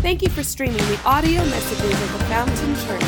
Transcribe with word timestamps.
Thank 0.00 0.22
you 0.22 0.30
for 0.30 0.42
streaming 0.42 0.78
the 0.78 0.98
audio 1.04 1.44
messages 1.44 2.02
of 2.02 2.12
the 2.14 2.24
Fountain 2.24 2.74
Church. 2.74 3.02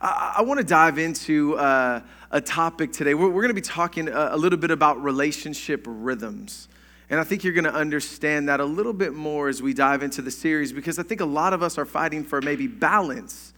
I, 0.00 0.34
I 0.38 0.42
want 0.42 0.58
to 0.58 0.64
dive 0.64 0.98
into 0.98 1.56
uh, 1.56 2.00
a 2.32 2.40
topic 2.40 2.92
today. 2.92 3.14
We're, 3.14 3.28
we're 3.28 3.42
going 3.42 3.50
to 3.50 3.54
be 3.54 3.60
talking 3.60 4.08
a, 4.08 4.30
a 4.32 4.36
little 4.36 4.58
bit 4.58 4.72
about 4.72 5.00
relationship 5.00 5.84
rhythms. 5.86 6.66
And 7.08 7.20
I 7.20 7.22
think 7.22 7.44
you're 7.44 7.52
going 7.52 7.62
to 7.62 7.72
understand 7.72 8.48
that 8.48 8.58
a 8.58 8.64
little 8.64 8.92
bit 8.92 9.14
more 9.14 9.48
as 9.48 9.62
we 9.62 9.72
dive 9.72 10.02
into 10.02 10.20
the 10.20 10.32
series 10.32 10.72
because 10.72 10.98
I 10.98 11.04
think 11.04 11.20
a 11.20 11.24
lot 11.24 11.52
of 11.52 11.62
us 11.62 11.78
are 11.78 11.86
fighting 11.86 12.24
for 12.24 12.42
maybe 12.42 12.66
balance 12.66 13.52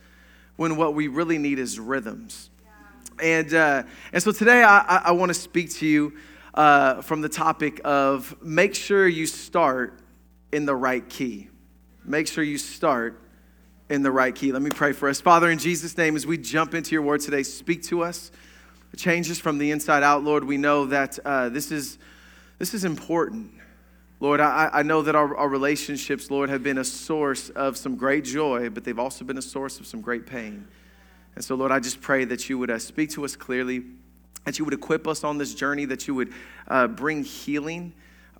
when 0.57 0.77
what 0.77 0.93
we 0.93 1.09
really 1.09 1.39
need 1.39 1.59
is 1.59 1.81
rhythms. 1.81 2.51
And, 3.23 3.55
uh, 3.55 3.85
and 4.13 4.23
so 4.23 4.33
today 4.33 4.63
I, 4.63 4.81
I, 4.81 5.03
I 5.07 5.11
want 5.13 5.31
to 5.31 5.35
speak 5.35 5.71
to 5.77 5.87
you 5.87 6.13
uh, 6.55 7.03
from 7.03 7.21
the 7.21 7.29
topic 7.29 7.81
of 7.85 8.37
make 8.43 8.75
sure 8.75 9.07
you 9.07 9.27
start 9.27 9.99
in 10.53 10.67
the 10.67 10.75
right 10.75 11.09
key. 11.09 11.49
Make 12.05 12.27
sure 12.27 12.43
you 12.43 12.59
start 12.59 13.21
in 13.89 14.03
the 14.03 14.11
right 14.11 14.35
key. 14.35 14.53
Let 14.53 14.63
me 14.63 14.71
pray 14.71 14.93
for 14.93 15.09
us. 15.09 15.21
Father, 15.21 15.51
in 15.51 15.59
Jesus' 15.59 15.97
name, 15.97 16.17
as 16.17 16.27
we 16.27 16.39
jump 16.39 16.75
into 16.75 16.93
your 16.93 17.03
word 17.03 17.21
today, 17.21 17.43
speak 17.43 17.83
to 17.85 18.03
us. 18.03 18.31
Change 18.97 19.31
us 19.31 19.39
from 19.39 19.59
the 19.59 19.71
inside 19.71 20.03
out, 20.03 20.25
Lord. 20.25 20.45
We 20.45 20.57
know 20.57 20.87
that 20.87 21.19
uh, 21.25 21.49
this, 21.49 21.71
is, 21.71 21.99
this 22.59 22.75
is 22.75 22.85
important. 22.85 23.53
Lord, 24.19 24.41
I, 24.41 24.69
I 24.73 24.83
know 24.83 25.03
that 25.03 25.15
our, 25.15 25.37
our 25.37 25.49
relationships, 25.49 26.31
Lord, 26.31 26.51
have 26.51 26.63
been 26.63 26.79
a 26.79 26.85
source 26.85 27.51
of 27.51 27.77
some 27.77 27.97
great 27.97 28.25
joy, 28.25 28.69
but 28.69 28.85
they've 28.85 28.99
also 28.99 29.25
been 29.25 29.39
a 29.39 29.43
source 29.43 29.81
of 29.81 29.87
some 29.87 30.01
great 30.01 30.27
pain. 30.27 30.67
And 31.35 31.45
so, 31.45 31.55
Lord, 31.55 31.73
I 31.73 31.81
just 31.81 32.01
pray 32.01 32.25
that 32.27 32.49
you 32.49 32.59
would 32.59 32.71
uh, 32.71 32.79
speak 32.79 33.11
to 33.11 33.25
us 33.25 33.37
clearly, 33.37 33.83
that 34.45 34.59
you 34.59 34.65
would 34.65 34.75
equip 34.75 35.07
us 35.07 35.25
on 35.25 35.39
this 35.39 35.55
journey, 35.55 35.85
that 35.87 36.09
you 36.09 36.15
would 36.15 36.33
uh, 36.69 36.87
bring 36.87 37.25
healing 37.25 37.93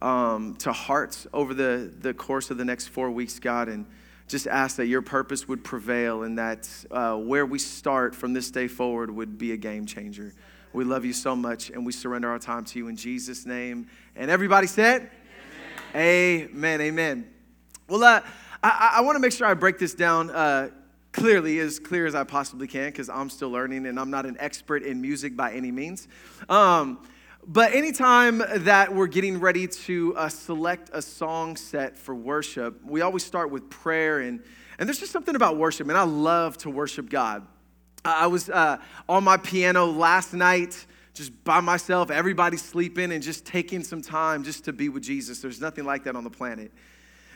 um, 0.03 0.57
to 0.57 0.73
hearts 0.73 1.27
over 1.33 1.55
the, 1.55 1.93
the 2.01 2.15
course 2.15 2.51
of 2.51 2.59
the 2.59 2.65
next 2.65 2.89
four 2.89 3.11
weeks, 3.11 3.39
God. 3.39 3.69
And 3.69 3.87
just 4.29 4.47
ask 4.47 4.77
that 4.77 4.87
your 4.87 5.03
purpose 5.03 5.49
would 5.49 5.65
prevail 5.65 6.23
and 6.23 6.39
that 6.39 6.69
uh, 6.91 7.17
where 7.17 7.45
we 7.45 7.59
start 7.59 8.15
from 8.15 8.33
this 8.33 8.51
day 8.51 8.69
forward 8.69 9.11
would 9.11 9.39
be 9.39 9.53
a 9.53 9.57
game 9.57 9.87
changer. 9.87 10.33
We 10.73 10.85
love 10.85 11.05
you 11.05 11.13
so 11.13 11.35
much 11.35 11.71
and 11.71 11.85
we 11.85 11.93
surrender 11.93 12.29
our 12.31 12.39
time 12.39 12.65
to 12.67 12.79
you 12.79 12.87
in 12.89 12.97
Jesus' 12.97 13.45
name. 13.45 13.89
And 14.15 14.31
everybody 14.31 14.69
said, 14.69 15.11
Amen. 15.95 16.49
Amen. 16.55 16.81
amen. 16.81 17.31
Well, 17.89 18.05
uh, 18.05 18.21
I, 18.63 18.95
I 18.97 19.01
want 19.01 19.17
to 19.17 19.21
make 19.21 19.33
sure 19.33 19.49
I 19.49 19.55
break 19.55 19.79
this 19.79 19.95
down 19.95 20.31
uh, 20.31 20.71
clearly, 21.13 21.59
as 21.59 21.79
clear 21.79 22.07
as 22.07 22.15
I 22.15 22.25
possibly 22.25 22.67
can, 22.67 22.87
because 22.87 23.09
I'm 23.09 23.31
still 23.31 23.51
learning 23.51 23.87
and 23.87 23.99
I'm 23.99 24.11
not 24.11 24.27
an 24.27 24.37
expert 24.39 24.83
in 24.83 25.01
music 25.01 25.37
by 25.37 25.53
any 25.53 25.71
means. 25.71 26.09
Um, 26.49 27.05
but 27.47 27.73
anytime 27.73 28.43
that 28.65 28.95
we're 28.95 29.07
getting 29.07 29.41
ready 29.41 29.67
to 29.67 30.15
uh, 30.17 30.29
select 30.29 30.91
a 30.93 31.01
song 31.01 31.57
set 31.57 31.97
for 31.97 32.15
worship, 32.15 32.85
we 32.85 33.01
always 33.01 33.25
start 33.25 33.51
with 33.51 33.71
prayer. 33.71 34.21
And, 34.21 34.43
and 34.79 34.89
there's 34.89 35.01
just 35.01 35.13
something 35.13 35.35
about 35.35 35.57
worship, 35.57 35.89
and 35.89 35.97
I 35.97 36.03
love 36.03 36.59
to 36.59 36.71
worship 36.71 37.09
God. 37.09 37.47
I 38.05 38.27
was 38.27 38.49
uh, 38.49 38.79
on 39.09 39.25
my 39.25 39.37
piano 39.37 39.87
last 39.87 40.33
night, 40.33 40.87
just 41.13 41.45
by 41.45 41.61
myself, 41.61 42.11
everybody 42.11 42.57
sleeping, 42.57 43.13
and 43.13 43.23
just 43.23 43.45
taking 43.45 43.83
some 43.83 44.01
time 44.01 44.45
just 44.45 44.65
to 44.67 44.73
be 44.73 44.89
with 44.89 45.03
Jesus. 45.03 45.41
There's 45.41 45.61
nothing 45.61 45.85
like 45.85 46.05
that 46.05 46.17
on 46.17 46.25
the 46.25 46.31
planet. 46.31 46.73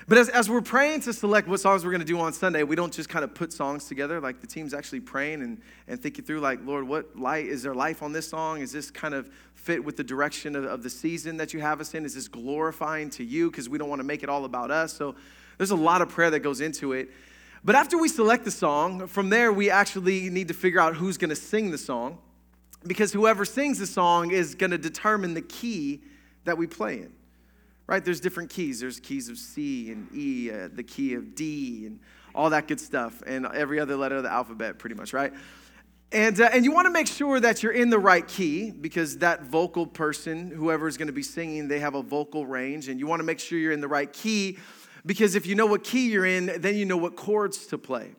But 0.07 0.19
as, 0.19 0.29
as 0.29 0.51
we're 0.51 0.61
praying 0.61 1.01
to 1.03 1.15
select 1.15 1.49
what 1.49 1.61
songs 1.61 1.85
we're 1.85 1.91
going 1.91 2.01
to 2.01 2.07
do 2.07 2.21
on 2.21 2.35
Sunday, 2.35 2.63
we 2.63 2.77
don't 2.77 2.93
just 2.93 3.09
kind 3.09 3.25
of 3.25 3.35
put 3.35 3.53
songs 3.53 3.87
together. 3.87 4.21
Like 4.21 4.41
the 4.41 4.47
team's 4.47 4.75
actually 4.75 5.01
praying 5.01 5.41
and, 5.41 5.61
and 5.89 6.01
thinking 6.01 6.25
through, 6.25 6.41
like, 6.41 6.61
Lord, 6.65 6.87
what 6.87 7.19
light 7.19 7.47
is 7.47 7.63
there 7.63 7.75
life 7.75 8.03
on 8.03 8.13
this 8.13 8.29
song? 8.29 8.61
Is 8.61 8.71
this 8.71 8.91
kind 8.91 9.15
of 9.15 9.31
fit 9.55 9.83
with 9.83 9.97
the 9.97 10.05
direction 10.05 10.57
of, 10.57 10.65
of 10.65 10.83
the 10.83 10.91
season 10.91 11.39
that 11.39 11.55
you 11.55 11.61
have 11.61 11.81
us 11.81 11.95
in? 11.95 12.05
Is 12.05 12.15
this 12.15 12.29
glorifying 12.29 13.09
to 13.11 13.25
you? 13.25 13.51
Because 13.51 13.69
we 13.69 13.79
don't 13.79 13.89
want 13.89 14.01
to 14.01 14.07
make 14.07 14.23
it 14.23 14.29
all 14.29 14.45
about 14.45 14.71
us. 14.71 14.93
So 14.93 15.15
there's 15.57 15.71
a 15.71 15.77
lot 15.77 16.03
of 16.03 16.11
prayer 16.11 16.31
that 16.31 16.41
goes 16.41 16.61
into 16.61 16.93
it. 16.93 17.11
But 17.65 17.75
after 17.75 17.97
we 17.97 18.09
select 18.09 18.45
the 18.45 18.51
song, 18.51 19.07
from 19.07 19.31
there, 19.31 19.51
we 19.51 19.71
actually 19.71 20.29
need 20.29 20.49
to 20.49 20.55
figure 20.55 20.81
out 20.81 20.97
who's 20.97 21.17
going 21.17 21.31
to 21.31 21.37
sing 21.37 21.71
the 21.71 21.79
song. 21.79 22.19
Because 22.87 23.15
whoever 23.15 23.47
sings 23.47 23.79
the 23.79 23.87
song 23.87 24.33
is 24.33 24.55
going 24.55 24.71
to 24.71 24.77
determine 24.77 25.33
the 25.33 25.41
key 25.41 26.03
that 26.45 26.59
we 26.59 26.67
play 26.67 26.99
in 26.99 27.13
right? 27.87 28.05
There's 28.05 28.21
different 28.21 28.51
keys. 28.51 28.81
There's 28.81 29.01
keys 29.01 29.29
of 29.29 29.39
C 29.39 29.91
and 29.91 30.09
E, 30.15 30.51
uh, 30.51 30.69
the 30.73 30.83
key 30.83 31.15
of 31.15 31.35
D, 31.35 31.87
and 31.87 32.01
all 32.35 32.51
that 32.51 32.67
good 32.67 32.81
stuff, 32.81 33.23
and 33.27 33.47
every 33.47 33.79
other 33.79 33.97
letter 33.97 34.17
of 34.17 34.23
the 34.23 34.33
alphabet, 34.33 34.79
pretty 34.79 34.97
much, 34.97 35.13
right? 35.13 35.33
And, 36.13 36.41
uh, 36.41 36.49
and 36.53 36.65
you 36.65 36.73
want 36.73 36.87
to 36.87 36.93
make 36.93 37.09
sure 37.09 37.41
that 37.41 37.63
you're 37.63 37.73
in 37.73 37.91
the 37.91 37.99
right 37.99 38.27
key 38.27 38.71
because 38.71 39.19
that 39.19 39.45
vocal 39.45 39.87
person, 39.87 40.51
whoever 40.51 40.87
is 40.87 40.97
going 40.97 41.09
to 41.09 41.13
be 41.13 41.23
singing, 41.23 41.69
they 41.69 41.81
have 41.81 41.95
a 41.95 42.03
vocal 42.03 42.47
range, 42.47 42.89
and 42.89 43.01
you 43.01 43.07
want 43.07 43.21
to 43.21 43.25
make 43.25 43.41
sure 43.41 43.59
you're 43.59 43.73
in 43.73 43.81
the 43.81 43.89
right 43.89 44.13
key 44.13 44.59
because 45.07 45.35
if 45.35 45.47
you 45.47 45.55
know 45.55 45.67
what 45.67 45.85
key 45.85 46.11
you're 46.11 46.25
in, 46.25 46.51
then 46.61 46.77
you 46.77 46.85
know 46.85 46.97
what 46.97 47.17
chords 47.17 47.67
to 47.67 47.79
play. 47.79 48.13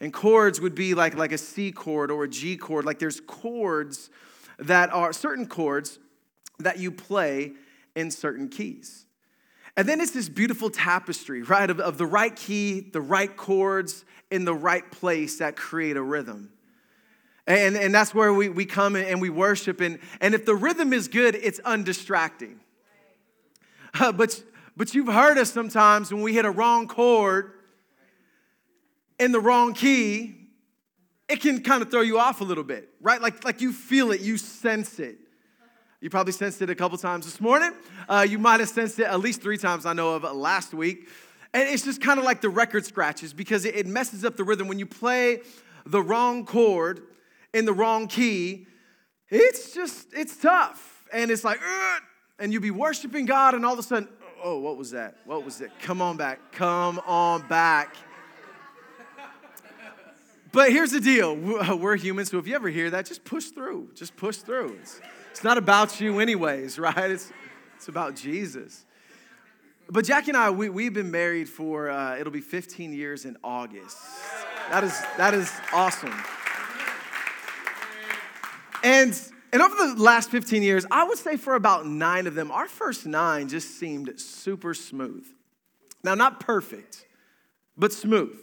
And 0.00 0.12
chords 0.12 0.60
would 0.60 0.74
be 0.74 0.94
like, 0.94 1.16
like 1.16 1.32
a 1.32 1.38
C 1.38 1.72
chord 1.72 2.10
or 2.10 2.24
a 2.24 2.28
G 2.28 2.56
chord. 2.56 2.84
Like 2.84 2.98
there's 2.98 3.20
chords 3.20 4.10
that 4.58 4.92
are 4.92 5.12
certain 5.12 5.46
chords 5.46 5.98
that 6.58 6.78
you 6.78 6.90
play 6.90 7.52
in 7.94 8.10
certain 8.10 8.48
keys. 8.48 9.05
And 9.76 9.88
then 9.88 10.00
it's 10.00 10.12
this 10.12 10.28
beautiful 10.28 10.70
tapestry, 10.70 11.42
right, 11.42 11.68
of, 11.68 11.80
of 11.80 11.98
the 11.98 12.06
right 12.06 12.34
key, 12.34 12.80
the 12.80 13.00
right 13.00 13.34
chords 13.36 14.04
in 14.30 14.44
the 14.44 14.54
right 14.54 14.90
place 14.90 15.38
that 15.38 15.56
create 15.56 15.96
a 15.96 16.02
rhythm. 16.02 16.50
And, 17.46 17.76
and 17.76 17.94
that's 17.94 18.14
where 18.14 18.32
we, 18.32 18.48
we 18.48 18.64
come 18.64 18.96
and 18.96 19.20
we 19.20 19.30
worship. 19.30 19.80
And, 19.80 19.98
and 20.20 20.34
if 20.34 20.44
the 20.44 20.54
rhythm 20.54 20.92
is 20.92 21.08
good, 21.08 21.34
it's 21.34 21.60
undistracting. 21.60 22.60
Uh, 23.98 24.12
but, 24.12 24.42
but 24.76 24.94
you've 24.94 25.08
heard 25.08 25.38
us 25.38 25.50
sometimes 25.50 26.12
when 26.12 26.20
we 26.20 26.34
hit 26.34 26.44
a 26.44 26.50
wrong 26.50 26.86
chord 26.86 27.52
in 29.18 29.32
the 29.32 29.40
wrong 29.40 29.72
key, 29.72 30.34
it 31.30 31.40
can 31.40 31.62
kind 31.62 31.80
of 31.80 31.90
throw 31.90 32.02
you 32.02 32.18
off 32.18 32.42
a 32.42 32.44
little 32.44 32.64
bit, 32.64 32.90
right? 33.00 33.22
Like, 33.22 33.42
like 33.42 33.62
you 33.62 33.72
feel 33.72 34.10
it, 34.10 34.20
you 34.20 34.36
sense 34.36 34.98
it. 34.98 35.16
You 36.00 36.10
probably 36.10 36.32
sensed 36.32 36.60
it 36.60 36.68
a 36.68 36.74
couple 36.74 36.98
times 36.98 37.24
this 37.24 37.40
morning. 37.40 37.72
Uh, 38.08 38.26
you 38.28 38.38
might 38.38 38.60
have 38.60 38.68
sensed 38.68 38.98
it 38.98 39.04
at 39.04 39.18
least 39.20 39.40
three 39.40 39.56
times 39.56 39.86
I 39.86 39.94
know 39.94 40.14
of 40.14 40.24
last 40.36 40.74
week. 40.74 41.08
And 41.54 41.68
it's 41.68 41.84
just 41.84 42.02
kind 42.02 42.18
of 42.18 42.24
like 42.24 42.42
the 42.42 42.50
record 42.50 42.84
scratches 42.84 43.32
because 43.32 43.64
it, 43.64 43.86
messes 43.86 44.24
up 44.24 44.36
the 44.36 44.44
rhythm. 44.44 44.68
When 44.68 44.78
you 44.78 44.84
play 44.84 45.40
the 45.86 46.02
wrong 46.02 46.44
chord 46.44 47.02
in 47.54 47.64
the 47.64 47.72
wrong 47.72 48.08
key, 48.08 48.66
it's 49.30 49.72
just, 49.72 50.08
it's 50.12 50.36
tough. 50.36 51.06
And 51.12 51.30
it's 51.30 51.44
like, 51.44 51.60
Ugh! 51.66 52.02
and 52.38 52.52
you 52.52 52.60
be 52.60 52.70
worshiping 52.70 53.24
God, 53.24 53.54
and 53.54 53.64
all 53.64 53.72
of 53.72 53.78
a 53.78 53.82
sudden, 53.82 54.08
oh, 54.44 54.58
what 54.58 54.76
was 54.76 54.90
that? 54.90 55.16
What 55.24 55.44
was 55.46 55.62
it? 55.62 55.70
Come 55.80 56.02
on 56.02 56.18
back. 56.18 56.52
Come 56.52 57.00
on 57.06 57.48
back. 57.48 57.96
But 60.52 60.70
here's 60.70 60.90
the 60.90 61.00
deal 61.00 61.34
we're 61.36 61.96
humans, 61.96 62.30
so 62.30 62.38
if 62.38 62.46
you 62.46 62.54
ever 62.54 62.68
hear 62.68 62.90
that, 62.90 63.06
just 63.06 63.24
push 63.24 63.46
through. 63.46 63.90
Just 63.94 64.16
push 64.16 64.36
through. 64.38 64.78
It's, 64.80 65.00
it's 65.36 65.44
not 65.44 65.58
about 65.58 66.00
you, 66.00 66.18
anyways, 66.18 66.78
right? 66.78 67.10
It's, 67.10 67.30
it's 67.76 67.88
about 67.88 68.16
Jesus. 68.16 68.86
But 69.86 70.06
Jackie 70.06 70.30
and 70.30 70.36
I, 70.38 70.48
we, 70.48 70.70
we've 70.70 70.94
been 70.94 71.10
married 71.10 71.46
for, 71.46 71.90
uh, 71.90 72.16
it'll 72.16 72.32
be 72.32 72.40
15 72.40 72.94
years 72.94 73.26
in 73.26 73.36
August. 73.44 73.98
That 74.70 74.82
is, 74.82 74.98
that 75.18 75.34
is 75.34 75.52
awesome. 75.74 76.14
And, 78.82 79.20
and 79.52 79.60
over 79.60 79.74
the 79.76 80.02
last 80.02 80.30
15 80.30 80.62
years, 80.62 80.86
I 80.90 81.04
would 81.04 81.18
say 81.18 81.36
for 81.36 81.54
about 81.54 81.86
nine 81.86 82.26
of 82.26 82.34
them, 82.34 82.50
our 82.50 82.66
first 82.66 83.04
nine 83.04 83.50
just 83.50 83.78
seemed 83.78 84.18
super 84.18 84.72
smooth. 84.72 85.26
Now, 86.02 86.14
not 86.14 86.40
perfect, 86.40 87.04
but 87.76 87.92
smooth. 87.92 88.38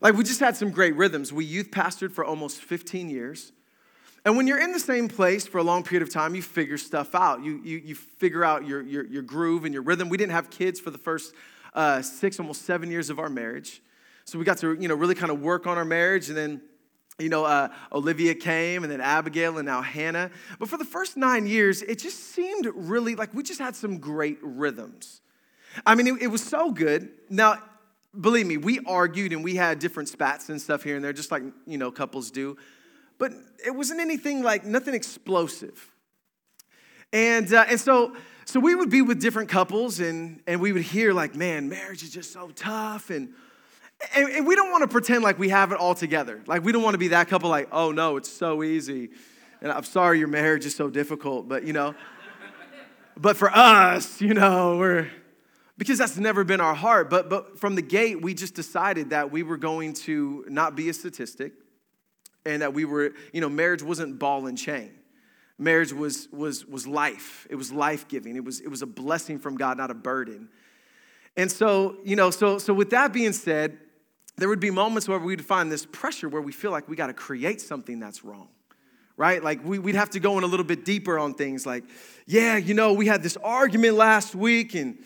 Like 0.00 0.14
we 0.14 0.24
just 0.24 0.40
had 0.40 0.56
some 0.56 0.72
great 0.72 0.96
rhythms. 0.96 1.32
We 1.32 1.44
youth 1.44 1.70
pastored 1.70 2.10
for 2.10 2.24
almost 2.24 2.60
15 2.60 3.08
years. 3.08 3.52
And 4.24 4.36
when 4.36 4.46
you're 4.46 4.60
in 4.60 4.72
the 4.72 4.80
same 4.80 5.08
place 5.08 5.46
for 5.46 5.58
a 5.58 5.64
long 5.64 5.82
period 5.82 6.06
of 6.06 6.12
time, 6.12 6.36
you 6.36 6.42
figure 6.42 6.78
stuff 6.78 7.14
out. 7.14 7.42
You, 7.42 7.60
you, 7.64 7.78
you 7.78 7.94
figure 7.96 8.44
out 8.44 8.66
your, 8.66 8.80
your, 8.82 9.04
your 9.04 9.22
groove 9.22 9.64
and 9.64 9.74
your 9.74 9.82
rhythm. 9.82 10.08
We 10.08 10.16
didn't 10.16 10.32
have 10.32 10.48
kids 10.48 10.78
for 10.78 10.90
the 10.90 10.98
first 10.98 11.34
uh, 11.74 12.02
six, 12.02 12.38
almost 12.38 12.62
seven 12.62 12.90
years 12.90 13.10
of 13.10 13.18
our 13.18 13.28
marriage. 13.28 13.82
So 14.24 14.38
we 14.38 14.44
got 14.44 14.58
to, 14.58 14.74
you 14.74 14.86
know, 14.86 14.94
really 14.94 15.16
kind 15.16 15.32
of 15.32 15.40
work 15.40 15.66
on 15.66 15.76
our 15.76 15.84
marriage. 15.84 16.28
And 16.28 16.36
then, 16.36 16.60
you 17.18 17.28
know, 17.28 17.44
uh, 17.44 17.70
Olivia 17.90 18.36
came 18.36 18.84
and 18.84 18.92
then 18.92 19.00
Abigail 19.00 19.58
and 19.58 19.66
now 19.66 19.82
Hannah. 19.82 20.30
But 20.60 20.68
for 20.68 20.76
the 20.76 20.84
first 20.84 21.16
nine 21.16 21.48
years, 21.48 21.82
it 21.82 21.98
just 21.98 22.18
seemed 22.32 22.66
really 22.74 23.16
like 23.16 23.34
we 23.34 23.42
just 23.42 23.58
had 23.58 23.74
some 23.74 23.98
great 23.98 24.38
rhythms. 24.40 25.20
I 25.84 25.96
mean, 25.96 26.06
it, 26.06 26.22
it 26.22 26.26
was 26.28 26.44
so 26.44 26.70
good. 26.70 27.10
Now, 27.28 27.60
believe 28.18 28.46
me, 28.46 28.56
we 28.56 28.78
argued 28.86 29.32
and 29.32 29.42
we 29.42 29.56
had 29.56 29.80
different 29.80 30.08
spats 30.08 30.48
and 30.48 30.60
stuff 30.60 30.84
here 30.84 30.94
and 30.94 31.04
there, 31.04 31.12
just 31.12 31.32
like, 31.32 31.42
you 31.66 31.78
know, 31.78 31.90
couples 31.90 32.30
do 32.30 32.56
but 33.22 33.32
it 33.64 33.70
wasn't 33.70 34.00
anything 34.00 34.42
like 34.42 34.64
nothing 34.64 34.94
explosive. 34.94 35.92
And, 37.12 37.54
uh, 37.54 37.66
and 37.68 37.78
so, 37.78 38.16
so 38.46 38.58
we 38.58 38.74
would 38.74 38.90
be 38.90 39.00
with 39.00 39.20
different 39.20 39.48
couples 39.48 40.00
and, 40.00 40.42
and 40.44 40.60
we 40.60 40.72
would 40.72 40.82
hear 40.82 41.12
like, 41.12 41.36
man, 41.36 41.68
marriage 41.68 42.02
is 42.02 42.10
just 42.10 42.32
so 42.32 42.50
tough. 42.56 43.10
And, 43.10 43.32
and, 44.16 44.28
and 44.28 44.44
we 44.44 44.56
don't 44.56 44.72
want 44.72 44.82
to 44.82 44.88
pretend 44.88 45.22
like 45.22 45.38
we 45.38 45.50
have 45.50 45.70
it 45.70 45.78
all 45.78 45.94
together. 45.94 46.42
Like 46.48 46.64
we 46.64 46.72
don't 46.72 46.82
want 46.82 46.94
to 46.94 46.98
be 46.98 47.08
that 47.08 47.28
couple 47.28 47.48
like, 47.48 47.68
oh 47.70 47.92
no, 47.92 48.16
it's 48.16 48.28
so 48.28 48.64
easy. 48.64 49.10
And 49.60 49.70
I'm 49.70 49.84
sorry 49.84 50.18
your 50.18 50.26
marriage 50.26 50.66
is 50.66 50.74
so 50.74 50.90
difficult, 50.90 51.48
but 51.48 51.62
you 51.62 51.72
know. 51.72 51.94
but 53.16 53.36
for 53.36 53.52
us, 53.56 54.20
you 54.20 54.34
know, 54.34 54.78
we're 54.78 55.08
because 55.78 55.96
that's 55.96 56.16
never 56.16 56.42
been 56.42 56.60
our 56.60 56.74
heart. 56.74 57.08
But 57.08 57.30
but 57.30 57.60
from 57.60 57.76
the 57.76 57.82
gate, 57.82 58.20
we 58.20 58.34
just 58.34 58.54
decided 58.56 59.10
that 59.10 59.30
we 59.30 59.44
were 59.44 59.58
going 59.58 59.92
to 60.06 60.44
not 60.48 60.74
be 60.74 60.88
a 60.88 60.92
statistic, 60.92 61.52
and 62.44 62.62
that 62.62 62.74
we 62.74 62.84
were, 62.84 63.12
you 63.32 63.40
know, 63.40 63.48
marriage 63.48 63.82
wasn't 63.82 64.18
ball 64.18 64.46
and 64.46 64.58
chain. 64.58 64.92
Marriage 65.58 65.92
was 65.92 66.28
was 66.32 66.66
was 66.66 66.86
life. 66.86 67.46
It 67.50 67.56
was 67.56 67.72
life 67.72 68.08
giving. 68.08 68.36
It 68.36 68.44
was 68.44 68.60
it 68.60 68.68
was 68.68 68.82
a 68.82 68.86
blessing 68.86 69.38
from 69.38 69.56
God, 69.56 69.76
not 69.76 69.90
a 69.90 69.94
burden. 69.94 70.48
And 71.36 71.50
so, 71.50 71.96
you 72.04 72.16
know, 72.16 72.30
so 72.30 72.58
so 72.58 72.74
with 72.74 72.90
that 72.90 73.12
being 73.12 73.32
said, 73.32 73.78
there 74.36 74.48
would 74.48 74.60
be 74.60 74.70
moments 74.70 75.08
where 75.08 75.18
we'd 75.18 75.44
find 75.44 75.70
this 75.70 75.86
pressure 75.86 76.28
where 76.28 76.42
we 76.42 76.52
feel 76.52 76.70
like 76.70 76.88
we 76.88 76.96
got 76.96 77.08
to 77.08 77.14
create 77.14 77.60
something 77.60 78.00
that's 78.00 78.24
wrong 78.24 78.48
right? 79.16 79.44
Like 79.44 79.64
we, 79.64 79.78
would 79.78 79.94
have 79.94 80.10
to 80.10 80.20
go 80.20 80.38
in 80.38 80.44
a 80.44 80.46
little 80.46 80.64
bit 80.64 80.84
deeper 80.84 81.18
on 81.18 81.34
things 81.34 81.66
like, 81.66 81.84
yeah, 82.26 82.56
you 82.56 82.74
know, 82.74 82.92
we 82.94 83.06
had 83.06 83.22
this 83.22 83.36
argument 83.36 83.94
last 83.94 84.34
week 84.34 84.74
and 84.74 84.98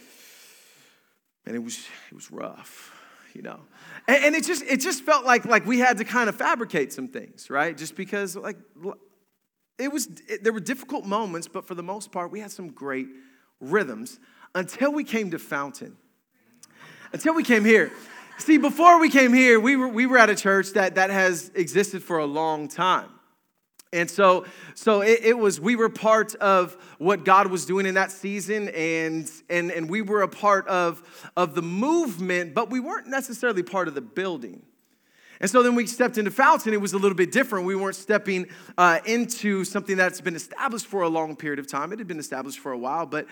and 1.44 1.54
it 1.54 1.62
was 1.62 1.78
it 2.10 2.14
was 2.14 2.30
rough, 2.30 2.92
you 3.34 3.42
know. 3.42 3.60
And, 4.08 4.24
and 4.24 4.34
it 4.34 4.44
just 4.44 4.62
it 4.62 4.80
just 4.80 5.02
felt 5.02 5.24
like 5.24 5.44
like 5.44 5.66
we 5.66 5.78
had 5.78 5.98
to 5.98 6.04
kind 6.04 6.28
of 6.28 6.36
fabricate 6.36 6.92
some 6.92 7.08
things, 7.08 7.50
right? 7.50 7.76
Just 7.76 7.96
because 7.96 8.36
like 8.36 8.56
it 9.78 9.92
was 9.92 10.08
it, 10.28 10.42
there 10.44 10.52
were 10.52 10.60
difficult 10.60 11.04
moments, 11.04 11.48
but 11.48 11.66
for 11.66 11.74
the 11.74 11.82
most 11.82 12.12
part, 12.12 12.30
we 12.30 12.40
had 12.40 12.50
some 12.50 12.68
great 12.68 13.08
rhythms 13.60 14.18
until 14.54 14.92
we 14.92 15.04
came 15.04 15.30
to 15.30 15.38
Fountain. 15.38 15.96
Until 17.12 17.34
we 17.34 17.42
came 17.42 17.64
here. 17.64 17.92
See, 18.38 18.58
before 18.58 19.00
we 19.00 19.08
came 19.08 19.32
here, 19.32 19.58
we 19.58 19.76
were, 19.76 19.88
we 19.88 20.04
were 20.04 20.18
at 20.18 20.28
a 20.28 20.34
church 20.34 20.72
that, 20.72 20.96
that 20.96 21.08
has 21.08 21.50
existed 21.54 22.02
for 22.02 22.18
a 22.18 22.26
long 22.26 22.68
time. 22.68 23.08
And 23.92 24.10
so, 24.10 24.44
so 24.74 25.00
it, 25.00 25.20
it, 25.22 25.38
was, 25.38 25.60
we 25.60 25.76
were 25.76 25.88
part 25.88 26.34
of 26.36 26.76
what 26.98 27.24
God 27.24 27.46
was 27.46 27.64
doing 27.64 27.86
in 27.86 27.94
that 27.94 28.10
season, 28.10 28.68
and, 28.70 29.30
and, 29.48 29.70
and 29.70 29.88
we 29.88 30.02
were 30.02 30.22
a 30.22 30.28
part 30.28 30.66
of, 30.66 31.02
of 31.36 31.54
the 31.54 31.62
movement, 31.62 32.52
but 32.52 32.68
we 32.68 32.80
weren't 32.80 33.06
necessarily 33.06 33.62
part 33.62 33.86
of 33.86 33.94
the 33.94 34.00
building. 34.00 34.62
And 35.40 35.50
so 35.50 35.62
then 35.62 35.74
we 35.74 35.86
stepped 35.86 36.18
into 36.18 36.30
Fountain, 36.30 36.72
it 36.72 36.80
was 36.80 36.94
a 36.94 36.98
little 36.98 37.16
bit 37.16 37.30
different. 37.30 37.66
We 37.66 37.76
weren't 37.76 37.96
stepping 37.96 38.46
uh, 38.76 39.00
into 39.04 39.64
something 39.64 39.96
that's 39.96 40.20
been 40.20 40.36
established 40.36 40.86
for 40.86 41.02
a 41.02 41.08
long 41.08 41.36
period 41.36 41.58
of 41.58 41.66
time. 41.66 41.92
It 41.92 41.98
had 41.98 42.08
been 42.08 42.18
established 42.18 42.58
for 42.58 42.72
a 42.72 42.78
while, 42.78 43.06
but, 43.06 43.26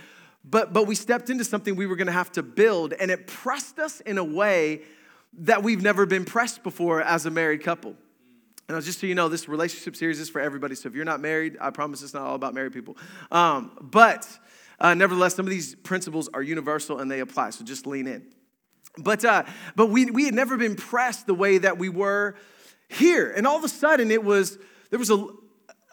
but, 0.45 0.73
but 0.73 0.87
we 0.87 0.95
stepped 0.95 1.31
into 1.31 1.45
something 1.45 1.75
we 1.75 1.87
were 1.87 1.97
gonna 1.97 2.13
have 2.13 2.31
to 2.33 2.43
build, 2.43 2.93
and 2.93 3.11
it 3.11 3.27
pressed 3.27 3.79
us 3.79 4.01
in 4.01 4.19
a 4.19 4.25
way 4.25 4.83
that 5.39 5.63
we've 5.63 5.83
never 5.83 6.07
been 6.07 6.25
pressed 6.25 6.63
before 6.63 7.03
as 7.03 7.27
a 7.27 7.31
married 7.31 7.63
couple. 7.63 7.97
And 8.69 8.83
just 8.83 9.01
so 9.01 9.07
you 9.07 9.15
know, 9.15 9.29
this 9.29 9.49
relationship 9.49 9.95
series 9.95 10.21
is 10.21 10.31
for 10.31 10.41
everybody. 10.41 10.75
So 10.75 10.89
if 10.89 10.95
you're 10.95 11.05
not 11.05 11.21
married, 11.21 11.57
I 11.61 11.71
promise 11.71 12.03
it's 12.03 12.15
not 12.15 12.23
all 12.23 12.35
about 12.35 12.55
married 12.55 12.73
people. 12.73 12.97
Um, 13.31 13.73
but 13.81 14.27
uh, 14.81 14.95
nevertheless, 14.95 15.35
some 15.35 15.47
of 15.47 15.51
these 15.51 15.75
principles 15.75 16.29
are 16.33 16.43
universal 16.43 16.99
and 16.99 17.11
they 17.11 17.21
apply. 17.21 17.51
So 17.51 17.65
just 17.65 17.87
lean 17.87 18.07
in. 18.07 18.27
But 18.97 19.25
uh, 19.25 19.45
but 19.75 19.87
we 19.87 20.07
we 20.07 20.25
had 20.25 20.35
never 20.35 20.57
been 20.57 20.77
pressed 20.77 21.27
the 21.27 21.35
way 21.35 21.59
that 21.59 21.79
we 21.79 21.89
were 21.89 22.37
here, 22.89 23.33
and 23.37 23.45
all 23.45 23.57
of 23.57 23.65
a 23.65 23.69
sudden 23.69 24.13
it 24.13 24.23
was 24.23 24.57
there 24.91 25.01
was 25.01 25.11
a 25.11 25.15
uh, 25.17 25.27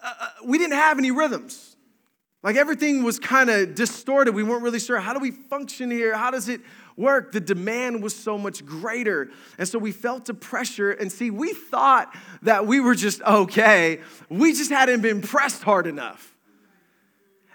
uh 0.04 0.28
we 0.46 0.60
didn't 0.60 0.78
have 0.78 1.00
any 1.00 1.10
rhythms. 1.10 1.76
Like 2.44 2.56
everything 2.56 3.04
was 3.04 3.20
kind 3.20 3.50
of 3.50 3.76
distorted. 3.76 4.34
We 4.34 4.44
weren't 4.44 4.64
really 4.64 4.80
sure 4.80 5.00
how 5.00 5.14
do 5.14 5.20
we 5.20 5.32
function 5.32 5.90
here? 5.90 6.16
How 6.16 6.32
does 6.32 6.48
it 6.48 6.62
work, 6.98 7.32
the 7.32 7.40
demand 7.40 8.04
was 8.04 8.16
so 8.16 8.38
much 8.38 8.66
greater. 8.66 9.30
And 9.58 9.68
so 9.68 9.80
we 9.80 9.92
felt 9.92 10.26
the 10.26 10.34
pressure. 10.34 10.92
And 10.92 11.12
see, 11.12 11.32
we 11.32 11.54
thought 11.54 12.16
that 12.44 12.66
we 12.66 12.80
were 12.80 12.96
just 12.96 13.22
okay. 13.22 14.02
We 14.30 14.54
just 14.54 14.72
hadn't 14.72 15.02
been 15.02 15.22
pressed 15.22 15.64
hard 15.64 15.88
enough. 15.88 16.36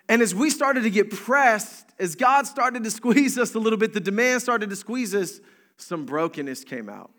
And 0.08 0.22
as 0.22 0.34
we 0.34 0.50
started 0.50 0.82
to 0.82 0.90
get 0.90 1.10
pressed, 1.10 1.86
as 1.98 2.14
God 2.14 2.46
started 2.46 2.84
to 2.84 2.90
squeeze 2.90 3.38
us 3.38 3.54
a 3.54 3.58
little 3.58 3.78
bit, 3.78 3.92
the 3.92 4.00
demand 4.00 4.42
started 4.42 4.70
to 4.70 4.76
squeeze 4.76 5.14
us, 5.14 5.40
some 5.76 6.06
brokenness 6.06 6.64
came 6.64 6.88
out. 6.88 7.10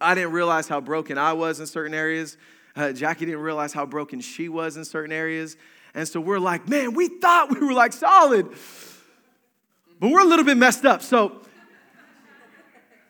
I 0.00 0.14
didn't 0.14 0.32
realize 0.32 0.68
how 0.68 0.80
broken 0.80 1.18
I 1.18 1.32
was 1.32 1.60
in 1.60 1.66
certain 1.66 1.94
areas. 1.94 2.36
Uh, 2.74 2.92
Jackie 2.92 3.24
didn't 3.26 3.40
realize 3.40 3.72
how 3.72 3.86
broken 3.86 4.20
she 4.20 4.48
was 4.48 4.76
in 4.76 4.84
certain 4.84 5.12
areas. 5.12 5.56
And 5.94 6.06
so 6.06 6.20
we're 6.20 6.38
like, 6.38 6.68
man, 6.68 6.92
we 6.92 7.08
thought 7.08 7.50
we 7.50 7.64
were 7.66 7.72
like 7.72 7.92
solid, 7.94 8.48
but 9.98 10.10
we're 10.10 10.20
a 10.20 10.26
little 10.26 10.44
bit 10.44 10.56
messed 10.56 10.84
up. 10.84 11.02
So 11.02 11.40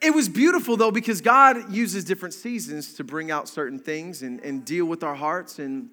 it 0.01 0.15
was 0.15 0.29
beautiful 0.29 0.77
though 0.77 0.91
because 0.91 1.21
God 1.21 1.73
uses 1.73 2.05
different 2.05 2.35
seasons 2.35 2.95
to 2.95 3.05
bring 3.05 3.31
out 3.31 3.49
certain 3.49 3.79
things 3.79 4.23
and, 4.23 4.41
and 4.41 4.65
deal 4.65 4.87
with 4.87 5.03
our 5.03 5.15
hearts. 5.15 5.59
And, 5.59 5.89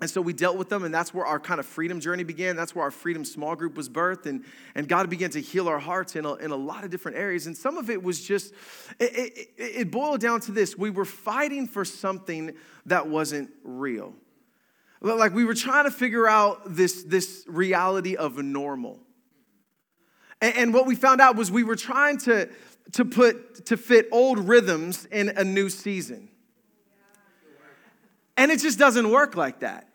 and 0.00 0.08
so 0.08 0.20
we 0.20 0.32
dealt 0.32 0.56
with 0.56 0.68
them, 0.68 0.84
and 0.84 0.94
that's 0.94 1.12
where 1.12 1.26
our 1.26 1.40
kind 1.40 1.58
of 1.58 1.66
freedom 1.66 1.98
journey 1.98 2.22
began. 2.22 2.54
That's 2.54 2.72
where 2.72 2.84
our 2.84 2.90
freedom 2.92 3.24
small 3.24 3.56
group 3.56 3.76
was 3.76 3.88
birthed. 3.88 4.26
And, 4.26 4.44
and 4.76 4.88
God 4.88 5.10
began 5.10 5.30
to 5.30 5.40
heal 5.40 5.68
our 5.68 5.80
hearts 5.80 6.14
in 6.14 6.24
a, 6.24 6.34
in 6.34 6.52
a 6.52 6.56
lot 6.56 6.84
of 6.84 6.90
different 6.90 7.16
areas. 7.16 7.48
And 7.48 7.56
some 7.56 7.76
of 7.76 7.90
it 7.90 8.00
was 8.00 8.24
just, 8.24 8.54
it, 9.00 9.32
it, 9.36 9.48
it 9.58 9.90
boiled 9.90 10.20
down 10.20 10.40
to 10.42 10.52
this 10.52 10.78
we 10.78 10.90
were 10.90 11.04
fighting 11.04 11.66
for 11.66 11.84
something 11.84 12.54
that 12.86 13.08
wasn't 13.08 13.50
real. 13.64 14.14
Like 15.00 15.34
we 15.34 15.44
were 15.44 15.54
trying 15.54 15.84
to 15.84 15.90
figure 15.90 16.28
out 16.28 16.62
this, 16.64 17.02
this 17.02 17.44
reality 17.48 18.16
of 18.16 18.38
normal. 18.38 19.00
And, 20.40 20.56
and 20.56 20.74
what 20.74 20.86
we 20.86 20.94
found 20.94 21.20
out 21.20 21.36
was 21.36 21.50
we 21.50 21.64
were 21.64 21.76
trying 21.76 22.18
to, 22.18 22.48
to 22.92 23.04
put 23.04 23.66
to 23.66 23.76
fit 23.76 24.08
old 24.12 24.38
rhythms 24.48 25.06
in 25.06 25.30
a 25.30 25.44
new 25.44 25.68
season. 25.68 26.28
And 28.36 28.52
it 28.52 28.60
just 28.60 28.78
doesn't 28.78 29.10
work 29.10 29.36
like 29.36 29.60
that. 29.60 29.88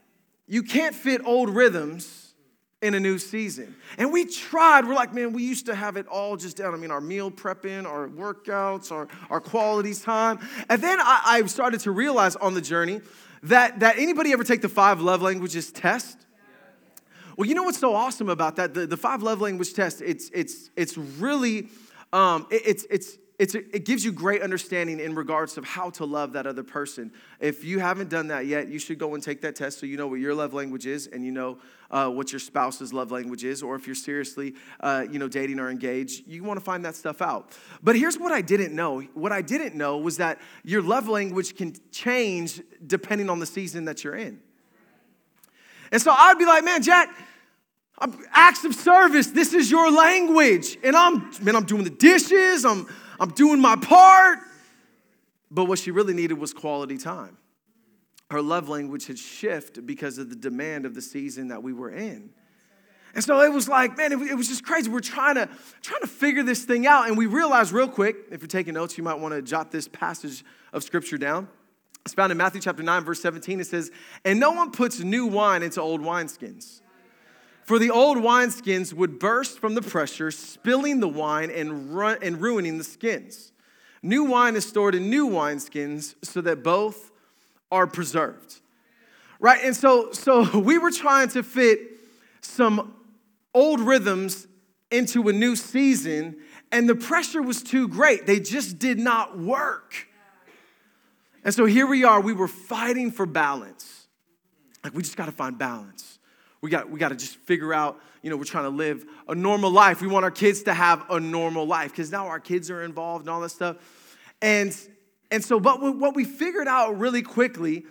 You 0.47 0.63
can't 0.63 0.93
fit 0.93 1.21
old 1.25 1.49
rhythms 1.49 2.33
in 2.81 2.93
a 2.93 2.99
new 2.99 3.17
season. 3.17 3.73
And 3.97 4.11
we 4.11 4.25
tried. 4.25 4.85
We're 4.85 4.93
like, 4.93 5.13
man, 5.13 5.31
we 5.31 5.43
used 5.43 5.67
to 5.67 5.75
have 5.75 5.95
it 5.95 6.05
all 6.07 6.35
just 6.35 6.57
down. 6.57 6.73
I 6.73 6.77
mean, 6.77 6.91
our 6.91 6.99
meal 6.99 7.31
prepping, 7.31 7.85
our 7.85 8.09
workouts, 8.09 8.91
our, 8.91 9.07
our 9.29 9.39
quality 9.39 9.93
time. 9.93 10.39
And 10.69 10.83
then 10.83 10.99
I, 10.99 11.21
I 11.25 11.45
started 11.45 11.79
to 11.81 11.91
realize 11.91 12.35
on 12.35 12.53
the 12.53 12.61
journey 12.61 12.99
that, 13.43 13.79
that 13.79 13.97
anybody 13.97 14.33
ever 14.33 14.43
take 14.43 14.61
the 14.61 14.69
five 14.69 14.99
love 14.99 15.21
languages 15.21 15.71
test? 15.71 16.17
Well, 17.37 17.47
you 17.47 17.55
know 17.55 17.63
what's 17.63 17.79
so 17.79 17.95
awesome 17.95 18.29
about 18.29 18.55
that? 18.57 18.73
The, 18.73 18.85
the 18.85 18.97
five 18.97 19.23
love 19.23 19.41
language 19.41 19.73
test, 19.73 20.01
it's, 20.01 20.29
it's, 20.33 20.69
it's 20.75 20.97
really 20.97 21.69
um, 22.13 22.45
it, 22.51 22.61
it's, 22.63 22.85
it's, 22.89 23.17
it's, 23.39 23.55
it 23.55 23.85
gives 23.85 24.05
you 24.05 24.11
great 24.11 24.43
understanding 24.43 24.99
in 24.99 25.15
regards 25.15 25.57
of 25.57 25.65
how 25.65 25.89
to 25.89 26.05
love 26.05 26.33
that 26.33 26.45
other 26.45 26.61
person. 26.61 27.11
If 27.39 27.63
you 27.63 27.79
haven't 27.79 28.09
done 28.09 28.27
that 28.27 28.45
yet, 28.45 28.69
you 28.69 28.77
should 28.77 28.99
go 28.99 29.15
and 29.15 29.23
take 29.23 29.41
that 29.41 29.55
test 29.55 29.79
so 29.79 29.87
you 29.87 29.97
know 29.97 30.07
what 30.07 30.19
your 30.19 30.35
love 30.35 30.53
language 30.53 30.85
is 30.85 31.07
and 31.07 31.25
you 31.25 31.31
know 31.31 31.57
uh, 31.89 32.09
what 32.09 32.31
your 32.31 32.39
spouse's 32.39 32.93
love 32.93 33.11
language 33.11 33.43
is. 33.43 33.63
Or 33.63 33.75
if 33.75 33.87
you're 33.87 33.95
seriously, 33.95 34.53
uh, 34.79 35.05
you 35.11 35.17
know, 35.17 35.27
dating 35.27 35.59
or 35.59 35.71
engaged, 35.71 36.27
you 36.27 36.43
want 36.43 36.59
to 36.59 36.63
find 36.63 36.85
that 36.85 36.95
stuff 36.95 37.23
out. 37.23 37.57
But 37.81 37.95
here's 37.95 38.19
what 38.19 38.31
I 38.31 38.41
didn't 38.41 38.75
know. 38.75 39.01
What 39.15 39.31
I 39.31 39.41
didn't 39.41 39.73
know 39.73 39.97
was 39.97 40.17
that 40.17 40.39
your 40.63 40.83
love 40.83 41.07
language 41.07 41.57
can 41.57 41.73
change 41.91 42.61
depending 42.85 43.31
on 43.31 43.39
the 43.39 43.47
season 43.47 43.85
that 43.85 44.03
you're 44.03 44.15
in. 44.15 44.39
And 45.93 46.01
so 46.01 46.11
I'd 46.11 46.39
be 46.39 46.45
like, 46.45 46.65
man, 46.65 46.81
Jack, 46.81 47.07
acts 48.31 48.65
of 48.65 48.73
service, 48.73 49.27
this 49.27 49.53
is 49.53 49.69
your 49.69 49.91
language. 49.91 50.75
And 50.83 50.95
I'm, 50.95 51.29
man, 51.39 51.55
I'm 51.55 51.65
doing 51.65 51.83
the 51.83 51.91
dishes, 51.91 52.65
I'm, 52.65 52.87
I'm 53.19 53.29
doing 53.29 53.61
my 53.61 53.75
part. 53.75 54.39
But 55.51 55.65
what 55.65 55.77
she 55.77 55.91
really 55.91 56.15
needed 56.15 56.39
was 56.39 56.51
quality 56.51 56.97
time. 56.97 57.37
Her 58.31 58.41
love 58.41 58.69
language 58.69 59.05
had 59.05 59.19
shifted 59.19 59.85
because 59.85 60.17
of 60.17 60.31
the 60.31 60.35
demand 60.35 60.87
of 60.87 60.95
the 60.95 61.01
season 61.01 61.49
that 61.49 61.61
we 61.61 61.73
were 61.73 61.91
in. 61.91 62.31
And 63.13 63.23
so 63.23 63.41
it 63.41 63.53
was 63.53 63.69
like, 63.69 63.95
man, 63.95 64.11
it, 64.11 64.35
was 64.35 64.47
just 64.47 64.65
crazy. 64.65 64.89
We're 64.89 64.99
trying 64.99 65.35
to, 65.35 65.47
trying 65.83 66.01
to 66.01 66.07
figure 66.07 66.41
this 66.41 66.63
thing 66.65 66.87
out. 66.87 67.07
And 67.07 67.15
we 67.15 67.27
realized 67.27 67.71
real 67.71 67.87
quick, 67.87 68.15
if 68.31 68.41
you're 68.41 68.47
taking 68.47 68.73
notes, 68.73 68.97
you 68.97 69.03
might 69.03 69.19
want 69.19 69.35
to 69.35 69.43
jot 69.43 69.71
this 69.71 69.87
passage 69.87 70.43
of 70.73 70.83
scripture 70.83 71.19
down. 71.19 71.47
It's 72.05 72.13
found 72.13 72.31
in 72.31 72.37
Matthew 72.37 72.59
chapter 72.59 72.83
9, 72.83 73.03
verse 73.03 73.21
17. 73.21 73.61
It 73.61 73.67
says, 73.67 73.91
And 74.25 74.39
no 74.39 74.51
one 74.51 74.71
puts 74.71 74.99
new 74.99 75.25
wine 75.25 75.63
into 75.63 75.81
old 75.81 76.01
wineskins. 76.01 76.81
For 77.63 77.79
the 77.79 77.91
old 77.91 78.17
wineskins 78.17 78.93
would 78.93 79.19
burst 79.19 79.59
from 79.59 79.73
the 79.73 79.81
pressure, 79.81 80.29
spilling 80.29 80.99
the 80.99 81.07
wine 81.07 81.49
and, 81.49 81.95
run, 81.95 82.17
and 82.21 82.41
ruining 82.41 82.77
the 82.77 82.83
skins. 82.83 83.53
New 84.01 84.25
wine 84.25 84.57
is 84.57 84.65
stored 84.65 84.95
in 84.95 85.09
new 85.09 85.29
wineskins 85.29 86.15
so 86.21 86.41
that 86.41 86.61
both 86.61 87.09
are 87.71 87.87
preserved. 87.87 88.59
Right? 89.39 89.61
And 89.63 89.75
so, 89.75 90.11
so 90.11 90.59
we 90.59 90.77
were 90.77 90.91
trying 90.91 91.29
to 91.29 91.43
fit 91.43 91.79
some 92.41 92.95
old 93.53 93.79
rhythms 93.79 94.45
into 94.91 95.29
a 95.29 95.33
new 95.33 95.55
season, 95.55 96.35
and 96.69 96.89
the 96.89 96.95
pressure 96.95 97.41
was 97.41 97.63
too 97.63 97.87
great. 97.87 98.25
They 98.25 98.41
just 98.41 98.77
did 98.77 98.99
not 98.99 99.39
work. 99.39 100.07
And 101.43 101.53
so 101.53 101.65
here 101.65 101.85
we 101.85 102.03
are, 102.03 102.21
we 102.21 102.33
were 102.33 102.47
fighting 102.47 103.11
for 103.11 103.25
balance. 103.25 104.07
Like, 104.83 104.93
we 104.93 105.03
just 105.03 105.17
got 105.17 105.25
to 105.25 105.31
find 105.31 105.57
balance. 105.57 106.19
We 106.61 106.69
got, 106.69 106.89
we 106.89 106.99
got 106.99 107.09
to 107.09 107.15
just 107.15 107.35
figure 107.35 107.73
out, 107.73 107.99
you 108.21 108.29
know, 108.29 108.37
we're 108.37 108.45
trying 108.45 108.63
to 108.63 108.69
live 108.69 109.05
a 109.27 109.35
normal 109.35 109.69
life. 109.69 110.01
We 110.01 110.07
want 110.07 110.23
our 110.23 110.31
kids 110.31 110.63
to 110.63 110.73
have 110.73 111.03
a 111.09 111.19
normal 111.19 111.65
life 111.65 111.91
because 111.91 112.11
now 112.11 112.27
our 112.27 112.39
kids 112.39 112.71
are 112.71 112.83
involved 112.83 113.23
and 113.23 113.29
all 113.29 113.41
that 113.41 113.49
stuff. 113.49 113.77
And, 114.41 114.75
and 115.29 115.43
so, 115.43 115.59
but 115.59 115.81
what 115.81 116.15
we 116.15 116.23
figured 116.23 116.67
out 116.67 116.97
really 116.97 117.21
quickly 117.21 117.85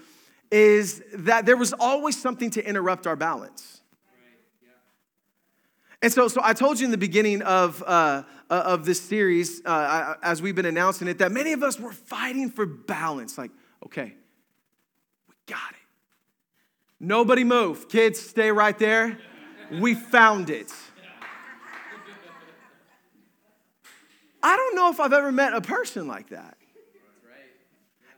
is 0.51 1.03
that 1.15 1.45
there 1.45 1.57
was 1.57 1.75
always 1.75 2.21
something 2.21 2.51
to 2.51 2.67
interrupt 2.67 3.07
our 3.07 3.17
balance. 3.17 3.81
And 6.01 6.13
so, 6.13 6.29
so 6.29 6.41
I 6.43 6.53
told 6.53 6.81
you 6.81 6.87
in 6.87 6.91
the 6.91 6.99
beginning 6.99 7.43
of, 7.43 7.83
uh, 7.87 8.23
uh 8.53 8.63
of 8.67 8.85
this 8.85 9.01
series, 9.01 9.65
uh, 9.65 10.15
as 10.23 10.43
we've 10.43 10.55
been 10.55 10.67
announcing 10.67 11.09
it, 11.09 11.19
that 11.19 11.33
many 11.33 11.55
of 11.55 11.63
us 11.63 11.81
were 11.81 11.93
fighting 11.93 12.51
for 12.51 12.67
balance. 12.67 13.39
Like, 13.39 13.51
okay, 13.87 14.13
we 15.29 15.35
got 15.47 15.71
it. 15.71 15.77
Nobody 17.01 17.45
move. 17.45 17.89
Kids, 17.89 18.21
stay 18.21 18.53
right 18.53 18.79
there. 18.79 19.19
We 19.81 19.95
found 19.95 20.51
it. 20.51 20.71
I 24.43 24.57
don't 24.57 24.77
know 24.77 24.91
if 24.91 25.01
I've 25.01 25.13
ever 25.13 25.33
met 25.33 25.55
a 25.55 25.61
person 25.61 26.07
like 26.07 26.29
that. 26.29 26.59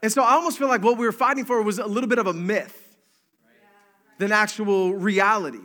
And 0.02 0.12
so 0.12 0.22
I 0.22 0.32
almost 0.32 0.58
feel 0.58 0.68
like 0.68 0.82
what 0.82 0.98
we 0.98 1.06
were 1.06 1.12
fighting 1.12 1.44
for 1.44 1.62
was 1.62 1.78
a 1.78 1.86
little 1.86 2.08
bit 2.08 2.18
of 2.18 2.26
a 2.26 2.32
myth 2.32 2.96
than 4.18 4.32
actual 4.32 4.94
reality. 4.94 5.60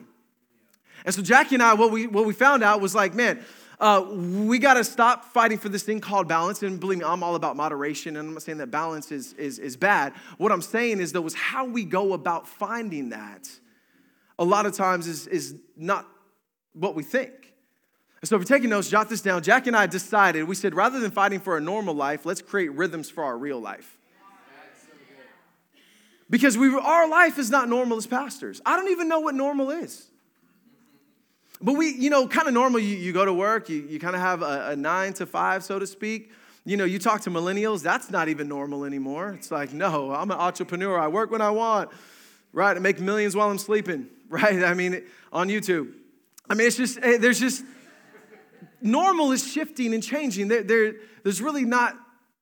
And 1.05 1.15
so 1.15 1.21
Jackie 1.21 1.55
and 1.55 1.63
I, 1.63 1.73
what 1.73 1.91
we, 1.91 2.07
what 2.07 2.25
we 2.25 2.33
found 2.33 2.63
out 2.63 2.81
was 2.81 2.93
like, 2.93 3.15
man, 3.15 3.43
uh, 3.79 4.05
we 4.11 4.59
got 4.59 4.73
to 4.73 4.83
stop 4.83 5.25
fighting 5.25 5.57
for 5.57 5.69
this 5.69 5.83
thing 5.83 6.01
called 6.01 6.27
balance. 6.27 6.61
And 6.63 6.79
believe 6.79 6.99
me, 6.99 7.05
I'm 7.05 7.23
all 7.23 7.35
about 7.35 7.55
moderation. 7.55 8.17
And 8.17 8.27
I'm 8.27 8.33
not 8.33 8.43
saying 8.43 8.57
that 8.57 8.71
balance 8.71 9.11
is, 9.11 9.33
is, 9.33 9.57
is 9.57 9.77
bad. 9.77 10.13
What 10.37 10.51
I'm 10.51 10.61
saying 10.61 10.99
is, 10.99 11.13
though, 11.13 11.25
is 11.25 11.33
how 11.33 11.65
we 11.65 11.85
go 11.85 12.13
about 12.13 12.47
finding 12.47 13.09
that 13.09 13.49
a 14.37 14.43
lot 14.43 14.65
of 14.65 14.73
times 14.73 15.07
is, 15.07 15.27
is 15.27 15.55
not 15.77 16.07
what 16.73 16.95
we 16.95 17.03
think. 17.03 17.53
So 18.23 18.35
if 18.35 18.41
you're 18.41 18.57
taking 18.57 18.69
notes, 18.69 18.89
jot 18.89 19.07
this 19.07 19.21
down. 19.21 19.43
Jack 19.43 19.67
and 19.67 19.75
I 19.75 19.85
decided, 19.85 20.43
we 20.43 20.55
said, 20.55 20.73
rather 20.73 20.99
than 20.99 21.11
fighting 21.11 21.39
for 21.39 21.57
a 21.57 21.61
normal 21.61 21.93
life, 21.93 22.25
let's 22.25 22.41
create 22.41 22.73
rhythms 22.73 23.09
for 23.09 23.23
our 23.23 23.37
real 23.37 23.59
life. 23.59 23.97
Because 26.29 26.57
we, 26.57 26.67
our 26.75 27.09
life 27.09 27.39
is 27.39 27.49
not 27.49 27.69
normal 27.69 27.97
as 27.97 28.05
pastors. 28.05 28.61
I 28.65 28.75
don't 28.75 28.89
even 28.89 29.07
know 29.07 29.21
what 29.21 29.35
normal 29.35 29.71
is. 29.71 30.07
But 31.61 31.73
we, 31.73 31.93
you 31.93 32.09
know, 32.09 32.27
kind 32.27 32.47
of 32.47 32.53
normal, 32.53 32.79
you, 32.79 32.95
you 32.95 33.11
go 33.11 33.25
to 33.25 33.33
work, 33.33 33.69
you, 33.69 33.85
you 33.89 33.99
kind 33.99 34.15
of 34.15 34.21
have 34.21 34.41
a, 34.41 34.69
a 34.69 34.75
nine 34.75 35.13
to 35.13 35.25
five, 35.25 35.63
so 35.63 35.77
to 35.77 35.85
speak. 35.85 36.31
You 36.65 36.77
know, 36.77 36.85
you 36.85 36.99
talk 36.99 37.21
to 37.21 37.29
millennials, 37.29 37.81
that's 37.81 38.09
not 38.09 38.29
even 38.29 38.47
normal 38.47 38.85
anymore. 38.85 39.33
It's 39.33 39.51
like, 39.51 39.73
no, 39.73 40.11
I'm 40.13 40.31
an 40.31 40.37
entrepreneur. 40.37 40.97
I 40.97 41.07
work 41.07 41.31
when 41.31 41.41
I 41.41 41.49
want, 41.49 41.89
right? 42.53 42.75
I 42.75 42.79
make 42.79 42.99
millions 42.99 43.35
while 43.35 43.49
I'm 43.49 43.57
sleeping, 43.57 44.07
right? 44.29 44.63
I 44.63 44.73
mean, 44.73 45.03
on 45.33 45.49
YouTube. 45.49 45.93
I 46.49 46.55
mean, 46.55 46.67
it's 46.67 46.77
just, 46.77 46.97
eh, 47.01 47.17
there's 47.17 47.39
just, 47.39 47.63
normal 48.81 49.31
is 49.31 49.45
shifting 49.51 49.93
and 49.93 50.01
changing. 50.01 50.47
There, 50.47 50.63
there, 50.63 50.93
there's 51.23 51.41
really 51.41 51.65
not 51.65 51.95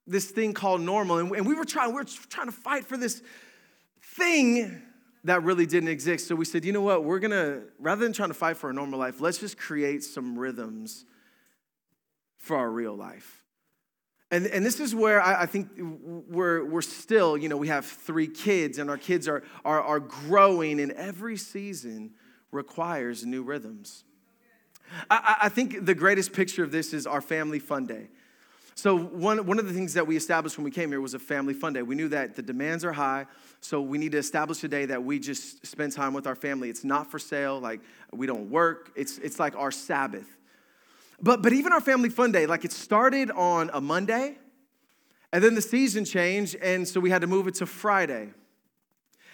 this 0.06 0.30
thing 0.32 0.54
called 0.54 0.82
normal. 0.82 1.18
And, 1.18 1.46
we 1.46 1.56
were 1.56 1.66
trying, 1.66 1.90
we 1.90 1.96
were 1.96 2.06
trying 2.30 2.48
to 2.48 2.54
fight 2.54 2.86
for 2.86 2.98
this 2.98 3.22
thing 4.02 4.82
that 5.24 5.44
really 5.44 5.66
didn't 5.66 5.90
exist. 5.90 6.28
So 6.28 6.36
we 6.36 6.46
said, 6.46 6.64
you 6.64 6.72
know 6.72 6.82
what? 6.82 7.04
We're 7.04 7.20
gonna, 7.20 7.62
rather 7.80 8.04
than 8.04 8.14
trying 8.14 8.30
to 8.30 8.36
fight 8.36 8.58
for 8.58 8.70
a 8.70 8.74
normal 8.74 9.00
life, 9.00 9.20
let's 9.20 9.38
just 9.38 9.58
create 9.58 10.04
some 10.04 10.38
rhythms 10.38 11.06
for 12.38 12.58
our 12.58 12.70
real 12.70 12.96
life. 12.96 13.44
And, 14.30 14.46
and 14.48 14.66
this 14.66 14.80
is 14.80 14.94
where 14.94 15.22
I, 15.22 15.44
I, 15.44 15.46
think 15.46 15.70
we're, 15.78 16.66
we're 16.66 16.82
still, 16.82 17.38
you 17.38 17.48
know, 17.48 17.56
we 17.56 17.70
have 17.70 17.86
three 17.86 18.28
kids 18.28 18.78
and 18.78 18.90
our 18.90 18.98
kids 18.98 19.28
are, 19.28 19.44
are, 19.64 19.82
are 19.82 20.00
growing, 20.02 20.82
and 20.82 20.92
every 20.92 21.38
season 21.38 22.12
requires 22.52 23.26
new 23.26 23.44
rhythms. 23.44 24.04
I, 25.10 25.36
I 25.44 25.50
think 25.50 25.86
the 25.86 25.96
greatest 25.96 26.34
picture 26.34 26.64
of 26.64 26.72
this 26.72 26.94
is 26.94 27.08
our 27.08 27.22
family 27.22 27.60
fun 27.60 27.86
day. 27.86 28.10
So, 28.76 28.96
one, 28.96 29.46
one 29.48 29.60
of 29.60 29.68
the 29.68 29.74
things 29.74 29.96
that 29.96 30.06
we 30.06 30.16
established 30.16 30.58
when 30.58 30.64
we 30.64 30.72
came 30.72 30.90
here 30.90 31.02
was 31.02 31.14
a 31.14 31.20
family 31.20 31.54
fun 31.54 31.74
day. 31.74 31.82
We 31.82 31.96
knew 31.96 32.10
that 32.10 32.36
the 32.36 32.44
demands 32.44 32.86
are 32.86 32.94
high, 32.94 33.26
so 33.62 33.82
we 33.82 33.98
need 33.98 34.12
to 34.14 34.18
establish 34.18 34.64
a 34.64 34.68
day 34.68 34.86
that 34.86 35.04
we 35.04 35.20
just 35.20 35.66
spend 35.66 35.92
time 35.92 36.14
with 36.14 36.28
our 36.28 36.36
family. 36.36 36.70
It's 36.70 36.84
not 36.84 37.12
for 37.12 37.20
sale, 37.20 37.60
like 37.60 37.82
we 38.14 38.28
don't 38.28 38.50
work, 38.50 38.92
it's, 38.96 39.18
it's 39.18 39.40
like 39.40 39.56
our 39.56 39.72
Sabbath. 39.72 40.38
But, 41.22 41.42
but 41.42 41.54
even 41.54 41.74
our 41.74 41.82
family 41.82 42.10
fun 42.10 42.32
day, 42.32 42.46
like 42.46 42.64
it 42.64 42.72
started 42.72 43.32
on 43.32 43.72
a 43.74 43.82
Monday, 43.82 44.38
and 45.34 45.44
then 45.44 45.56
the 45.56 45.62
season 45.62 46.06
changed, 46.06 46.56
and 46.56 46.88
so 46.88 47.00
we 47.00 47.10
had 47.10 47.22
to 47.22 47.28
move 47.28 47.48
it 47.48 47.56
to 47.56 47.66
Friday. 47.66 48.30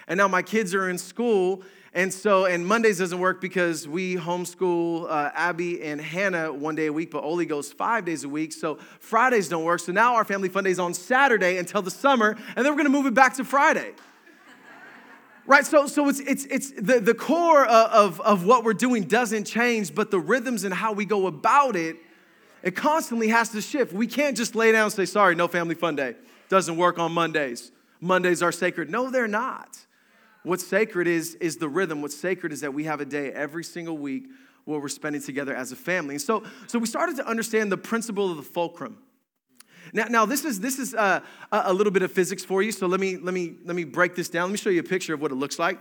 And 0.08 0.18
now 0.18 0.28
my 0.28 0.42
kids 0.42 0.74
are 0.74 0.90
in 0.90 0.98
school, 0.98 1.64
and 1.94 2.12
so, 2.12 2.46
and 2.46 2.66
Mondays 2.66 2.98
doesn't 2.98 3.20
work 3.20 3.40
because 3.40 3.88
we 3.88 4.16
homeschool 4.16 5.06
uh, 5.10 5.32
Abby 5.36 5.84
and 5.84 6.02
Hannah 6.02 6.52
one 6.52 6.74
day 6.76 6.88
a 6.88 6.94
week, 6.94 7.12
but 7.12 7.24
Oli 7.24 7.46
goes 7.46 7.72
five 7.72 8.04
days 8.04 8.24
a 8.24 8.30
week. 8.30 8.52
So 8.52 8.80
Fridays 9.00 9.48
don't 9.48 9.64
work. 9.64 9.80
So 9.80 9.92
now 9.92 10.16
our 10.16 10.26
family 10.26 10.50
fun 10.50 10.64
day 10.64 10.72
is 10.72 10.80
on 10.80 10.94
Saturday 10.94 11.58
until 11.58 11.84
the 11.84 11.92
summer, 11.92 12.36
and 12.56 12.66
then 12.66 12.74
we're 12.74 12.78
gonna 12.78 12.90
move 12.90 13.06
it 13.06 13.14
back 13.14 13.36
to 13.36 13.44
Friday. 13.44 13.92
Right? 15.46 15.66
So, 15.66 15.88
so 15.88 16.08
it's, 16.10 16.20
it's, 16.20 16.46
it's 16.46 16.72
the, 16.72 17.00
the 17.00 17.14
core 17.14 17.66
of, 17.66 18.20
of 18.22 18.46
what 18.46 18.64
we're 18.64 18.74
doing 18.74 19.04
doesn't 19.04 19.46
change, 19.46 19.94
but 19.94 20.12
the 20.12 20.20
rhythms 20.20 20.64
and 20.64 20.74
how 20.74 20.94
we 20.94 21.06
go 21.06 21.28
about 21.28 21.76
it, 21.76 21.98
it 22.62 22.76
constantly 22.76 23.28
has 23.30 23.50
to 23.50 23.62
shift. 23.62 23.94
We 23.94 24.08
can't 24.08 24.38
just 24.38 24.56
lay 24.56 24.72
down 24.72 24.86
and 24.86 24.94
say, 24.94 25.06
sorry, 25.06 25.36
no 25.36 25.48
family 25.48 25.76
fun 25.76 25.96
day. 25.96 26.16
Doesn't 26.50 26.78
work 26.78 26.98
on 26.98 27.12
Mondays. 27.12 27.72
Mondays 28.00 28.42
are 28.42 28.52
sacred. 28.52 28.90
No, 28.90 29.10
they're 29.10 29.28
not. 29.28 29.86
What's 30.44 30.66
sacred 30.66 31.08
is, 31.08 31.36
is 31.36 31.58
the 31.58 31.70
rhythm. 31.70 32.02
What's 32.02 32.18
sacred 32.18 32.52
is 32.52 32.62
that 32.62 32.74
we 32.74 32.84
have 32.84 33.00
a 33.00 33.06
day 33.06 33.32
every 33.32 33.64
single 33.64 33.98
week 33.98 34.26
where 34.66 34.80
we're 34.80 34.90
spending 34.90 35.22
together 35.22 35.56
as 35.56 35.72
a 35.72 35.76
family. 35.76 36.16
And 36.16 36.22
so, 36.22 36.44
so 36.68 36.80
we 36.80 36.86
started 36.86 37.16
to 37.18 37.28
understand 37.28 37.72
the 37.72 37.78
principle 37.78 38.30
of 38.30 38.38
the 38.38 38.44
fulcrum. 38.44 38.98
Now, 39.92 40.06
now 40.06 40.26
this 40.26 40.46
is, 40.46 40.60
this 40.60 40.80
is 40.80 40.94
uh, 40.94 41.20
a 41.52 41.74
little 41.74 41.92
bit 41.92 42.04
of 42.04 42.12
physics 42.12 42.46
for 42.46 42.62
you, 42.62 42.72
so 42.72 42.88
let 42.88 43.00
me, 43.00 43.18
let, 43.18 43.34
me, 43.34 43.56
let 43.66 43.76
me 43.76 43.84
break 43.84 44.16
this 44.16 44.30
down. 44.30 44.50
Let 44.50 44.52
me 44.52 44.58
show 44.58 44.70
you 44.70 44.80
a 44.80 44.84
picture 44.84 45.14
of 45.14 45.22
what 45.22 45.32
it 45.32 45.36
looks 45.36 45.60
like. 45.60 45.80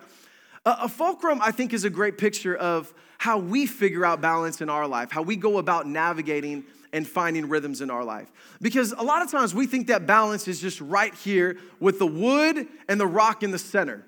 A, 0.65 0.79
a 0.83 0.89
fulcrum, 0.89 1.41
I 1.43 1.51
think, 1.51 1.73
is 1.73 1.85
a 1.85 1.91
great 1.91 2.19
picture 2.19 2.57
of 2.57 2.93
how 3.19 3.39
we 3.39 3.67
figure 3.67 4.05
out 4.05 4.21
balance 4.21 4.61
in 4.61 4.69
our 4.69 4.89
life, 4.89 5.13
how 5.13 5.23
we 5.23 5.37
go 5.37 5.59
about 5.59 5.87
navigating 5.87 6.65
and 6.93 7.07
finding 7.07 7.49
rhythms 7.49 7.81
in 7.81 7.91
our 7.91 8.05
life. 8.05 8.31
Because 8.61 8.93
a 8.93 9.03
lot 9.03 9.23
of 9.23 9.31
times 9.31 9.55
we 9.55 9.67
think 9.67 9.87
that 9.87 10.07
balance 10.07 10.47
is 10.49 10.61
just 10.61 10.81
right 10.81 11.15
here 11.15 11.57
with 11.81 11.99
the 11.99 12.07
wood 12.07 12.67
and 12.89 13.01
the 13.01 13.07
rock 13.07 13.43
in 13.43 13.51
the 13.51 13.59
center. 13.59 14.05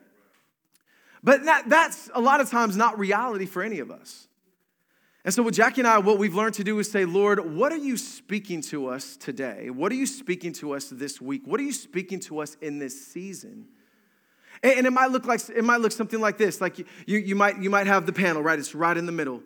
But 1.22 1.44
that, 1.44 1.68
that's 1.68 2.10
a 2.12 2.20
lot 2.20 2.40
of 2.40 2.50
times 2.50 2.76
not 2.76 2.98
reality 2.98 3.46
for 3.46 3.62
any 3.62 3.78
of 3.78 3.90
us. 3.90 4.26
And 5.24 5.32
so, 5.32 5.42
with 5.42 5.54
Jackie 5.54 5.80
and 5.80 5.88
I, 5.88 5.98
what 5.98 6.18
we've 6.18 6.34
learned 6.34 6.54
to 6.54 6.64
do 6.64 6.78
is 6.78 6.90
say, 6.90 7.06
Lord, 7.06 7.54
what 7.54 7.72
are 7.72 7.78
you 7.78 7.96
speaking 7.96 8.60
to 8.62 8.88
us 8.88 9.16
today? 9.16 9.70
What 9.70 9.90
are 9.90 9.94
you 9.94 10.06
speaking 10.06 10.52
to 10.54 10.74
us 10.74 10.90
this 10.90 11.18
week? 11.18 11.42
What 11.46 11.58
are 11.60 11.62
you 11.62 11.72
speaking 11.72 12.20
to 12.20 12.40
us 12.40 12.56
in 12.60 12.78
this 12.78 13.06
season? 13.06 13.68
And, 14.62 14.78
and 14.78 14.86
it 14.86 14.92
might 14.92 15.10
look 15.10 15.24
like 15.24 15.40
it 15.48 15.64
might 15.64 15.80
look 15.80 15.92
something 15.92 16.20
like 16.20 16.36
this. 16.36 16.60
Like 16.60 16.78
you, 16.78 16.84
you, 17.06 17.34
might 17.34 17.58
you 17.58 17.70
might 17.70 17.86
have 17.86 18.04
the 18.04 18.12
panel, 18.12 18.42
right? 18.42 18.58
It's 18.58 18.74
right 18.74 18.96
in 18.96 19.06
the 19.06 19.12
middle. 19.12 19.42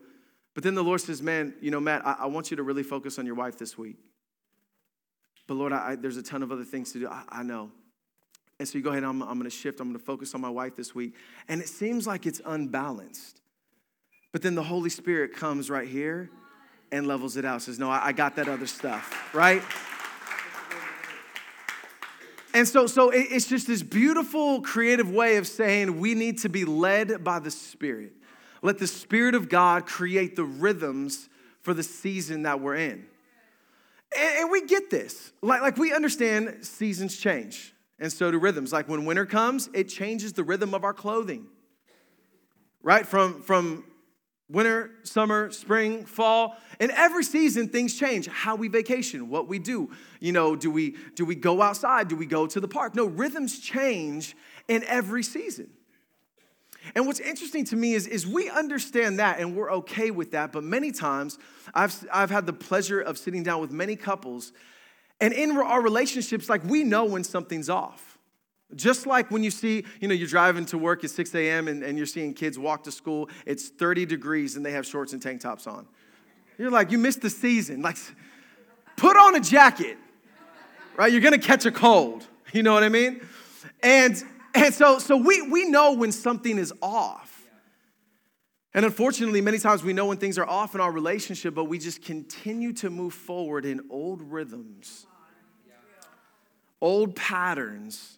But 0.55 0.65
then 0.65 0.75
the 0.75 0.83
Lord 0.83 1.01
says, 1.01 1.23
Man, 1.23 1.55
you 1.61 1.71
know, 1.71 1.79
Matt, 1.79 2.05
I, 2.05 2.17
I 2.21 2.27
want 2.27 2.51
you 2.51 2.57
to 2.57 2.65
really 2.65 2.83
focus 2.83 3.17
on 3.21 3.25
your 3.27 3.37
wife 3.37 3.57
this 3.57 3.79
week. 3.79 3.97
But 5.47 5.55
Lord, 5.55 5.73
I, 5.73 5.95
there's 5.95 6.17
a 6.17 6.23
ton 6.23 6.43
of 6.43 6.51
other 6.51 6.65
things 6.65 6.91
to 6.93 6.99
do. 6.99 7.09
I, 7.09 7.23
I 7.29 7.43
know. 7.45 7.71
And 8.59 8.67
so 8.67 8.77
you 8.77 8.83
go 8.83 8.91
ahead, 8.91 9.05
I'm, 9.05 9.23
I'm 9.23 9.39
going 9.39 9.45
to 9.45 9.51
shift, 9.51 9.79
I'm 9.79 9.89
going 9.89 9.99
to 9.99 10.05
focus 10.05 10.35
on 10.35 10.41
my 10.41 10.51
wife 10.51 10.75
this 10.75 10.93
week. 10.93 11.15
And 11.47 11.61
it 11.61 11.69
seems 11.69 12.09
like 12.09 12.27
it's 12.27 12.41
unbalanced. 12.45 13.41
But 14.33 14.43
then 14.43 14.55
the 14.55 14.63
Holy 14.63 14.91
Spirit 14.91 15.35
comes 15.35 15.71
right 15.71 15.89
here 15.89 16.31
and 16.93 17.07
levels 17.07 17.37
it 17.37 17.45
out, 17.45 17.63
says, 17.63 17.79
No, 17.79 17.91
I, 17.91 18.13
got 18.13 18.37
that 18.37 18.49
other 18.49 18.67
stuff, 18.67 19.35
right? 19.35 19.63
And 22.55 22.67
so, 22.67 22.87
so 22.87 23.11
it's 23.11 23.47
just 23.47 23.67
this 23.67 23.83
beautiful, 23.83 24.63
creative 24.63 25.11
way 25.11 25.37
of 25.37 25.47
saying 25.47 26.01
we 26.01 26.15
need 26.15 26.39
to 26.39 26.49
be 26.49 26.65
led 26.65 27.23
by 27.23 27.39
the 27.39 27.51
Spirit. 27.51 28.13
Let 28.63 28.79
the 28.79 28.87
Spirit 28.87 29.35
of 29.35 29.49
God 29.49 29.87
create 29.87 30.35
the 30.35 30.45
rhythms 30.45 31.29
for 31.61 31.75
the 31.75 31.83
season 31.83 32.43
that 32.43 32.61
we're 32.61 32.77
in. 32.77 33.07
And, 34.17 34.39
and 34.39 34.51
we 34.51 34.67
get 34.67 34.91
this. 34.91 35.33
Like, 35.43 35.61
like 35.61 35.77
we 35.77 35.93
understand 35.93 36.65
seasons 36.65 37.17
change 37.17 37.75
and 38.01 38.13
so 38.13 38.31
do 38.31 38.39
rhythms. 38.39 38.73
Like 38.73 38.89
when 38.89 39.05
winter 39.05 39.27
comes, 39.27 39.69
it 39.75 39.89
changes 39.89 40.33
the 40.33 40.45
rhythm 40.45 40.75
of 40.75 40.85
our 40.85 40.95
clothing. 40.95 41.47
Right? 42.83 43.07
From, 43.07 43.43
from 43.43 43.85
winter, 44.51 44.91
summer, 45.03 45.51
spring, 45.51 46.05
fall, 46.05 46.57
and 46.81 46.91
every 46.93 47.25
season 47.25 47.69
things 47.69 47.99
change. 47.99 48.27
How 48.27 48.57
we 48.57 48.69
vacation, 48.69 49.29
what 49.29 49.49
we 49.49 49.59
do. 49.59 49.91
You 50.21 50.33
know, 50.33 50.57
do 50.57 50.71
we 50.71 50.97
do 51.15 51.25
we 51.25 51.35
go 51.35 51.61
outside? 51.63 52.09
Do 52.09 52.17
we 52.17 52.27
go 52.27 52.47
to 52.47 52.61
the 52.61 52.69
park? 52.69 52.95
No, 52.95 53.07
rhythms 53.07 53.59
change 53.59 54.37
in 54.69 54.85
every 54.85 55.23
season. 55.23 55.71
And 56.95 57.07
what's 57.07 57.21
interesting 57.21 57.65
to 57.67 57.77
me 57.77 57.95
is, 57.95 58.07
is 58.07 58.27
we 58.27 58.49
understand 58.49 59.19
that 59.19 59.41
and 59.41 59.55
we're 59.55 59.71
okay 59.73 60.11
with 60.11 60.31
that, 60.31 60.53
but 60.53 60.65
many 60.65 60.91
times 60.93 61.39
I've, 61.75 62.07
I've 62.11 62.31
had 62.31 62.47
the 62.47 62.53
pleasure 62.53 63.01
of 63.01 63.19
sitting 63.19 63.43
down 63.43 63.61
with 63.61 63.73
many 63.73 63.97
couples 63.97 64.53
and 65.21 65.35
in 65.35 65.51
our 65.57 65.83
relationships, 65.83 66.49
like 66.49 66.65
we 66.65 66.85
know 66.85 67.05
when 67.05 67.25
something's 67.25 67.69
off. 67.69 68.18
Just 68.75 69.07
like 69.07 69.31
when 69.31 69.43
you 69.43 69.51
see, 69.51 69.85
you 70.01 70.09
know, 70.09 70.15
you're 70.15 70.29
driving 70.29 70.67
to 70.67 70.79
work 70.79 71.03
at 71.03 71.11
6 71.11 71.35
a.m. 71.35 71.69
And, 71.69 71.83
and 71.83 71.97
you're 71.97 72.07
seeing 72.07 72.35
kids 72.35 72.59
walk 72.59 72.85
to 72.85 72.93
school, 72.93 73.31
it's 73.47 73.69
30 73.69 74.05
degrees 74.05 74.57
and 74.57 74.65
they 74.65 74.73
have 74.73 74.87
shorts 74.87 75.13
and 75.15 75.23
tank 75.23 75.41
tops 75.41 75.67
on. 75.67 75.87
You're 76.59 76.71
like, 76.71 76.91
you 76.91 76.99
missed 76.99 77.23
the 77.23 77.31
season. 77.31 77.83
Like, 77.83 77.97
put 78.97 79.17
on 79.17 79.37
a 79.37 79.41
jacket, 79.41 79.97
right? 80.97 81.11
You're 81.11 81.21
gonna 81.21 81.39
catch 81.39 81.65
a 81.65 81.71
cold. 81.73 82.27
You 82.53 82.63
know 82.63 82.73
what 82.73 82.83
I 82.83 82.89
mean? 82.89 83.21
And 83.83 84.23
and 84.55 84.73
so 84.75 84.99
so 84.99 85.17
we 85.17 85.43
we 85.43 85.69
know 85.69 85.93
when 85.93 86.13
something 86.13 86.59
is 86.59 86.73
off. 86.83 87.47
And 88.75 88.85
unfortunately, 88.85 89.41
many 89.41 89.59
times 89.59 89.83
we 89.83 89.93
know 89.93 90.07
when 90.07 90.19
things 90.19 90.39
are 90.39 90.49
off 90.49 90.75
in 90.75 90.81
our 90.81 90.93
relationship, 90.93 91.55
but 91.55 91.65
we 91.65 91.79
just 91.79 92.03
continue 92.03 92.73
to 92.75 92.91
move 92.91 93.15
forward 93.15 93.65
in 93.65 93.83
old 93.91 94.23
rhythms, 94.23 95.07
old 96.81 97.17
patterns 97.17 98.18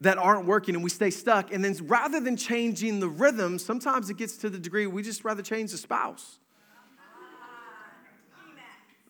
that 0.00 0.18
aren't 0.18 0.46
working, 0.46 0.74
and 0.74 0.82
we 0.82 0.90
stay 0.90 1.10
stuck. 1.10 1.52
And 1.52 1.64
then 1.64 1.76
rather 1.82 2.20
than 2.20 2.36
changing 2.36 3.00
the 3.00 3.08
rhythm, 3.08 3.58
sometimes 3.58 4.10
it 4.10 4.16
gets 4.16 4.36
to 4.38 4.50
the 4.50 4.58
degree 4.58 4.86
we 4.86 5.02
just 5.02 5.24
rather 5.24 5.42
change 5.42 5.70
the 5.72 5.78
spouse. 5.78 6.38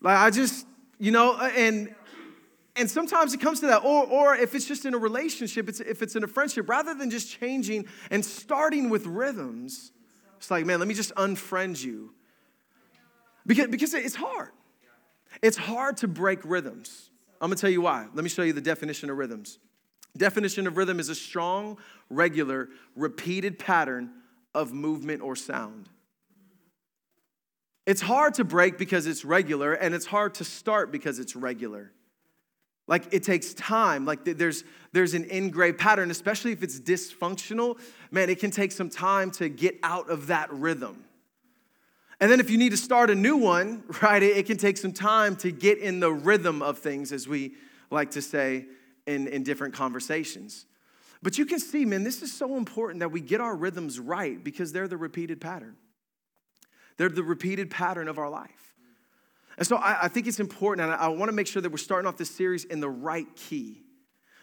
Like 0.02 0.18
I 0.18 0.30
just, 0.30 0.66
you 0.98 1.10
know, 1.10 1.34
uh, 1.34 1.50
and 1.56 1.94
and 2.76 2.90
sometimes 2.90 3.34
it 3.34 3.40
comes 3.40 3.60
to 3.60 3.66
that. 3.66 3.84
Or, 3.84 4.06
or 4.06 4.34
if 4.34 4.54
it's 4.54 4.64
just 4.64 4.86
in 4.86 4.94
a 4.94 4.98
relationship 4.98 5.68
it's, 5.68 5.80
if 5.80 6.02
it's 6.02 6.16
in 6.16 6.24
a 6.24 6.28
friendship 6.28 6.68
rather 6.68 6.94
than 6.94 7.10
just 7.10 7.30
changing 7.30 7.86
and 8.10 8.24
starting 8.24 8.88
with 8.88 9.06
rhythms 9.06 9.92
it's 10.38 10.50
like 10.50 10.64
man 10.64 10.78
let 10.78 10.88
me 10.88 10.94
just 10.94 11.14
unfriend 11.16 11.84
you. 11.84 12.14
Because, 13.46 13.68
because 13.68 13.92
it's 13.92 14.14
hard. 14.14 14.50
It's 15.42 15.56
hard 15.56 15.98
to 15.98 16.08
break 16.08 16.40
rhythms. 16.44 17.10
I'm 17.40 17.48
going 17.48 17.56
to 17.56 17.60
tell 17.60 17.70
you 17.70 17.80
why. 17.80 18.06
Let 18.14 18.22
me 18.22 18.30
show 18.30 18.42
you 18.42 18.52
the 18.52 18.60
definition 18.60 19.10
of 19.10 19.16
rhythms 19.16 19.58
definition 20.16 20.66
of 20.66 20.76
rhythm 20.76 21.00
is 21.00 21.08
a 21.08 21.14
strong 21.14 21.78
regular 22.08 22.68
repeated 22.96 23.58
pattern 23.58 24.10
of 24.54 24.72
movement 24.72 25.22
or 25.22 25.36
sound 25.36 25.88
it's 27.86 28.00
hard 28.00 28.34
to 28.34 28.44
break 28.44 28.78
because 28.78 29.06
it's 29.06 29.24
regular 29.24 29.72
and 29.72 29.94
it's 29.94 30.06
hard 30.06 30.34
to 30.34 30.44
start 30.44 30.92
because 30.92 31.18
it's 31.18 31.34
regular 31.34 31.92
like 32.90 33.14
it 33.14 33.22
takes 33.22 33.54
time. 33.54 34.04
Like 34.04 34.24
there's 34.24 34.64
there's 34.92 35.14
an 35.14 35.24
ingrained 35.24 35.78
pattern, 35.78 36.10
especially 36.10 36.50
if 36.50 36.64
it's 36.64 36.78
dysfunctional. 36.80 37.78
Man, 38.10 38.28
it 38.28 38.40
can 38.40 38.50
take 38.50 38.72
some 38.72 38.90
time 38.90 39.30
to 39.32 39.48
get 39.48 39.78
out 39.84 40.10
of 40.10 40.26
that 40.26 40.52
rhythm. 40.52 41.04
And 42.20 42.30
then 42.30 42.40
if 42.40 42.50
you 42.50 42.58
need 42.58 42.70
to 42.70 42.76
start 42.76 43.08
a 43.08 43.14
new 43.14 43.36
one, 43.36 43.84
right, 44.02 44.20
it, 44.22 44.44
can 44.44 44.58
take 44.58 44.76
some 44.76 44.92
time 44.92 45.36
to 45.36 45.52
get 45.52 45.78
in 45.78 46.00
the 46.00 46.12
rhythm 46.12 46.62
of 46.62 46.78
things, 46.78 47.12
as 47.12 47.28
we 47.28 47.54
like 47.92 48.10
to 48.10 48.20
say 48.20 48.66
in, 49.10 49.26
in 49.26 49.42
different 49.42 49.74
conversations. 49.74 50.66
But 51.22 51.36
you 51.36 51.44
can 51.44 51.58
see, 51.58 51.84
man, 51.84 52.02
this 52.02 52.22
is 52.22 52.32
so 52.32 52.56
important 52.56 53.00
that 53.00 53.10
we 53.10 53.20
get 53.20 53.40
our 53.40 53.54
rhythms 53.54 54.00
right 54.00 54.42
because 54.42 54.72
they're 54.72 54.88
the 54.88 54.96
repeated 54.96 55.40
pattern. 55.40 55.76
They're 56.96 57.08
the 57.08 57.22
repeated 57.22 57.70
pattern 57.70 58.08
of 58.08 58.18
our 58.18 58.30
life. 58.30 58.74
And 59.58 59.66
so 59.66 59.76
I, 59.76 60.04
I 60.04 60.08
think 60.08 60.26
it's 60.26 60.40
important, 60.40 60.86
and 60.86 60.94
I, 60.94 61.04
I 61.04 61.08
want 61.08 61.28
to 61.28 61.34
make 61.34 61.46
sure 61.46 61.60
that 61.60 61.70
we're 61.70 61.78
starting 61.78 62.08
off 62.08 62.16
this 62.16 62.30
series 62.30 62.64
in 62.64 62.80
the 62.80 62.88
right 62.88 63.26
key, 63.36 63.82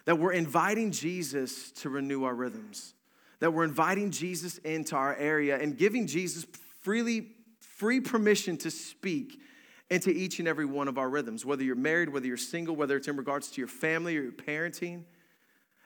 that 0.05 0.19
we're 0.19 0.33
inviting 0.33 0.91
Jesus 0.91 1.71
to 1.71 1.89
renew 1.89 2.23
our 2.23 2.35
rhythms, 2.35 2.93
that 3.39 3.51
we're 3.53 3.63
inviting 3.63 4.11
Jesus 4.11 4.59
into 4.59 4.95
our 4.95 5.15
area 5.15 5.57
and 5.57 5.77
giving 5.77 6.05
Jesus 6.05 6.45
freely 6.81 7.29
free 7.59 7.99
permission 7.99 8.57
to 8.57 8.71
speak 8.71 9.39
into 9.89 10.09
each 10.09 10.39
and 10.39 10.47
every 10.47 10.65
one 10.65 10.87
of 10.87 10.97
our 10.97 11.09
rhythms, 11.09 11.45
whether 11.45 11.63
you're 11.63 11.75
married, 11.75 12.09
whether 12.09 12.27
you're 12.27 12.37
single, 12.37 12.75
whether 12.75 12.97
it's 12.97 13.07
in 13.07 13.15
regards 13.15 13.49
to 13.51 13.61
your 13.61 13.67
family 13.67 14.17
or 14.17 14.21
your 14.21 14.31
parenting. 14.31 15.03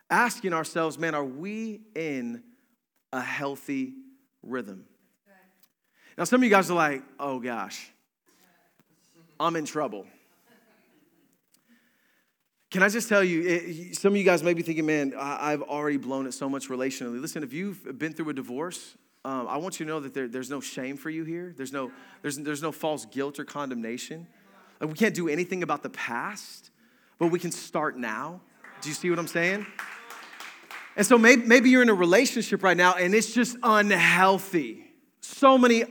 Asking 0.10 0.54
ourselves, 0.54 0.98
man, 0.98 1.16
are 1.16 1.24
we 1.24 1.82
in 1.96 2.44
a 3.14 3.22
healthy 3.22 3.94
rhythm? 4.44 4.86
Now, 6.18 6.26
some 6.26 6.42
of 6.42 6.44
you 6.44 6.50
guys 6.50 6.70
are 6.70 6.76
like, 6.76 7.04
oh 7.20 7.40
gosh, 7.40 7.90
I'm 9.40 9.56
in 9.56 9.66
trouble. 9.66 10.06
Can 12.70 12.84
I 12.84 12.90
just 12.90 13.10
tell 13.10 13.24
you, 13.24 13.42
it, 13.46 13.96
some 13.98 14.14
of 14.14 14.18
you 14.18 14.24
guys 14.24 14.44
may 14.44 14.54
be 14.54 14.62
thinking, 14.62 14.86
man, 14.86 15.14
I, 15.18 15.52
have 15.52 15.62
already 15.62 15.98
blown 15.98 16.26
it 16.26 16.34
so 16.34 16.48
much 16.48 16.70
relationally. 16.70 17.20
Listen, 17.20 17.44
if 17.44 17.52
you've 17.52 18.00
been 18.00 18.14
through 18.14 18.30
a 18.30 18.34
divorce, 18.34 18.96
um, 19.24 19.48
I 19.48 19.58
want 19.58 19.80
you 19.80 19.86
to 19.86 19.92
know 19.92 20.00
that 20.00 20.14
there, 20.14 20.28
there's 20.28 20.50
no 20.50 20.62
shame 20.62 20.98
for 20.98 21.10
you 21.10 21.24
here. 21.24 21.54
There's 21.56 21.72
no, 21.72 21.92
there's, 22.22 22.38
there's 22.38 22.62
no 22.62 22.72
false 22.72 23.06
guilt 23.06 23.40
or 23.40 23.46
condemnation. 23.46 24.28
Like, 24.80 24.90
we 24.90 24.96
can't 24.96 25.14
do 25.14 25.30
anything 25.30 25.64
about 25.64 25.84
the 25.84 25.90
past, 25.90 26.72
but 27.20 27.28
we 27.28 27.40
can 27.40 27.52
start 27.52 27.98
now. 27.98 28.42
Do 28.82 28.90
you 28.90 28.96
see 28.96 29.10
what 29.10 29.20
I'm 29.20 29.28
saying? 29.28 29.66
And 30.96 31.06
so 31.06 31.18
maybe, 31.18 31.44
maybe 31.46 31.70
you're 31.70 31.84
in 31.84 31.90
a 31.90 31.94
relationship 31.94 32.64
right 32.64 32.76
now 32.76 32.96
and 32.96 33.14
it's 33.14 33.34
just 33.34 33.56
unhealthy. 33.64 34.92
So 35.22 35.58
many 35.58 35.86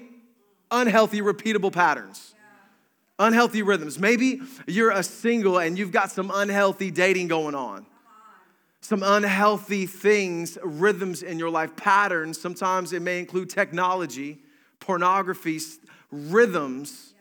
unhealthy, 0.70 1.22
repeatable 1.22 1.72
patterns 1.72 2.34
unhealthy 3.20 3.62
rhythms. 3.62 3.98
Maybe 3.98 4.40
you're 4.66 4.90
a 4.90 5.02
single 5.02 5.58
and 5.58 5.78
you've 5.78 5.92
got 5.92 6.10
some 6.10 6.32
unhealthy 6.34 6.90
dating 6.90 7.28
going 7.28 7.54
on. 7.54 7.86
Some 8.80 9.02
unhealthy 9.02 9.86
things, 9.86 10.58
rhythms 10.62 11.22
in 11.22 11.38
your 11.38 11.50
life, 11.50 11.76
patterns. 11.76 12.40
Sometimes 12.40 12.92
it 12.92 13.02
may 13.02 13.18
include 13.18 13.50
technology, 13.50 14.38
pornography, 14.78 15.60
rhythms 16.10 17.14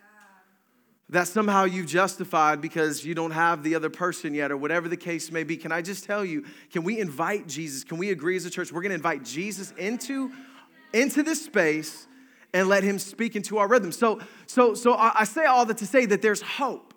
that 1.09 1.27
somehow 1.27 1.63
you've 1.65 1.87
justified 1.87 2.61
because 2.61 3.03
you 3.03 3.15
don't 3.15 3.31
have 3.31 3.63
the 3.63 3.73
other 3.73 3.89
person 3.89 4.33
yet, 4.33 4.51
or 4.51 4.57
whatever 4.57 4.87
the 4.87 4.97
case 4.97 5.31
may 5.31 5.43
be. 5.43 5.57
Can 5.57 5.71
I 5.71 5.81
just 5.81 6.03
tell 6.03 6.23
you, 6.23 6.45
can 6.71 6.83
we 6.83 6.99
invite 6.99 7.47
Jesus? 7.47 7.83
Can 7.83 7.97
we 7.97 8.11
agree 8.11 8.35
as 8.35 8.45
a 8.45 8.49
church? 8.49 8.71
We're 8.71 8.83
gonna 8.83 8.93
invite 8.93 9.23
Jesus 9.23 9.73
into, 9.77 10.31
into 10.93 11.23
this 11.23 11.43
space 11.43 12.07
and 12.53 12.67
let 12.67 12.83
him 12.83 12.99
speak 12.99 13.35
into 13.35 13.57
our 13.57 13.67
rhythm. 13.67 13.91
So, 13.91 14.19
so, 14.45 14.75
so 14.75 14.93
I 14.93 15.23
say 15.23 15.45
all 15.45 15.65
that 15.65 15.77
to 15.79 15.87
say 15.87 16.05
that 16.05 16.21
there's 16.21 16.41
hope. 16.41 16.93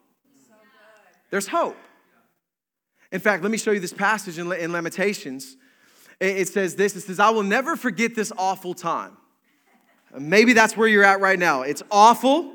There's 1.31 1.47
hope. 1.47 1.77
In 3.13 3.21
fact, 3.21 3.43
let 3.43 3.53
me 3.53 3.59
show 3.59 3.71
you 3.71 3.81
this 3.81 3.93
passage 3.93 4.39
in, 4.39 4.51
in 4.53 4.73
Lamentations. 4.73 5.57
It 6.19 6.49
says 6.49 6.77
this 6.77 6.97
it 6.97 7.03
says, 7.03 7.21
I 7.21 7.31
will 7.31 7.43
never 7.43 7.77
forget 7.77 8.15
this 8.15 8.33
awful 8.37 8.75
time. 8.75 9.17
Maybe 10.19 10.53
that's 10.53 10.77
where 10.77 10.89
you're 10.89 11.05
at 11.05 11.21
right 11.21 11.39
now. 11.39 11.63
It's 11.63 11.83
awful, 11.91 12.53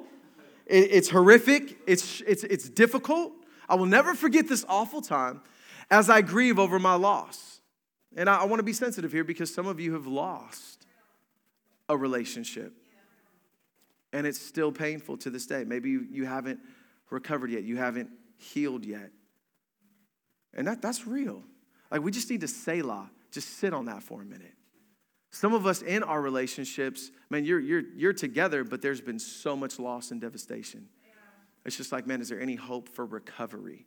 it's 0.66 1.10
horrific, 1.10 1.78
it's, 1.88 2.22
it's, 2.22 2.44
it's 2.44 2.70
difficult. 2.70 3.34
I 3.70 3.76
will 3.76 3.86
never 3.86 4.16
forget 4.16 4.48
this 4.48 4.66
awful 4.68 5.02
time 5.02 5.42
as 5.90 6.10
I 6.10 6.22
grieve 6.22 6.60
over 6.60 6.80
my 6.80 6.96
loss. 6.96 7.62
And 8.16 8.30
I, 8.30 8.42
I 8.42 8.44
want 8.46 8.60
to 8.60 8.64
be 8.64 8.74
sensitive 8.74 9.12
here 9.12 9.24
because 9.24 9.54
some 9.54 9.68
of 9.68 9.80
you 9.80 9.94
have 9.94 10.08
lost 10.08 10.86
a 11.90 11.98
relationship 11.98 12.74
and 14.14 14.26
it's 14.26 14.40
still 14.40 14.72
painful 14.72 15.18
to 15.18 15.30
this 15.30 15.46
day. 15.46 15.64
Maybe 15.64 15.90
you, 15.90 16.08
you 16.10 16.26
haven't 16.26 16.60
recovered 17.10 17.52
yet, 17.52 17.64
you 17.64 17.78
haven't 17.78 18.10
healed 18.38 18.86
yet. 18.86 19.12
And 20.58 20.68
that, 20.68 20.82
that's 20.82 21.08
real. 21.08 21.44
Like, 21.92 22.02
we 22.02 22.12
just 22.12 22.30
need 22.30 22.42
to 22.42 22.48
say, 22.48 22.82
Selah, 22.82 23.10
just 23.32 23.60
sit 23.60 23.74
on 23.74 23.86
that 23.86 24.04
for 24.04 24.22
a 24.22 24.26
minute. 24.26 24.54
Some 25.30 25.54
of 25.54 25.66
us 25.68 25.82
in 25.82 26.04
our 26.04 26.22
relationships, 26.22 27.12
man, 27.30 27.46
you're, 27.46 27.60
you're, 27.60 27.84
you're 27.96 28.14
together, 28.14 28.64
but 28.64 28.82
there's 28.82 29.02
been 29.02 29.20
so 29.20 29.56
much 29.56 29.78
loss 29.78 30.12
and 30.12 30.20
devastation. 30.20 30.88
It's 31.66 31.76
just 31.76 31.92
like, 31.92 32.08
man, 32.08 32.22
is 32.22 32.30
there 32.30 32.40
any 32.40 32.56
hope 32.56 32.88
for 32.90 33.06
recovery? 33.06 33.86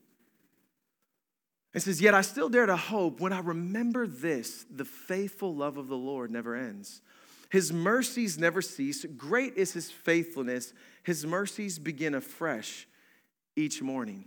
It 1.72 1.80
says, 1.80 2.00
Yet 2.00 2.14
I 2.14 2.20
still 2.20 2.48
dare 2.48 2.66
to 2.66 2.76
hope 2.76 3.20
when 3.20 3.32
I 3.32 3.40
remember 3.40 4.06
this 4.06 4.66
the 4.70 4.84
faithful 4.84 5.54
love 5.54 5.76
of 5.76 5.88
the 5.88 5.96
Lord 5.96 6.30
never 6.30 6.54
ends. 6.54 7.00
His 7.48 7.72
mercies 7.72 8.38
never 8.38 8.62
cease. 8.62 9.04
Great 9.16 9.56
is 9.56 9.72
his 9.72 9.90
faithfulness. 9.90 10.72
His 11.02 11.26
mercies 11.26 11.78
begin 11.78 12.14
afresh 12.14 12.86
each 13.56 13.82
morning. 13.82 14.26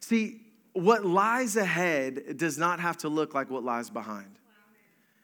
See, 0.00 0.40
what 0.72 1.04
lies 1.04 1.56
ahead 1.56 2.36
does 2.36 2.58
not 2.58 2.80
have 2.80 2.98
to 2.98 3.08
look 3.08 3.34
like 3.34 3.50
what 3.50 3.64
lies 3.64 3.90
behind. 3.90 4.38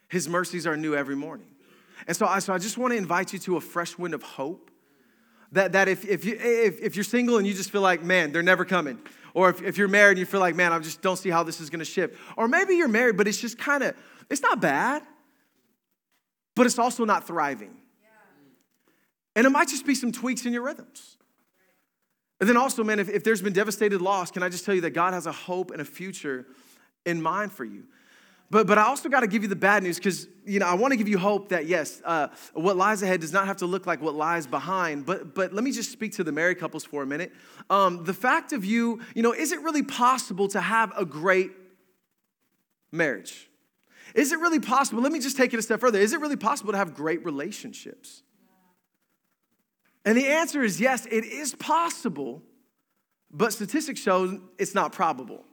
His 0.08 0.28
mercies 0.28 0.66
are 0.66 0.76
new 0.76 0.94
every 0.94 1.16
morning. 1.16 1.48
And 2.06 2.16
so 2.16 2.26
I, 2.26 2.38
so 2.40 2.52
I 2.52 2.58
just 2.58 2.78
want 2.78 2.92
to 2.92 2.96
invite 2.96 3.32
you 3.32 3.38
to 3.40 3.56
a 3.56 3.60
fresh 3.60 3.98
wind 3.98 4.14
of 4.14 4.22
hope. 4.22 4.70
That, 5.52 5.72
that 5.72 5.88
if, 5.88 6.04
if, 6.04 6.24
you, 6.24 6.36
if, 6.38 6.80
if 6.80 6.96
you're 6.96 7.04
single 7.04 7.38
and 7.38 7.46
you 7.46 7.54
just 7.54 7.70
feel 7.70 7.80
like, 7.80 8.02
man, 8.02 8.32
they're 8.32 8.42
never 8.42 8.64
coming. 8.64 8.98
Or 9.32 9.48
if, 9.48 9.62
if 9.62 9.78
you're 9.78 9.88
married 9.88 10.12
and 10.12 10.18
you 10.18 10.26
feel 10.26 10.40
like, 10.40 10.54
man, 10.54 10.72
I 10.72 10.78
just 10.80 11.02
don't 11.02 11.16
see 11.16 11.30
how 11.30 11.42
this 11.42 11.60
is 11.60 11.70
going 11.70 11.78
to 11.78 11.84
shift. 11.84 12.18
Or 12.36 12.48
maybe 12.48 12.74
you're 12.74 12.88
married, 12.88 13.16
but 13.16 13.28
it's 13.28 13.40
just 13.40 13.58
kind 13.58 13.82
of, 13.82 13.94
it's 14.28 14.42
not 14.42 14.60
bad 14.60 15.02
but 16.56 16.66
it's 16.66 16.78
also 16.78 17.04
not 17.04 17.24
thriving. 17.24 17.76
And 19.36 19.46
it 19.46 19.50
might 19.50 19.68
just 19.68 19.86
be 19.86 19.94
some 19.94 20.10
tweaks 20.10 20.46
in 20.46 20.52
your 20.52 20.62
rhythms. 20.62 21.18
And 22.40 22.48
then 22.48 22.56
also, 22.56 22.84
man, 22.84 22.98
if, 22.98 23.08
if 23.08 23.24
there's 23.24 23.42
been 23.42 23.52
devastated 23.52 24.02
loss, 24.02 24.30
can 24.30 24.42
I 24.42 24.48
just 24.48 24.64
tell 24.64 24.74
you 24.74 24.82
that 24.82 24.90
God 24.90 25.14
has 25.14 25.26
a 25.26 25.32
hope 25.32 25.70
and 25.70 25.80
a 25.80 25.84
future 25.84 26.46
in 27.04 27.22
mind 27.22 27.52
for 27.52 27.64
you? 27.64 27.84
But, 28.50 28.66
but 28.66 28.78
I 28.78 28.82
also 28.82 29.08
got 29.08 29.20
to 29.20 29.26
give 29.26 29.42
you 29.42 29.48
the 29.48 29.56
bad 29.56 29.82
news 29.82 29.96
because, 29.96 30.28
you 30.44 30.60
know, 30.60 30.66
I 30.66 30.74
want 30.74 30.92
to 30.92 30.96
give 30.96 31.08
you 31.08 31.18
hope 31.18 31.48
that, 31.48 31.66
yes, 31.66 32.00
uh, 32.04 32.28
what 32.54 32.76
lies 32.76 33.02
ahead 33.02 33.20
does 33.20 33.32
not 33.32 33.46
have 33.46 33.56
to 33.58 33.66
look 33.66 33.86
like 33.86 34.00
what 34.00 34.14
lies 34.14 34.46
behind. 34.46 35.04
But, 35.04 35.34
but 35.34 35.52
let 35.52 35.64
me 35.64 35.72
just 35.72 35.90
speak 35.90 36.12
to 36.12 36.24
the 36.24 36.30
married 36.30 36.60
couples 36.60 36.84
for 36.84 37.02
a 37.02 37.06
minute. 37.06 37.32
Um, 37.70 38.04
the 38.04 38.14
fact 38.14 38.52
of 38.52 38.64
you, 38.64 39.00
you 39.14 39.22
know, 39.22 39.32
is 39.32 39.50
it 39.50 39.60
really 39.62 39.82
possible 39.82 40.46
to 40.48 40.60
have 40.60 40.92
a 40.96 41.04
great 41.04 41.50
marriage? 42.92 43.48
Is 44.14 44.30
it 44.30 44.38
really 44.38 44.60
possible? 44.60 45.02
Let 45.02 45.12
me 45.12 45.18
just 45.18 45.36
take 45.36 45.52
it 45.52 45.58
a 45.58 45.62
step 45.62 45.80
further. 45.80 45.98
Is 45.98 46.12
it 46.12 46.20
really 46.20 46.36
possible 46.36 46.70
to 46.72 46.78
have 46.78 46.94
great 46.94 47.24
relationships? 47.24 48.22
And 50.06 50.16
the 50.16 50.28
answer 50.28 50.62
is 50.62 50.80
yes, 50.80 51.04
it 51.06 51.24
is 51.24 51.54
possible, 51.56 52.40
but 53.30 53.52
statistics 53.52 54.00
show 54.00 54.40
it's 54.56 54.72
not 54.72 54.92
probable. 54.92 55.44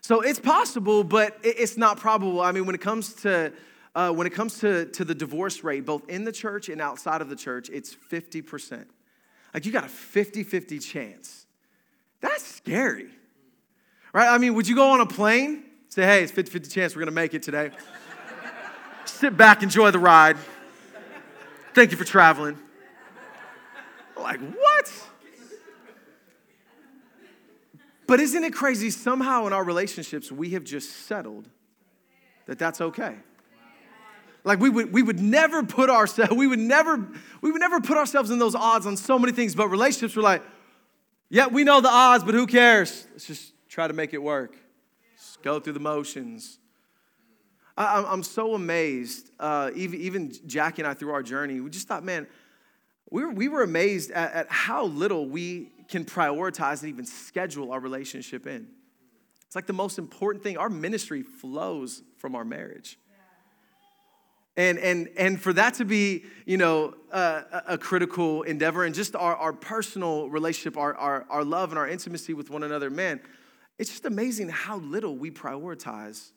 So 0.00 0.20
it's 0.20 0.40
possible, 0.40 1.04
but 1.04 1.38
it's 1.42 1.76
not 1.76 1.98
probable. 1.98 2.40
I 2.40 2.50
mean, 2.50 2.66
when 2.66 2.74
it 2.74 2.80
comes 2.80 3.14
to 3.22 3.52
uh, 3.94 4.12
when 4.12 4.26
it 4.26 4.30
comes 4.30 4.58
to, 4.60 4.86
to 4.86 5.04
the 5.04 5.14
divorce 5.14 5.64
rate, 5.64 5.86
both 5.86 6.08
in 6.08 6.24
the 6.24 6.32
church 6.32 6.68
and 6.68 6.80
outside 6.80 7.20
of 7.20 7.28
the 7.28 7.34
church, 7.34 7.68
it's 7.70 7.94
50%. 7.94 8.84
Like 9.54 9.64
you 9.64 9.72
got 9.72 9.84
a 9.84 9.88
50 9.88 10.42
50 10.42 10.78
chance. 10.80 11.46
That's 12.20 12.44
scary, 12.44 13.10
right? 14.12 14.28
I 14.28 14.38
mean, 14.38 14.54
would 14.54 14.66
you 14.66 14.74
go 14.74 14.90
on 14.90 15.00
a 15.00 15.06
plane, 15.06 15.62
say, 15.88 16.02
hey, 16.02 16.22
it's 16.24 16.32
50 16.32 16.50
50 16.50 16.68
chance 16.68 16.96
we're 16.96 17.02
gonna 17.02 17.12
make 17.12 17.32
it 17.32 17.44
today? 17.44 17.70
Sit 19.04 19.36
back, 19.36 19.62
enjoy 19.62 19.92
the 19.92 20.00
ride. 20.00 20.36
Thank 21.74 21.92
you 21.92 21.96
for 21.96 22.04
traveling. 22.04 22.58
Like, 24.20 24.40
what? 24.40 24.92
But 28.06 28.20
isn't 28.20 28.42
it 28.42 28.54
crazy? 28.54 28.90
Somehow 28.90 29.46
in 29.46 29.52
our 29.52 29.62
relationships, 29.62 30.32
we 30.32 30.50
have 30.50 30.64
just 30.64 31.06
settled 31.06 31.48
that 32.46 32.58
that's 32.58 32.80
okay. 32.80 33.16
Like 34.44 34.60
we 34.60 34.70
would, 34.70 34.94
we 34.94 35.02
would 35.02 35.20
never 35.20 35.62
put 35.62 35.90
ourselves, 35.90 36.32
we 36.32 36.46
would 36.46 36.58
never, 36.58 37.06
we 37.42 37.52
would 37.52 37.60
never 37.60 37.80
put 37.80 37.98
ourselves 37.98 38.30
in 38.30 38.38
those 38.38 38.54
odds 38.54 38.86
on 38.86 38.96
so 38.96 39.18
many 39.18 39.32
things, 39.32 39.54
but 39.54 39.68
relationships 39.68 40.16
were 40.16 40.22
like, 40.22 40.42
yeah, 41.28 41.48
we 41.48 41.64
know 41.64 41.82
the 41.82 41.90
odds, 41.90 42.24
but 42.24 42.34
who 42.34 42.46
cares? 42.46 43.06
Let's 43.12 43.26
just 43.26 43.52
try 43.68 43.86
to 43.86 43.92
make 43.92 44.14
it 44.14 44.22
work. 44.22 44.56
Just 45.18 45.42
go 45.42 45.60
through 45.60 45.74
the 45.74 45.80
motions. 45.80 46.58
I, 47.76 48.10
am 48.10 48.22
so 48.22 48.54
amazed, 48.54 49.30
uh, 49.38 49.70
even, 49.74 50.00
even 50.00 50.32
Jackie 50.46 50.82
and 50.82 50.90
I 50.90 50.94
through 50.94 51.12
our 51.12 51.22
journey, 51.22 51.60
we 51.60 51.68
just 51.68 51.86
thought, 51.86 52.02
man, 52.02 52.26
we 53.10 53.24
were, 53.24 53.30
we 53.30 53.48
were 53.48 53.62
amazed 53.62 54.10
at, 54.10 54.32
at 54.32 54.46
how 54.50 54.84
little 54.86 55.28
we 55.28 55.70
can 55.88 56.04
prioritize 56.04 56.82
and 56.82 56.90
even 56.90 57.04
schedule 57.04 57.72
our 57.72 57.80
relationship 57.80 58.46
in. 58.46 58.68
It's 59.46 59.56
like 59.56 59.66
the 59.66 59.72
most 59.72 59.98
important 59.98 60.44
thing. 60.44 60.58
Our 60.58 60.68
ministry 60.68 61.22
flows 61.22 62.02
from 62.18 62.34
our 62.34 62.44
marriage. 62.44 62.98
And, 64.58 64.78
and, 64.80 65.08
and 65.16 65.40
for 65.40 65.52
that 65.52 65.74
to 65.74 65.84
be, 65.84 66.24
you 66.44 66.56
know, 66.56 66.94
uh, 67.12 67.42
a 67.68 67.78
critical 67.78 68.42
endeavor 68.42 68.84
and 68.84 68.92
just 68.92 69.14
our, 69.14 69.36
our 69.36 69.52
personal 69.52 70.28
relationship, 70.28 70.76
our, 70.76 70.94
our, 70.96 71.24
our 71.30 71.44
love 71.44 71.70
and 71.70 71.78
our 71.78 71.86
intimacy 71.88 72.34
with 72.34 72.50
one 72.50 72.64
another, 72.64 72.90
man, 72.90 73.20
it's 73.78 73.88
just 73.88 74.04
amazing 74.04 74.48
how 74.48 74.78
little 74.78 75.16
we 75.16 75.30
prioritize 75.30 76.32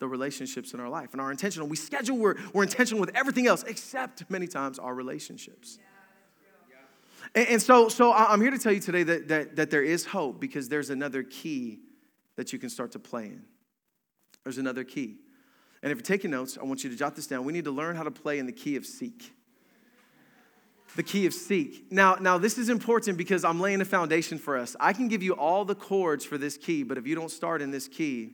the 0.00 0.08
relationships 0.08 0.74
in 0.74 0.80
our 0.80 0.88
life 0.88 1.10
and 1.12 1.20
our 1.20 1.30
intentional. 1.30 1.68
We 1.68 1.76
schedule, 1.76 2.16
we're, 2.16 2.34
we're 2.52 2.64
intentional 2.64 3.00
with 3.00 3.14
everything 3.14 3.46
else 3.46 3.62
except 3.62 4.28
many 4.28 4.48
times 4.48 4.80
our 4.80 4.92
relationships. 4.92 5.78
Yeah. 5.78 5.89
And, 7.34 7.48
and 7.48 7.62
so, 7.62 7.88
so 7.88 8.12
I'm 8.12 8.40
here 8.40 8.50
to 8.50 8.58
tell 8.58 8.72
you 8.72 8.80
today 8.80 9.02
that, 9.04 9.28
that, 9.28 9.56
that 9.56 9.70
there 9.70 9.82
is 9.82 10.06
hope 10.06 10.40
because 10.40 10.68
there's 10.68 10.90
another 10.90 11.22
key 11.22 11.80
that 12.36 12.52
you 12.52 12.58
can 12.58 12.70
start 12.70 12.92
to 12.92 12.98
play 12.98 13.26
in. 13.26 13.42
There's 14.44 14.58
another 14.58 14.84
key. 14.84 15.16
And 15.82 15.90
if 15.90 15.98
you're 15.98 16.02
taking 16.02 16.30
notes, 16.30 16.58
I 16.60 16.64
want 16.64 16.84
you 16.84 16.90
to 16.90 16.96
jot 16.96 17.16
this 17.16 17.26
down. 17.26 17.44
We 17.44 17.52
need 17.52 17.64
to 17.64 17.70
learn 17.70 17.96
how 17.96 18.02
to 18.02 18.10
play 18.10 18.38
in 18.38 18.46
the 18.46 18.52
key 18.52 18.76
of 18.76 18.84
seek. 18.84 19.32
The 20.96 21.02
key 21.02 21.26
of 21.26 21.32
seek. 21.34 21.90
Now, 21.92 22.16
now 22.16 22.36
this 22.36 22.58
is 22.58 22.68
important 22.68 23.16
because 23.16 23.44
I'm 23.44 23.60
laying 23.60 23.80
a 23.80 23.84
foundation 23.84 24.38
for 24.38 24.58
us. 24.58 24.74
I 24.80 24.92
can 24.92 25.08
give 25.08 25.22
you 25.22 25.34
all 25.34 25.64
the 25.64 25.74
chords 25.74 26.24
for 26.24 26.36
this 26.36 26.56
key, 26.56 26.82
but 26.82 26.98
if 26.98 27.06
you 27.06 27.14
don't 27.14 27.30
start 27.30 27.62
in 27.62 27.70
this 27.70 27.86
key, 27.86 28.30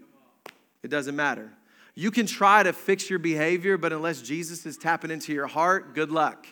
it 0.83 0.89
doesn't 0.89 1.15
matter. 1.15 1.53
You 1.95 2.11
can 2.11 2.27
try 2.27 2.63
to 2.63 2.73
fix 2.73 3.11
your 3.11 3.19
behavior, 3.19 3.77
but 3.77 3.93
unless 3.93 4.23
Jesus 4.23 4.65
is 4.67 4.77
tapping 4.77 5.11
into 5.11 5.33
your 5.33 5.47
heart, 5.47 5.95
good 5.95 6.11
luck. 6.11 6.47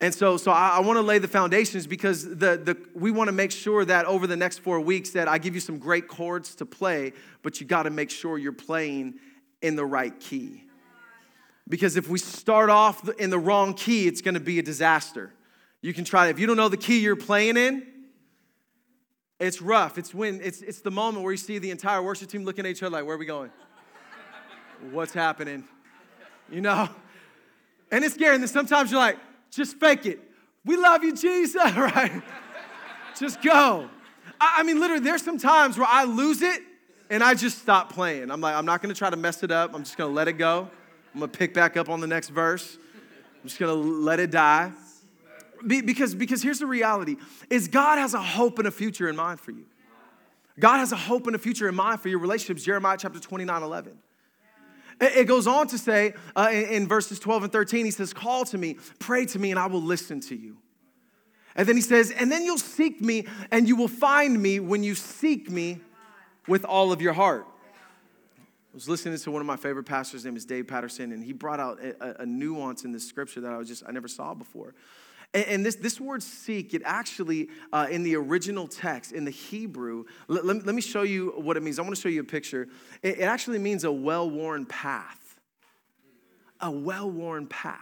And 0.00 0.14
so, 0.14 0.36
so 0.36 0.50
I, 0.50 0.76
I 0.76 0.80
want 0.80 0.98
to 0.98 1.02
lay 1.02 1.18
the 1.18 1.28
foundations 1.28 1.86
because 1.86 2.24
the, 2.24 2.56
the, 2.56 2.76
we 2.94 3.10
want 3.10 3.28
to 3.28 3.32
make 3.32 3.50
sure 3.50 3.84
that 3.84 4.04
over 4.04 4.26
the 4.26 4.36
next 4.36 4.58
four 4.58 4.78
weeks 4.80 5.10
that 5.10 5.26
I 5.26 5.38
give 5.38 5.54
you 5.54 5.60
some 5.60 5.78
great 5.78 6.06
chords 6.06 6.54
to 6.56 6.66
play, 6.66 7.12
but 7.42 7.60
you 7.60 7.66
got 7.66 7.84
to 7.84 7.90
make 7.90 8.10
sure 8.10 8.36
you're 8.36 8.52
playing 8.52 9.14
in 9.62 9.74
the 9.74 9.86
right 9.86 10.18
key. 10.20 10.64
Because 11.68 11.96
if 11.96 12.08
we 12.08 12.18
start 12.18 12.68
off 12.68 13.08
in 13.18 13.30
the 13.30 13.38
wrong 13.38 13.74
key, 13.74 14.06
it's 14.06 14.20
going 14.20 14.34
to 14.34 14.40
be 14.40 14.58
a 14.58 14.62
disaster. 14.62 15.32
You 15.80 15.94
can 15.94 16.04
try, 16.04 16.26
it. 16.26 16.30
if 16.30 16.38
you 16.38 16.46
don't 16.46 16.56
know 16.56 16.68
the 16.68 16.76
key 16.76 17.00
you're 17.00 17.16
playing 17.16 17.56
in, 17.56 17.86
it's 19.40 19.60
rough. 19.60 19.98
It's 19.98 20.14
when 20.14 20.40
it's, 20.42 20.62
it's 20.62 20.80
the 20.80 20.90
moment 20.90 21.24
where 21.24 21.32
you 21.32 21.38
see 21.38 21.58
the 21.58 21.70
entire 21.70 22.02
worship 22.02 22.28
team 22.28 22.44
looking 22.44 22.64
at 22.66 22.70
each 22.70 22.82
other 22.82 22.92
like, 22.92 23.04
where 23.04 23.16
are 23.16 23.18
we 23.18 23.26
going? 23.26 23.50
What's 24.90 25.12
happening? 25.12 25.64
You 26.50 26.60
know? 26.60 26.88
And 27.90 28.04
it's 28.04 28.14
scary. 28.14 28.34
And 28.34 28.42
then 28.42 28.48
sometimes 28.48 28.90
you're 28.90 29.00
like, 29.00 29.18
just 29.56 29.78
fake 29.80 30.06
it. 30.06 30.20
We 30.64 30.76
love 30.76 31.02
you, 31.02 31.14
Jesus, 31.14 31.56
right? 31.76 32.22
just 33.18 33.40
go. 33.42 33.88
I, 34.40 34.56
I 34.58 34.62
mean, 34.62 34.78
literally, 34.78 35.02
there's 35.02 35.22
some 35.22 35.38
times 35.38 35.78
where 35.78 35.88
I 35.88 36.04
lose 36.04 36.42
it 36.42 36.60
and 37.08 37.22
I 37.22 37.34
just 37.34 37.58
stop 37.58 37.92
playing. 37.92 38.30
I'm 38.30 38.40
like, 38.40 38.54
I'm 38.54 38.66
not 38.66 38.82
gonna 38.82 38.94
try 38.94 39.10
to 39.10 39.16
mess 39.16 39.42
it 39.42 39.50
up. 39.50 39.74
I'm 39.74 39.84
just 39.84 39.96
gonna 39.96 40.12
let 40.12 40.28
it 40.28 40.34
go. 40.34 40.68
I'm 41.14 41.20
gonna 41.20 41.32
pick 41.32 41.54
back 41.54 41.76
up 41.76 41.88
on 41.88 42.00
the 42.00 42.06
next 42.06 42.28
verse. 42.28 42.76
I'm 43.42 43.48
just 43.48 43.58
gonna 43.58 43.74
let 43.74 44.20
it 44.20 44.30
die. 44.30 44.72
Be, 45.66 45.80
because, 45.80 46.14
because 46.14 46.42
here's 46.42 46.58
the 46.58 46.66
reality 46.66 47.16
is 47.48 47.68
God 47.68 47.98
has 47.98 48.12
a 48.12 48.20
hope 48.20 48.58
and 48.58 48.68
a 48.68 48.70
future 48.70 49.08
in 49.08 49.16
mind 49.16 49.40
for 49.40 49.52
you. 49.52 49.64
God 50.58 50.78
has 50.78 50.92
a 50.92 50.96
hope 50.96 51.26
and 51.26 51.36
a 51.36 51.38
future 51.38 51.68
in 51.68 51.74
mind 51.74 52.00
for 52.00 52.08
your 52.08 52.18
relationships. 52.18 52.62
Jeremiah 52.62 52.96
chapter 52.98 53.20
29, 53.20 53.62
11. 53.62 53.98
It 55.00 55.26
goes 55.26 55.46
on 55.46 55.68
to 55.68 55.78
say 55.78 56.14
uh, 56.34 56.48
in, 56.50 56.88
verses 56.88 57.18
12 57.18 57.44
and 57.44 57.52
13, 57.52 57.84
he 57.84 57.90
says, 57.90 58.14
Call 58.14 58.44
to 58.46 58.56
me, 58.56 58.78
pray 58.98 59.26
to 59.26 59.38
me, 59.38 59.50
and 59.50 59.60
I 59.60 59.66
will 59.66 59.82
listen 59.82 60.20
to 60.20 60.36
you. 60.36 60.56
And 61.54 61.68
then 61.68 61.76
he 61.76 61.82
says, 61.82 62.10
And 62.10 62.32
then 62.32 62.44
you'll 62.44 62.58
seek 62.58 63.00
me, 63.00 63.26
and 63.50 63.68
you 63.68 63.76
will 63.76 63.88
find 63.88 64.40
me 64.40 64.58
when 64.58 64.82
you 64.82 64.94
seek 64.94 65.50
me 65.50 65.80
with 66.48 66.64
all 66.64 66.92
of 66.92 67.02
your 67.02 67.12
heart. 67.12 67.46
I 68.38 68.74
was 68.74 68.88
listening 68.88 69.18
to 69.18 69.30
one 69.30 69.40
of 69.40 69.46
my 69.46 69.56
favorite 69.56 69.84
pastors, 69.84 70.24
name 70.24 70.36
is 70.36 70.44
Dave 70.44 70.66
Patterson, 70.66 71.12
and 71.12 71.22
he 71.22 71.32
brought 71.32 71.60
out 71.60 71.78
a, 71.82 72.22
a 72.22 72.26
nuance 72.26 72.84
in 72.84 72.92
this 72.92 73.06
scripture 73.06 73.40
that 73.42 73.52
I 73.52 73.58
was 73.58 73.68
just 73.68 73.82
I 73.86 73.92
never 73.92 74.08
saw 74.08 74.34
before. 74.34 74.74
And, 75.36 75.66
this, 75.66 75.74
this 75.74 76.00
word 76.00 76.22
seek, 76.22 76.72
it 76.72 76.80
actually, 76.86 77.50
uh, 77.70 77.88
in 77.90 78.02
the 78.02 78.16
original 78.16 78.66
text, 78.66 79.12
in 79.12 79.26
the 79.26 79.30
Hebrew, 79.30 80.04
let, 80.28 80.46
let, 80.46 80.64
let, 80.64 80.74
me 80.74 80.80
show 80.80 81.02
you 81.02 81.34
what 81.36 81.58
it 81.58 81.62
means. 81.62 81.78
I 81.78 81.82
want 81.82 81.94
to 81.94 82.00
show 82.00 82.08
you 82.08 82.22
a 82.22 82.24
picture. 82.24 82.68
It, 83.02 83.18
it 83.18 83.24
actually 83.24 83.58
means 83.58 83.84
a 83.84 83.92
well 83.92 84.30
worn 84.30 84.64
path. 84.64 85.38
A 86.60 86.70
well 86.70 87.10
worn 87.10 87.46
path. 87.46 87.80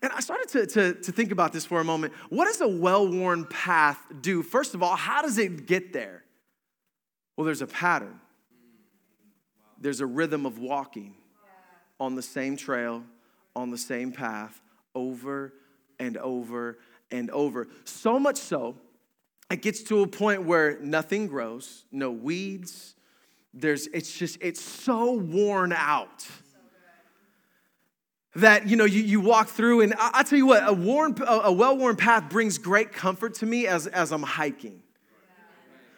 And 0.00 0.12
I 0.12 0.20
started 0.20 0.48
to, 0.50 0.66
to, 0.66 0.94
to 0.94 1.12
think 1.12 1.32
about 1.32 1.52
this 1.52 1.64
for 1.64 1.80
a 1.80 1.84
moment. 1.84 2.12
What 2.28 2.44
does 2.44 2.60
a 2.60 2.68
well 2.68 3.08
worn 3.08 3.44
path 3.44 3.98
do? 4.20 4.44
First 4.44 4.74
of 4.74 4.82
all, 4.82 4.94
how 4.94 5.22
does 5.22 5.38
it 5.38 5.66
get 5.66 5.92
there? 5.92 6.22
Well, 7.36 7.44
there's 7.44 7.62
a 7.62 7.66
pattern, 7.66 8.20
there's 9.80 10.00
a 10.00 10.06
rhythm 10.06 10.46
of 10.46 10.60
walking 10.60 11.14
on 11.98 12.14
the 12.14 12.22
same 12.22 12.56
trail, 12.56 13.02
on 13.56 13.70
the 13.70 13.78
same 13.78 14.12
path, 14.12 14.60
over 14.94 15.52
and 16.02 16.16
over 16.18 16.78
and 17.12 17.30
over. 17.30 17.68
So 17.84 18.18
much 18.18 18.36
so, 18.36 18.76
it 19.50 19.62
gets 19.62 19.84
to 19.84 20.02
a 20.02 20.06
point 20.06 20.42
where 20.42 20.78
nothing 20.80 21.28
grows, 21.28 21.84
no 21.92 22.10
weeds. 22.10 22.94
There's, 23.54 23.86
it's 23.88 24.12
just, 24.12 24.38
it's 24.40 24.60
so 24.60 25.12
worn 25.12 25.72
out 25.72 26.26
that 28.34 28.66
you 28.66 28.76
know 28.76 28.86
you, 28.86 29.02
you 29.02 29.20
walk 29.20 29.48
through 29.48 29.82
and 29.82 29.92
I, 29.98 30.10
I 30.14 30.22
tell 30.22 30.38
you 30.38 30.46
what 30.46 30.66
a 30.66 30.72
worn 30.72 31.14
a 31.26 31.52
well-worn 31.52 31.96
path 31.96 32.30
brings 32.30 32.56
great 32.56 32.90
comfort 32.90 33.34
to 33.34 33.46
me 33.46 33.66
as, 33.66 33.86
as 33.86 34.10
i'm 34.10 34.22
hiking 34.22 34.80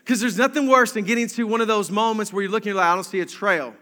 because 0.01 0.21
there's 0.21 0.37
nothing 0.37 0.67
worse 0.67 0.90
than 0.90 1.05
getting 1.05 1.29
to 1.29 1.45
one 1.45 1.61
of 1.61 1.69
those 1.69 1.93
moments 1.93 2.33
where 2.33 2.43
you're 2.43 2.51
looking 2.51 2.75
like 2.75 2.87
i 2.87 2.93
don't 2.97 3.05
see 3.05 3.21
a 3.21 3.25
trail 3.25 3.73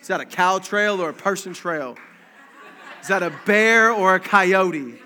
is 0.00 0.08
that 0.08 0.20
a 0.20 0.24
cow 0.24 0.58
trail 0.58 1.00
or 1.00 1.10
a 1.10 1.14
person 1.14 1.54
trail 1.54 1.96
is 3.00 3.06
that 3.06 3.22
a 3.22 3.32
bear 3.46 3.92
or 3.92 4.16
a 4.16 4.20
coyote 4.20 4.98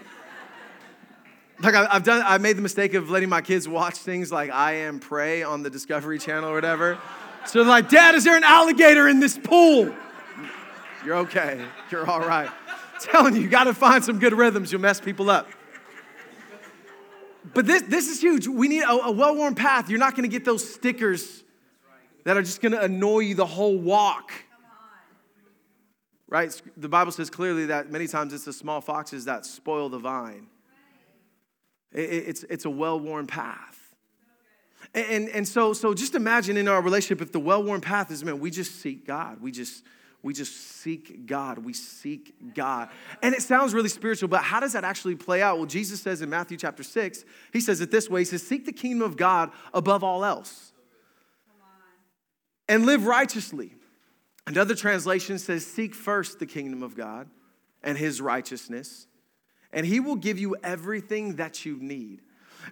like 1.60 1.74
I've 1.74 2.02
done, 2.02 2.22
I 2.26 2.38
made 2.38 2.56
the 2.56 2.62
mistake 2.62 2.94
of 2.94 3.10
letting 3.10 3.28
my 3.28 3.40
kids 3.40 3.68
watch 3.68 3.96
things 3.96 4.30
like 4.30 4.50
I 4.50 4.72
Am 4.72 4.98
Prey 4.98 5.42
on 5.42 5.62
the 5.62 5.70
Discovery 5.70 6.18
Channel 6.18 6.50
or 6.50 6.54
whatever. 6.54 6.98
So 7.46 7.60
they're 7.60 7.68
like, 7.68 7.88
Dad, 7.88 8.14
is 8.14 8.24
there 8.24 8.36
an 8.36 8.44
alligator 8.44 9.08
in 9.08 9.20
this 9.20 9.38
pool? 9.38 9.94
You're 11.04 11.16
okay. 11.18 11.64
You're 11.90 12.08
all 12.08 12.20
right. 12.20 12.48
I'm 12.48 13.00
telling 13.00 13.36
you, 13.36 13.42
you 13.42 13.48
got 13.48 13.64
to 13.64 13.74
find 13.74 14.04
some 14.04 14.18
good 14.18 14.32
rhythms. 14.32 14.72
You'll 14.72 14.80
mess 14.80 15.00
people 15.00 15.30
up. 15.30 15.48
But 17.54 17.66
this, 17.66 17.82
this 17.82 18.08
is 18.08 18.20
huge. 18.20 18.48
We 18.48 18.68
need 18.68 18.82
a, 18.82 18.90
a 18.90 19.12
well 19.12 19.36
worn 19.36 19.54
path. 19.54 19.88
You're 19.88 20.00
not 20.00 20.16
going 20.16 20.28
to 20.28 20.32
get 20.32 20.44
those 20.44 20.68
stickers 20.68 21.44
that 22.24 22.36
are 22.36 22.42
just 22.42 22.60
going 22.60 22.72
to 22.72 22.82
annoy 22.82 23.20
you 23.20 23.34
the 23.34 23.46
whole 23.46 23.78
walk. 23.78 24.32
Right? 26.28 26.60
The 26.76 26.88
Bible 26.88 27.12
says 27.12 27.30
clearly 27.30 27.66
that 27.66 27.90
many 27.90 28.08
times 28.08 28.32
it's 28.32 28.44
the 28.44 28.52
small 28.52 28.80
foxes 28.80 29.26
that 29.26 29.46
spoil 29.46 29.88
the 29.88 29.98
vine. 29.98 30.48
It's, 31.96 32.44
it's 32.44 32.64
a 32.64 32.70
well 32.70 33.00
worn 33.00 33.26
path. 33.26 33.94
And, 34.94 35.28
and 35.30 35.48
so, 35.48 35.72
so 35.72 35.94
just 35.94 36.14
imagine 36.14 36.56
in 36.56 36.68
our 36.68 36.80
relationship 36.80 37.22
if 37.22 37.32
the 37.32 37.40
well 37.40 37.62
worn 37.62 37.80
path 37.80 38.10
is, 38.10 38.22
man, 38.22 38.38
we 38.38 38.50
just 38.50 38.80
seek 38.80 39.06
God. 39.06 39.40
We 39.40 39.50
just, 39.50 39.82
we 40.22 40.34
just 40.34 40.54
seek 40.54 41.26
God. 41.26 41.58
We 41.58 41.72
seek 41.72 42.54
God. 42.54 42.90
And 43.22 43.34
it 43.34 43.42
sounds 43.42 43.74
really 43.74 43.88
spiritual, 43.88 44.28
but 44.28 44.42
how 44.42 44.60
does 44.60 44.74
that 44.74 44.84
actually 44.84 45.16
play 45.16 45.42
out? 45.42 45.56
Well, 45.56 45.66
Jesus 45.66 46.00
says 46.00 46.22
in 46.22 46.30
Matthew 46.30 46.56
chapter 46.56 46.82
6, 46.82 47.24
he 47.52 47.60
says 47.60 47.80
it 47.80 47.90
this 47.90 48.10
way 48.10 48.20
He 48.20 48.24
says, 48.26 48.46
Seek 48.46 48.66
the 48.66 48.72
kingdom 48.72 49.06
of 49.06 49.16
God 49.16 49.50
above 49.72 50.04
all 50.04 50.24
else 50.24 50.72
and 52.68 52.84
live 52.84 53.06
righteously. 53.06 53.72
Another 54.46 54.74
translation 54.74 55.38
says, 55.38 55.66
Seek 55.66 55.94
first 55.94 56.38
the 56.38 56.46
kingdom 56.46 56.82
of 56.82 56.96
God 56.96 57.28
and 57.82 57.96
his 57.96 58.20
righteousness, 58.20 59.06
and 59.76 59.84
he 59.84 60.00
will 60.00 60.16
give 60.16 60.38
you 60.38 60.56
everything 60.64 61.36
that 61.36 61.66
you 61.66 61.76
need. 61.76 62.22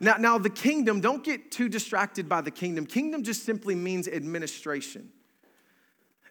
Now, 0.00 0.16
now, 0.18 0.38
the 0.38 0.50
kingdom, 0.50 1.00
don't 1.00 1.22
get 1.22 1.52
too 1.52 1.68
distracted 1.68 2.28
by 2.28 2.40
the 2.40 2.50
kingdom. 2.50 2.86
Kingdom 2.86 3.22
just 3.22 3.44
simply 3.44 3.74
means 3.76 4.08
administration. 4.08 5.10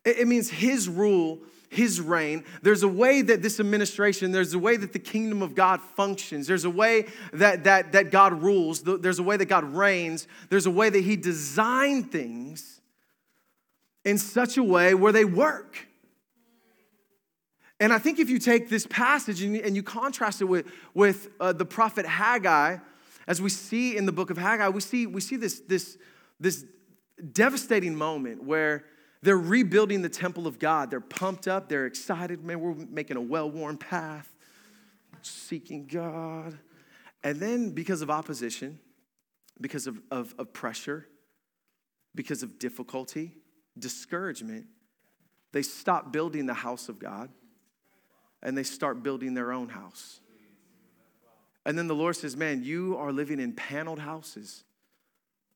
It, 0.04 0.18
it 0.20 0.28
means 0.28 0.50
his 0.50 0.90
rule, 0.90 1.40
his 1.70 2.02
reign. 2.02 2.44
There's 2.64 2.82
a 2.82 2.88
way 2.88 3.22
that 3.22 3.44
this 3.44 3.60
administration, 3.60 4.32
there's 4.32 4.56
a 4.56 4.60
way 4.60 4.76
that 4.76 4.94
the 4.94 5.00
kingdom 5.00 5.44
of 5.44 5.54
God 5.54 5.80
functions. 5.80 6.48
There's 6.48 6.66
a 6.66 6.72
way 6.72 7.06
that, 7.32 7.64
that, 7.66 7.92
that 7.92 8.10
God 8.10 8.42
rules. 8.42 8.82
There's 8.82 9.20
a 9.20 9.24
way 9.24 9.38
that 9.38 9.46
God 9.46 9.64
reigns. 9.64 10.28
There's 10.50 10.66
a 10.66 10.72
way 10.72 10.90
that 10.90 11.04
he 11.04 11.16
designed 11.16 12.12
things 12.12 12.82
in 14.04 14.18
such 14.18 14.58
a 14.58 14.64
way 14.64 14.96
where 14.96 15.14
they 15.14 15.24
work. 15.24 15.88
And 17.84 17.92
I 17.92 17.98
think 17.98 18.18
if 18.18 18.30
you 18.30 18.40
take 18.40 18.70
this 18.70 18.88
passage 18.88 19.42
and 19.42 19.76
you, 19.76 19.84
contrast 19.84 20.40
it 20.40 20.46
with, 20.46 20.68
with 20.94 21.28
uh, 21.38 21.52
the 21.52 21.66
prophet 21.66 22.06
Haggai, 22.06 22.78
as 23.28 23.42
we 23.42 23.50
see 23.50 23.98
in 23.98 24.06
the 24.06 24.14
book 24.14 24.30
of 24.30 24.38
Haggai, 24.38 24.70
we 24.70 24.80
see, 24.80 25.06
we 25.06 25.20
see 25.20 25.36
this, 25.36 25.60
this, 25.68 25.98
this 26.40 26.64
devastating 27.34 27.94
moment 27.94 28.42
where 28.42 28.86
they're 29.22 29.38
rebuilding 29.38 30.02
the 30.02 30.08
temple 30.08 30.48
of 30.48 30.60
God. 30.60 30.92
They're 30.92 31.02
pumped 31.02 31.50
up, 31.50 31.68
they're 31.68 31.86
excited. 31.86 32.42
Man, 32.42 32.62
we're 32.62 32.74
making 32.74 33.18
a 33.18 33.22
well 33.22 33.52
worn 33.52 33.76
path, 33.76 34.30
seeking 35.22 35.86
God. 35.86 36.58
And 37.22 37.38
then, 37.38 37.72
because 37.72 38.02
of 38.02 38.10
opposition, 38.10 38.80
because 39.60 39.88
of, 39.88 40.00
of, 40.10 40.34
of 40.38 40.54
pressure, 40.54 41.06
because 42.16 42.44
of 42.44 42.60
difficulty, 42.60 43.34
discouragement, 43.78 44.68
they 45.52 45.64
stop 45.64 46.14
building 46.14 46.46
the 46.46 46.54
house 46.54 46.88
of 46.88 46.98
God 46.98 47.30
and 48.44 48.56
they 48.56 48.64
start 48.64 49.02
building 49.02 49.34
their 49.34 49.52
own 49.52 49.70
house. 49.70 50.20
And 51.66 51.78
then 51.78 51.88
the 51.88 51.96
Lord 51.96 52.16
says, 52.16 52.36
Man, 52.36 52.64
you 52.64 52.98
are 52.98 53.12
living 53.12 53.40
in 53.40 53.54
paneled 53.54 54.00
houses 54.00 54.64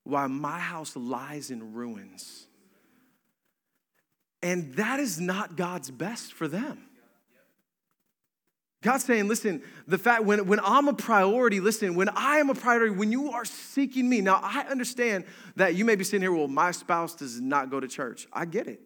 while 0.04 0.30
my 0.30 0.58
house 0.58 0.96
lies 0.96 1.52
in 1.52 1.74
ruins. 1.74 2.48
And 4.42 4.74
that 4.76 5.00
is 5.00 5.20
not 5.20 5.58
God's 5.58 5.92
best 5.92 6.32
for 6.32 6.48
them. 6.48 6.84
God's 8.82 9.04
saying, 9.04 9.28
listen, 9.28 9.64
the 9.88 9.98
fact 9.98 10.24
when, 10.24 10.46
when 10.46 10.60
I'm 10.64 10.88
a 10.88 10.94
priority, 10.94 11.60
listen, 11.60 11.96
when 11.96 12.10
I 12.10 12.38
am 12.38 12.50
a 12.50 12.56
priority, 12.56 12.96
when 12.96 13.12
you 13.12 13.32
are 13.32 13.44
seeking 13.44 14.08
me, 14.08 14.22
now 14.22 14.40
I 14.42 14.62
understand 14.70 15.26
that 15.56 15.76
you 15.76 15.84
may 15.84 15.96
be 15.96 16.04
sitting 16.04 16.22
here, 16.22 16.32
well, 16.32 16.48
my 16.48 16.72
spouse 16.72 17.16
does 17.16 17.42
not 17.42 17.72
go 17.72 17.80
to 17.80 17.88
church. 17.88 18.28
I 18.32 18.46
get 18.46 18.68
it. 18.68 18.80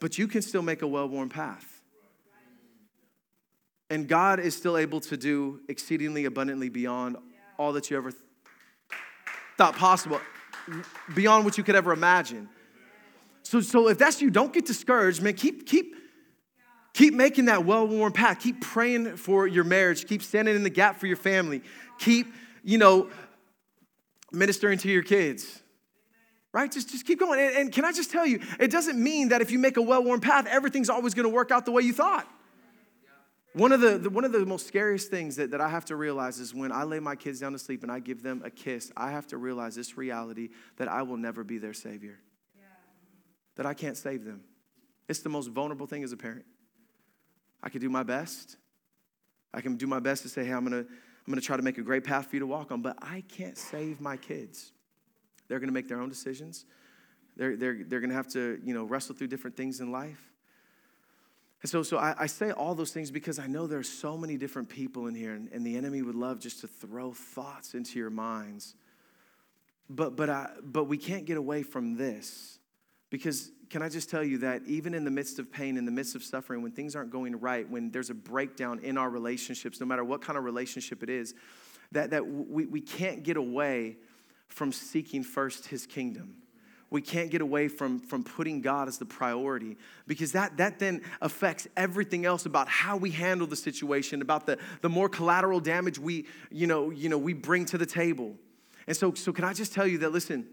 But 0.00 0.18
you 0.18 0.26
can 0.26 0.42
still 0.42 0.60
make 0.60 0.82
a 0.82 0.86
well 0.86 1.08
worn 1.08 1.28
path. 1.28 1.75
And 3.88 4.08
God 4.08 4.40
is 4.40 4.56
still 4.56 4.76
able 4.76 5.00
to 5.00 5.16
do 5.16 5.60
exceedingly 5.68 6.24
abundantly 6.24 6.68
beyond 6.68 7.16
all 7.56 7.72
that 7.74 7.88
you 7.88 7.96
ever 7.96 8.10
th- 8.10 8.22
thought 9.56 9.76
possible, 9.76 10.20
beyond 11.14 11.44
what 11.44 11.56
you 11.56 11.62
could 11.62 11.76
ever 11.76 11.92
imagine. 11.92 12.48
So, 13.44 13.60
so 13.60 13.88
if 13.88 13.96
that's 13.96 14.20
you, 14.20 14.28
don't 14.28 14.52
get 14.52 14.66
discouraged, 14.66 15.22
man. 15.22 15.34
Keep, 15.34 15.66
keep, 15.66 15.94
keep 16.94 17.14
making 17.14 17.44
that 17.44 17.64
well-worn 17.64 18.10
path. 18.12 18.40
Keep 18.40 18.60
praying 18.60 19.16
for 19.18 19.46
your 19.46 19.62
marriage. 19.62 20.06
Keep 20.06 20.22
standing 20.22 20.56
in 20.56 20.64
the 20.64 20.70
gap 20.70 20.98
for 20.98 21.06
your 21.06 21.16
family. 21.16 21.62
Keep, 22.00 22.26
you 22.64 22.78
know, 22.78 23.08
ministering 24.32 24.78
to 24.78 24.88
your 24.88 25.04
kids. 25.04 25.62
Right? 26.52 26.72
Just, 26.72 26.90
just 26.90 27.06
keep 27.06 27.20
going. 27.20 27.38
And, 27.38 27.56
and 27.56 27.72
can 27.72 27.84
I 27.84 27.92
just 27.92 28.10
tell 28.10 28.26
you, 28.26 28.40
it 28.58 28.72
doesn't 28.72 29.00
mean 29.00 29.28
that 29.28 29.42
if 29.42 29.52
you 29.52 29.60
make 29.60 29.76
a 29.76 29.82
well-worn 29.82 30.20
path, 30.20 30.46
everything's 30.46 30.90
always 30.90 31.14
gonna 31.14 31.28
work 31.28 31.52
out 31.52 31.66
the 31.66 31.72
way 31.72 31.82
you 31.82 31.92
thought. 31.92 32.26
One 33.56 33.72
of 33.72 33.80
the, 33.80 33.96
the, 33.96 34.10
one 34.10 34.26
of 34.26 34.32
the 34.32 34.44
most 34.44 34.66
scariest 34.66 35.10
things 35.10 35.36
that, 35.36 35.52
that 35.52 35.62
I 35.62 35.70
have 35.70 35.86
to 35.86 35.96
realize 35.96 36.40
is 36.40 36.52
when 36.52 36.70
I 36.70 36.82
lay 36.82 37.00
my 37.00 37.16
kids 37.16 37.40
down 37.40 37.52
to 37.52 37.58
sleep 37.58 37.82
and 37.82 37.90
I 37.90 38.00
give 38.00 38.22
them 38.22 38.42
a 38.44 38.50
kiss, 38.50 38.92
I 38.94 39.12
have 39.12 39.26
to 39.28 39.38
realize 39.38 39.74
this 39.74 39.96
reality 39.96 40.50
that 40.76 40.88
I 40.88 41.00
will 41.00 41.16
never 41.16 41.42
be 41.42 41.56
their 41.56 41.72
savior. 41.72 42.18
Yeah. 42.54 42.64
That 43.54 43.64
I 43.64 43.72
can't 43.72 43.96
save 43.96 44.26
them. 44.26 44.42
It's 45.08 45.20
the 45.20 45.30
most 45.30 45.48
vulnerable 45.48 45.86
thing 45.86 46.04
as 46.04 46.12
a 46.12 46.18
parent. 46.18 46.44
I 47.62 47.70
can 47.70 47.80
do 47.80 47.88
my 47.88 48.02
best. 48.02 48.58
I 49.54 49.62
can 49.62 49.76
do 49.76 49.86
my 49.86 50.00
best 50.00 50.20
to 50.24 50.28
say, 50.28 50.44
hey, 50.44 50.52
I'm 50.52 50.64
gonna, 50.64 50.80
I'm 50.80 50.86
gonna 51.26 51.40
try 51.40 51.56
to 51.56 51.62
make 51.62 51.78
a 51.78 51.82
great 51.82 52.04
path 52.04 52.26
for 52.26 52.36
you 52.36 52.40
to 52.40 52.46
walk 52.46 52.70
on, 52.72 52.82
but 52.82 52.98
I 53.00 53.24
can't 53.26 53.56
save 53.56 54.02
my 54.02 54.18
kids. 54.18 54.72
They're 55.48 55.60
gonna 55.60 55.72
make 55.72 55.88
their 55.88 56.02
own 56.02 56.10
decisions. 56.10 56.66
They're, 57.38 57.56
they're, 57.56 57.78
they're 57.86 58.00
gonna 58.00 58.12
have 58.12 58.28
to, 58.34 58.60
you 58.62 58.74
know, 58.74 58.84
wrestle 58.84 59.14
through 59.14 59.28
different 59.28 59.56
things 59.56 59.80
in 59.80 59.90
life. 59.90 60.20
And 61.62 61.70
so, 61.70 61.82
so 61.82 61.96
I, 61.96 62.14
I, 62.18 62.26
say 62.26 62.50
all 62.50 62.74
those 62.74 62.92
things 62.92 63.10
because 63.10 63.38
I 63.38 63.46
know 63.46 63.66
there 63.66 63.78
are 63.78 63.82
so 63.82 64.16
many 64.16 64.36
different 64.36 64.68
people 64.68 65.06
in 65.06 65.14
here, 65.14 65.32
and, 65.32 65.48
and 65.52 65.66
the 65.66 65.76
enemy 65.76 66.02
would 66.02 66.14
love 66.14 66.38
just 66.38 66.60
to 66.60 66.68
throw 66.68 67.12
thoughts 67.12 67.74
into 67.74 67.98
your 67.98 68.10
minds. 68.10 68.74
But, 69.88 70.16
but, 70.16 70.28
I, 70.28 70.48
but 70.62 70.84
we 70.84 70.98
can't 70.98 71.24
get 71.24 71.36
away 71.36 71.62
from 71.62 71.96
this 71.96 72.58
because 73.08 73.50
can 73.70 73.82
I 73.82 73.88
just 73.88 74.10
tell 74.10 74.22
you 74.22 74.38
that 74.38 74.62
even 74.66 74.94
in 74.94 75.04
the 75.04 75.10
midst 75.10 75.38
of 75.38 75.50
pain, 75.50 75.76
in 75.76 75.84
the 75.84 75.90
midst 75.90 76.14
of 76.14 76.22
suffering, 76.22 76.62
when 76.62 76.72
things 76.72 76.94
aren't 76.94 77.10
going 77.10 77.38
right, 77.40 77.68
when 77.68 77.90
there's 77.90 78.10
a 78.10 78.14
breakdown 78.14 78.80
in 78.80 78.98
our 78.98 79.08
relationships, 79.08 79.80
no 79.80 79.86
matter 79.86 80.04
what 80.04 80.20
kind 80.20 80.36
of 80.36 80.44
relationship 80.44 81.02
it 81.02 81.10
is, 81.10 81.34
that, 81.92 82.10
that 82.10 82.26
we, 82.26 82.66
we 82.66 82.80
can't 82.80 83.22
get 83.22 83.36
away 83.36 83.96
from 84.48 84.72
seeking 84.72 85.22
first 85.22 85.66
his 85.66 85.86
kingdom 85.86 86.34
we 86.90 87.00
can't 87.00 87.30
get 87.30 87.40
away 87.40 87.68
from, 87.68 87.98
from 87.98 88.22
putting 88.22 88.60
God 88.60 88.88
as 88.88 88.98
the 88.98 89.04
priority 89.04 89.76
because 90.06 90.32
that, 90.32 90.56
that 90.58 90.78
then 90.78 91.02
affects 91.20 91.66
everything 91.76 92.24
else 92.24 92.46
about 92.46 92.68
how 92.68 92.96
we 92.96 93.10
handle 93.10 93.46
the 93.46 93.56
situation, 93.56 94.22
about 94.22 94.46
the, 94.46 94.58
the 94.82 94.88
more 94.88 95.08
collateral 95.08 95.58
damage 95.58 95.98
we, 95.98 96.26
you 96.50 96.66
know, 96.66 96.90
you 96.90 97.08
know, 97.08 97.18
we 97.18 97.32
bring 97.32 97.64
to 97.66 97.78
the 97.78 97.86
table. 97.86 98.36
And 98.86 98.96
so, 98.96 99.14
so 99.14 99.32
can 99.32 99.44
I 99.44 99.52
just 99.52 99.72
tell 99.72 99.86
you 99.86 99.98
that, 99.98 100.12
listen, 100.12 100.46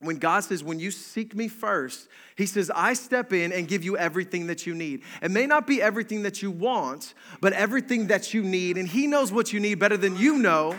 when 0.00 0.16
God 0.16 0.40
says, 0.40 0.64
when 0.64 0.80
you 0.80 0.90
seek 0.90 1.34
me 1.34 1.48
first, 1.48 2.08
He 2.36 2.46
says, 2.46 2.70
I 2.74 2.94
step 2.94 3.32
in 3.32 3.52
and 3.52 3.68
give 3.68 3.84
you 3.84 3.96
everything 3.96 4.46
that 4.46 4.66
you 4.66 4.74
need. 4.74 5.02
It 5.22 5.30
may 5.30 5.46
not 5.46 5.66
be 5.66 5.80
everything 5.80 6.22
that 6.22 6.42
you 6.42 6.50
want, 6.50 7.14
but 7.40 7.52
everything 7.52 8.06
that 8.08 8.32
you 8.32 8.42
need. 8.42 8.78
And 8.78 8.88
He 8.88 9.06
knows 9.06 9.30
what 9.30 9.52
you 9.52 9.60
need 9.60 9.78
better 9.78 9.98
than 9.98 10.16
you 10.16 10.38
know. 10.38 10.76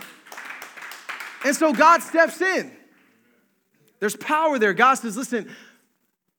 And 1.44 1.54
so 1.54 1.72
God 1.72 2.02
steps 2.02 2.40
in. 2.40 2.72
There's 4.02 4.16
power 4.16 4.58
there. 4.58 4.72
God 4.72 4.94
says, 4.94 5.16
listen, 5.16 5.48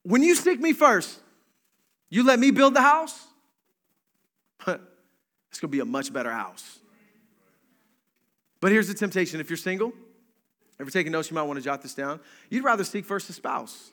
when 0.02 0.21
you 0.21 0.36
seek 0.36 0.60
me 0.60 0.73
first, 0.73 1.17
you 2.10 2.26
let 2.26 2.38
me 2.38 2.52
build 2.52 2.73
the 2.73 2.82
house, 2.82 3.26
it's 4.67 5.62
gonna 5.62 5.71
be 5.71 5.80
a 5.80 5.86
much 5.86 6.12
better 6.12 6.30
house. 6.30 6.80
But 8.60 8.73
here's 8.73 8.89
the 8.89 8.93
temptation 8.93 9.39
if 9.39 9.49
you're 9.49 9.56
single, 9.56 9.93
if 10.73 10.80
you're 10.80 10.89
taking 10.89 11.13
notes, 11.13 11.30
you 11.30 11.36
might 11.36 11.43
wanna 11.43 11.62
jot 11.62 11.82
this 11.82 11.93
down. 11.93 12.19
You'd 12.49 12.65
rather 12.65 12.84
seek 12.84 13.06
first 13.06 13.30
a 13.30 13.34
spouse. 13.34 13.91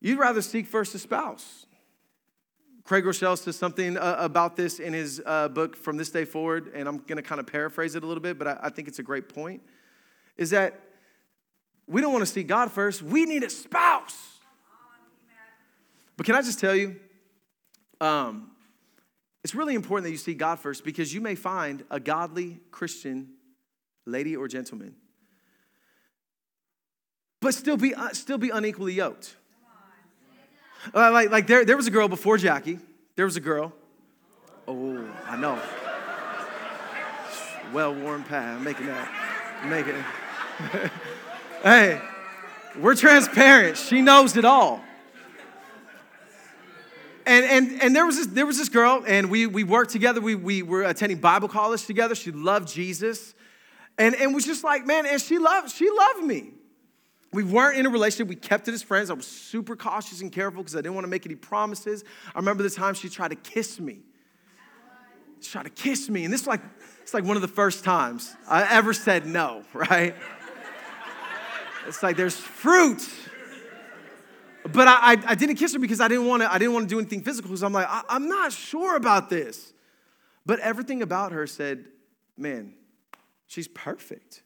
You'd 0.00 0.18
rather 0.18 0.42
seek 0.42 0.66
first 0.66 0.92
a 0.96 0.98
spouse. 0.98 1.66
Craig 2.82 3.04
Groeschel 3.04 3.38
says 3.38 3.54
something 3.54 3.96
uh, 3.96 4.16
about 4.18 4.56
this 4.56 4.80
in 4.80 4.92
his 4.92 5.22
uh, 5.24 5.46
book, 5.46 5.76
From 5.76 5.96
This 5.96 6.10
Day 6.10 6.24
Forward, 6.24 6.72
and 6.74 6.88
I'm 6.88 6.98
going 6.98 7.16
to 7.16 7.22
kind 7.22 7.38
of 7.38 7.46
paraphrase 7.46 7.94
it 7.94 8.02
a 8.02 8.06
little 8.06 8.20
bit, 8.20 8.40
but 8.40 8.48
I, 8.48 8.58
I 8.64 8.70
think 8.70 8.88
it's 8.88 8.98
a 8.98 9.04
great 9.04 9.28
point 9.28 9.62
is 10.36 10.50
that 10.50 10.80
we 11.86 12.00
don't 12.00 12.12
want 12.12 12.22
to 12.22 12.30
see 12.32 12.42
God 12.42 12.70
first, 12.72 13.02
we 13.02 13.24
need 13.24 13.42
a 13.42 13.50
spouse. 13.50 14.38
But 16.16 16.26
can 16.26 16.34
I 16.34 16.42
just 16.42 16.60
tell 16.60 16.74
you, 16.74 16.96
um, 18.00 18.50
it's 19.42 19.54
really 19.54 19.74
important 19.74 20.04
that 20.04 20.10
you 20.10 20.16
see 20.16 20.34
God 20.34 20.58
first 20.58 20.84
because 20.84 21.12
you 21.12 21.20
may 21.20 21.34
find 21.34 21.84
a 21.90 22.00
godly 22.00 22.60
Christian 22.70 23.30
lady 24.06 24.36
or 24.36 24.48
gentleman, 24.48 24.94
but 27.40 27.52
still 27.54 27.76
be, 27.76 27.94
uh, 27.94 28.10
still 28.10 28.38
be 28.38 28.50
unequally 28.50 28.94
yoked. 28.94 29.36
Uh, 30.94 31.10
like, 31.12 31.30
like 31.30 31.46
there, 31.46 31.64
there 31.64 31.76
was 31.76 31.86
a 31.86 31.90
girl 31.90 32.08
before 32.08 32.38
Jackie. 32.38 32.78
There 33.16 33.24
was 33.24 33.36
a 33.36 33.40
girl. 33.40 33.72
Oh, 34.66 35.06
I 35.26 35.36
know. 35.36 35.60
Well 37.72 37.94
worn 37.94 38.22
path, 38.24 38.60
making 38.62 38.86
that, 38.86 39.66
making 39.68 39.94
it. 39.94 40.04
hey, 41.62 42.00
we're 42.78 42.94
transparent. 42.94 43.76
She 43.76 44.00
knows 44.00 44.36
it 44.36 44.44
all. 44.44 44.82
And, 47.26 47.44
and, 47.44 47.82
and 47.82 47.96
there, 47.96 48.04
was 48.04 48.16
this, 48.16 48.26
there 48.26 48.46
was 48.46 48.58
this 48.58 48.68
girl, 48.68 49.02
and 49.06 49.30
we, 49.30 49.46
we 49.46 49.64
worked 49.64 49.90
together. 49.90 50.20
We, 50.20 50.34
we 50.34 50.62
were 50.62 50.82
attending 50.82 51.18
Bible 51.18 51.48
college 51.48 51.86
together. 51.86 52.14
She 52.14 52.30
loved 52.30 52.68
Jesus. 52.68 53.34
And, 53.96 54.14
and 54.16 54.34
was 54.34 54.44
just 54.44 54.62
like, 54.62 54.86
man, 54.86 55.06
and 55.06 55.20
she 55.20 55.38
loved, 55.38 55.70
she 55.70 55.88
loved 55.88 56.24
me. 56.24 56.50
We 57.32 57.42
weren't 57.42 57.78
in 57.78 57.86
a 57.86 57.90
relationship. 57.90 58.28
We 58.28 58.36
kept 58.36 58.68
it 58.68 58.74
as 58.74 58.82
friends. 58.82 59.10
I 59.10 59.14
was 59.14 59.26
super 59.26 59.74
cautious 59.74 60.20
and 60.20 60.30
careful 60.30 60.62
because 60.62 60.76
I 60.76 60.78
didn't 60.78 60.94
want 60.94 61.04
to 61.04 61.10
make 61.10 61.26
any 61.26 61.34
promises. 61.34 62.04
I 62.34 62.38
remember 62.38 62.62
the 62.62 62.70
time 62.70 62.94
she 62.94 63.08
tried 63.08 63.28
to 63.28 63.36
kiss 63.36 63.80
me. 63.80 64.00
She 65.40 65.50
tried 65.50 65.64
to 65.64 65.70
kiss 65.70 66.08
me. 66.08 66.24
And 66.24 66.32
this 66.32 66.42
is 66.42 66.46
like, 66.46 66.60
it's 67.02 67.14
like 67.14 67.24
one 67.24 67.36
of 67.36 67.42
the 67.42 67.48
first 67.48 67.84
times 67.84 68.34
I 68.48 68.72
ever 68.76 68.92
said 68.92 69.26
no, 69.26 69.64
right? 69.72 70.14
It's 71.86 72.02
like 72.02 72.16
there's 72.16 72.36
fruit 72.36 73.08
but 74.72 74.88
I, 74.88 75.12
I, 75.12 75.16
I 75.28 75.34
didn't 75.34 75.56
kiss 75.56 75.74
her 75.74 75.78
because 75.78 76.00
I 76.00 76.08
didn't 76.08 76.26
want 76.26 76.42
to. 76.42 76.52
I 76.52 76.58
didn't 76.58 76.72
want 76.72 76.88
to 76.88 76.94
do 76.94 76.98
anything 76.98 77.22
physical 77.22 77.50
because 77.50 77.62
I'm 77.62 77.72
like, 77.72 77.86
I, 77.88 78.02
I'm 78.08 78.28
not 78.28 78.52
sure 78.52 78.96
about 78.96 79.28
this. 79.28 79.72
But 80.46 80.58
everything 80.60 81.02
about 81.02 81.32
her 81.32 81.46
said, 81.46 81.84
man, 82.36 82.74
she's 83.46 83.68
perfect. 83.68 84.42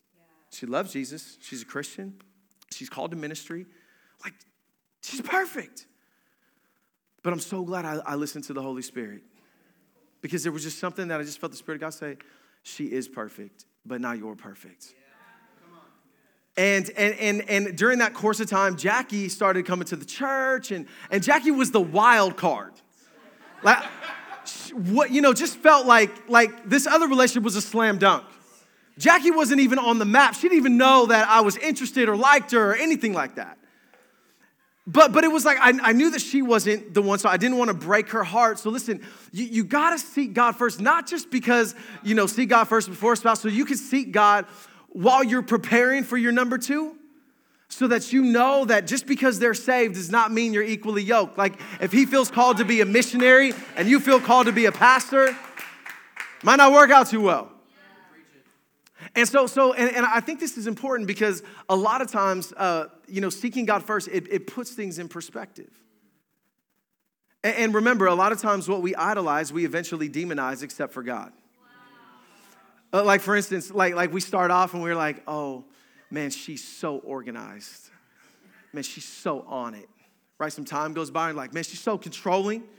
She 0.50 0.66
loves 0.66 0.92
Jesus. 0.92 1.38
She's 1.40 1.62
a 1.62 1.64
Christian. 1.64 2.20
She's 2.72 2.88
called 2.88 3.12
to 3.12 3.16
ministry. 3.16 3.66
Like, 4.24 4.34
she's 5.02 5.20
perfect. 5.20 5.86
But 7.22 7.32
I'm 7.32 7.40
so 7.40 7.62
glad 7.62 7.84
I, 7.84 8.00
I 8.04 8.14
listened 8.16 8.44
to 8.44 8.52
the 8.52 8.62
Holy 8.62 8.82
Spirit 8.82 9.22
because 10.20 10.42
there 10.42 10.52
was 10.52 10.64
just 10.64 10.78
something 10.78 11.08
that 11.08 11.20
I 11.20 11.22
just 11.22 11.40
felt 11.40 11.52
the 11.52 11.58
Spirit 11.58 11.76
of 11.76 11.80
God 11.82 11.94
say, 11.94 12.16
she 12.62 12.86
is 12.86 13.08
perfect, 13.08 13.66
but 13.86 14.00
now 14.00 14.12
you're 14.12 14.36
perfect. 14.36 14.94
And, 16.58 16.90
and, 16.96 17.14
and, 17.14 17.48
and 17.48 17.78
during 17.78 18.00
that 18.00 18.14
course 18.14 18.40
of 18.40 18.50
time, 18.50 18.76
Jackie 18.76 19.28
started 19.28 19.64
coming 19.64 19.86
to 19.86 19.96
the 19.96 20.04
church, 20.04 20.72
and, 20.72 20.86
and 21.08 21.22
Jackie 21.22 21.52
was 21.52 21.70
the 21.70 21.80
wild 21.80 22.36
card. 22.36 22.72
Like, 23.62 23.84
what, 24.72 25.12
you 25.12 25.22
know, 25.22 25.32
just 25.32 25.56
felt 25.58 25.86
like, 25.86 26.28
like 26.28 26.68
this 26.68 26.88
other 26.88 27.06
relationship 27.06 27.44
was 27.44 27.54
a 27.54 27.62
slam 27.62 27.98
dunk. 27.98 28.24
Jackie 28.98 29.30
wasn't 29.30 29.60
even 29.60 29.78
on 29.78 30.00
the 30.00 30.04
map. 30.04 30.34
She 30.34 30.42
didn't 30.48 30.56
even 30.56 30.76
know 30.76 31.06
that 31.06 31.28
I 31.28 31.42
was 31.42 31.56
interested 31.56 32.08
or 32.08 32.16
liked 32.16 32.50
her 32.50 32.72
or 32.72 32.74
anything 32.74 33.12
like 33.12 33.36
that. 33.36 33.56
But, 34.84 35.12
but 35.12 35.22
it 35.22 35.28
was 35.28 35.44
like, 35.44 35.58
I, 35.60 35.90
I 35.90 35.92
knew 35.92 36.10
that 36.10 36.20
she 36.20 36.42
wasn't 36.42 36.92
the 36.92 37.02
one, 37.02 37.20
so 37.20 37.28
I 37.28 37.36
didn't 37.36 37.58
want 37.58 37.68
to 37.68 37.74
break 37.74 38.08
her 38.08 38.24
heart. 38.24 38.58
So 38.58 38.70
listen, 38.70 39.00
you, 39.30 39.44
you 39.44 39.62
got 39.62 39.90
to 39.90 39.98
seek 40.00 40.32
God 40.32 40.56
first, 40.56 40.80
not 40.80 41.06
just 41.06 41.30
because, 41.30 41.76
you 42.02 42.16
know, 42.16 42.26
seek 42.26 42.48
God 42.48 42.64
first 42.64 42.88
before 42.88 43.12
a 43.12 43.16
spouse, 43.16 43.42
so 43.42 43.48
you 43.48 43.64
can 43.64 43.76
seek 43.76 44.10
God 44.10 44.44
while 44.98 45.22
you're 45.22 45.42
preparing 45.42 46.02
for 46.02 46.16
your 46.16 46.32
number 46.32 46.58
two 46.58 46.96
so 47.68 47.86
that 47.86 48.12
you 48.12 48.20
know 48.20 48.64
that 48.64 48.84
just 48.84 49.06
because 49.06 49.38
they're 49.38 49.54
saved 49.54 49.94
does 49.94 50.10
not 50.10 50.32
mean 50.32 50.52
you're 50.52 50.64
equally 50.64 51.04
yoked. 51.04 51.38
Like 51.38 51.60
if 51.80 51.92
he 51.92 52.04
feels 52.04 52.32
called 52.32 52.56
to 52.56 52.64
be 52.64 52.80
a 52.80 52.84
missionary 52.84 53.52
and 53.76 53.86
you 53.88 54.00
feel 54.00 54.18
called 54.18 54.46
to 54.46 54.52
be 54.52 54.64
a 54.64 54.72
pastor, 54.72 55.36
might 56.42 56.56
not 56.56 56.72
work 56.72 56.90
out 56.90 57.06
too 57.06 57.20
well. 57.20 57.48
And 59.14 59.28
so, 59.28 59.46
so 59.46 59.72
and, 59.72 59.94
and 59.94 60.04
I 60.04 60.18
think 60.18 60.40
this 60.40 60.58
is 60.58 60.66
important 60.66 61.06
because 61.06 61.44
a 61.68 61.76
lot 61.76 62.02
of 62.02 62.10
times, 62.10 62.52
uh, 62.56 62.86
you 63.06 63.20
know, 63.20 63.30
seeking 63.30 63.66
God 63.66 63.84
first, 63.84 64.08
it, 64.08 64.26
it 64.28 64.48
puts 64.48 64.72
things 64.72 64.98
in 64.98 65.08
perspective. 65.08 65.70
And, 67.44 67.54
and 67.54 67.74
remember, 67.74 68.06
a 68.06 68.16
lot 68.16 68.32
of 68.32 68.40
times 68.40 68.68
what 68.68 68.82
we 68.82 68.96
idolize, 68.96 69.52
we 69.52 69.64
eventually 69.64 70.10
demonize 70.10 70.64
except 70.64 70.92
for 70.92 71.04
God. 71.04 71.32
Uh, 72.92 73.04
like 73.04 73.20
for 73.20 73.36
instance, 73.36 73.70
like, 73.70 73.94
like 73.94 74.12
we 74.12 74.20
start 74.20 74.50
off 74.50 74.74
and 74.74 74.82
we're 74.82 74.94
like, 74.94 75.22
oh, 75.26 75.64
man, 76.10 76.30
she's 76.30 76.64
so 76.64 76.98
organized. 76.98 77.90
Man, 78.72 78.82
she's 78.82 79.04
so 79.04 79.42
on 79.42 79.74
it. 79.74 79.88
Right? 80.38 80.52
Some 80.52 80.64
time 80.64 80.94
goes 80.94 81.10
by 81.10 81.28
and 81.28 81.36
like, 81.36 81.52
man, 81.52 81.64
she's 81.64 81.80
so 81.80 81.98
controlling. 81.98 82.62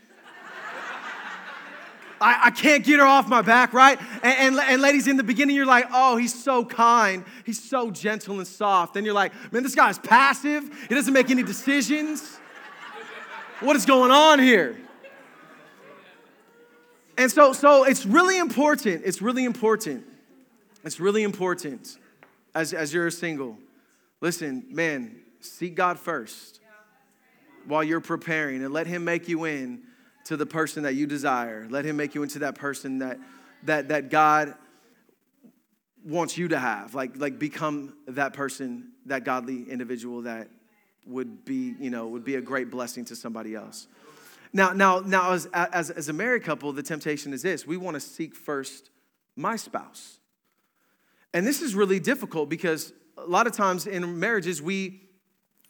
I, 2.21 2.45
I 2.45 2.51
can't 2.51 2.83
get 2.83 2.99
her 2.99 3.05
off 3.05 3.27
my 3.27 3.41
back, 3.41 3.73
right? 3.73 3.99
And, 4.23 4.55
and, 4.55 4.59
and, 4.59 4.81
ladies, 4.81 5.07
in 5.07 5.17
the 5.17 5.23
beginning, 5.23 5.55
you're 5.55 5.65
like, 5.65 5.85
oh, 5.93 6.17
he's 6.17 6.33
so 6.33 6.65
kind. 6.65 7.23
He's 7.45 7.61
so 7.61 7.91
gentle 7.91 8.39
and 8.39 8.47
soft. 8.47 8.95
Then 8.95 9.05
you're 9.05 9.13
like, 9.13 9.31
man, 9.51 9.63
this 9.63 9.75
guy's 9.75 9.99
passive. 9.99 10.69
He 10.87 10.95
doesn't 10.95 11.13
make 11.13 11.29
any 11.29 11.43
decisions. 11.43 12.39
What 13.59 13.75
is 13.75 13.85
going 13.85 14.11
on 14.11 14.39
here? 14.39 14.77
And 17.19 17.29
so, 17.29 17.51
so 17.51 17.83
it's 17.83 18.05
really 18.05 18.39
important. 18.39 19.01
It's 19.03 19.21
really 19.21 19.43
important. 19.43 20.05
It's 20.85 21.01
really 21.01 21.23
important 21.23 21.97
as, 22.55 22.73
as 22.73 22.93
you're 22.93 23.11
single. 23.11 23.57
Listen, 24.21 24.65
man, 24.69 25.17
seek 25.41 25.75
God 25.75 25.99
first 25.99 26.61
while 27.65 27.83
you're 27.83 27.99
preparing 27.99 28.63
and 28.63 28.73
let 28.73 28.87
Him 28.87 29.03
make 29.03 29.27
you 29.27 29.43
in 29.43 29.81
to 30.29 30.37
the 30.37 30.45
person 30.45 30.83
that 30.83 30.95
you 30.95 31.07
desire. 31.07 31.67
Let 31.69 31.83
him 31.83 31.97
make 31.97 32.15
you 32.15 32.23
into 32.23 32.39
that 32.39 32.55
person 32.55 32.99
that 32.99 33.19
that 33.63 33.89
that 33.89 34.09
God 34.09 34.53
wants 36.05 36.37
you 36.37 36.47
to 36.49 36.59
have. 36.59 36.93
Like 36.93 37.17
like 37.17 37.39
become 37.39 37.95
that 38.07 38.33
person, 38.33 38.91
that 39.07 39.23
godly 39.23 39.69
individual 39.69 40.21
that 40.21 40.47
would 41.07 41.43
be, 41.43 41.73
you 41.79 41.89
know, 41.89 42.07
would 42.07 42.23
be 42.23 42.35
a 42.35 42.41
great 42.41 42.69
blessing 42.69 43.05
to 43.05 43.15
somebody 43.15 43.55
else. 43.55 43.87
Now, 44.51 44.71
now, 44.71 44.99
now, 44.99 45.31
as, 45.31 45.45
as, 45.53 45.91
as 45.91 46.09
a 46.09 46.13
married 46.13 46.43
couple, 46.43 46.71
the 46.73 46.83
temptation 46.83 47.33
is 47.33 47.41
this 47.41 47.67
we 47.67 47.77
want 47.77 47.95
to 47.95 47.99
seek 47.99 48.35
first 48.35 48.89
my 49.35 49.55
spouse. 49.55 50.19
And 51.33 51.45
this 51.45 51.61
is 51.61 51.75
really 51.75 51.99
difficult 51.99 52.49
because 52.49 52.91
a 53.17 53.25
lot 53.25 53.47
of 53.47 53.53
times 53.53 53.85
in 53.85 54.19
marriages, 54.19 54.61
we, 54.61 55.01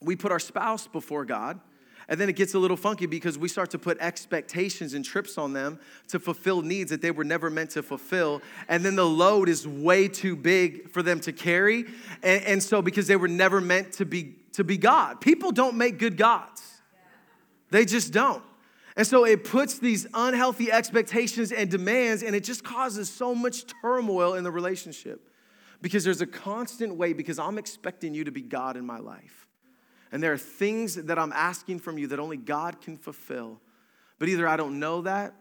we 0.01 0.15
put 0.15 0.31
our 0.31 0.39
spouse 0.39 0.87
before 0.87 1.25
God. 1.25 1.59
And 2.07 2.19
then 2.19 2.27
it 2.27 2.35
gets 2.35 2.55
a 2.55 2.59
little 2.59 2.77
funky 2.77 3.05
because 3.05 3.37
we 3.37 3.47
start 3.47 3.69
to 3.71 3.77
put 3.77 3.99
expectations 3.99 4.95
and 4.95 5.05
trips 5.05 5.37
on 5.37 5.53
them 5.53 5.79
to 6.07 6.19
fulfill 6.19 6.63
needs 6.63 6.89
that 6.89 7.03
they 7.03 7.11
were 7.11 7.23
never 7.23 7.51
meant 7.51 7.69
to 7.71 7.83
fulfill. 7.83 8.41
And 8.67 8.83
then 8.83 8.95
the 8.95 9.05
load 9.05 9.47
is 9.47 9.67
way 9.67 10.07
too 10.07 10.35
big 10.35 10.89
for 10.89 11.03
them 11.03 11.19
to 11.19 11.31
carry. 11.31 11.85
And, 12.23 12.43
and 12.45 12.63
so, 12.63 12.81
because 12.81 13.05
they 13.05 13.15
were 13.15 13.27
never 13.27 13.61
meant 13.61 13.93
to 13.93 14.05
be, 14.05 14.37
to 14.53 14.63
be 14.63 14.75
God, 14.75 15.21
people 15.21 15.51
don't 15.51 15.77
make 15.77 15.99
good 15.99 16.17
gods, 16.17 16.81
they 17.69 17.85
just 17.85 18.11
don't. 18.11 18.43
And 18.99 19.07
so 19.07 19.23
it 19.23 19.45
puts 19.45 19.79
these 19.79 20.07
unhealthy 20.13 20.73
expectations 20.73 21.53
and 21.53 21.71
demands, 21.71 22.21
and 22.21 22.35
it 22.35 22.43
just 22.43 22.65
causes 22.65 23.09
so 23.09 23.33
much 23.33 23.63
turmoil 23.81 24.33
in 24.33 24.43
the 24.43 24.51
relationship 24.51 25.21
because 25.81 26.03
there's 26.03 26.19
a 26.19 26.27
constant 26.27 26.97
way, 26.97 27.13
because 27.13 27.39
I'm 27.39 27.57
expecting 27.57 28.13
you 28.13 28.25
to 28.25 28.31
be 28.31 28.41
God 28.41 28.75
in 28.75 28.85
my 28.85 28.99
life. 28.99 29.47
And 30.11 30.21
there 30.21 30.33
are 30.33 30.37
things 30.37 30.95
that 30.95 31.17
I'm 31.17 31.31
asking 31.31 31.79
from 31.79 31.97
you 31.97 32.07
that 32.07 32.19
only 32.19 32.35
God 32.35 32.81
can 32.81 32.97
fulfill. 32.97 33.61
But 34.17 34.27
either 34.27 34.45
I 34.45 34.57
don't 34.57 34.81
know 34.81 35.03
that 35.03 35.33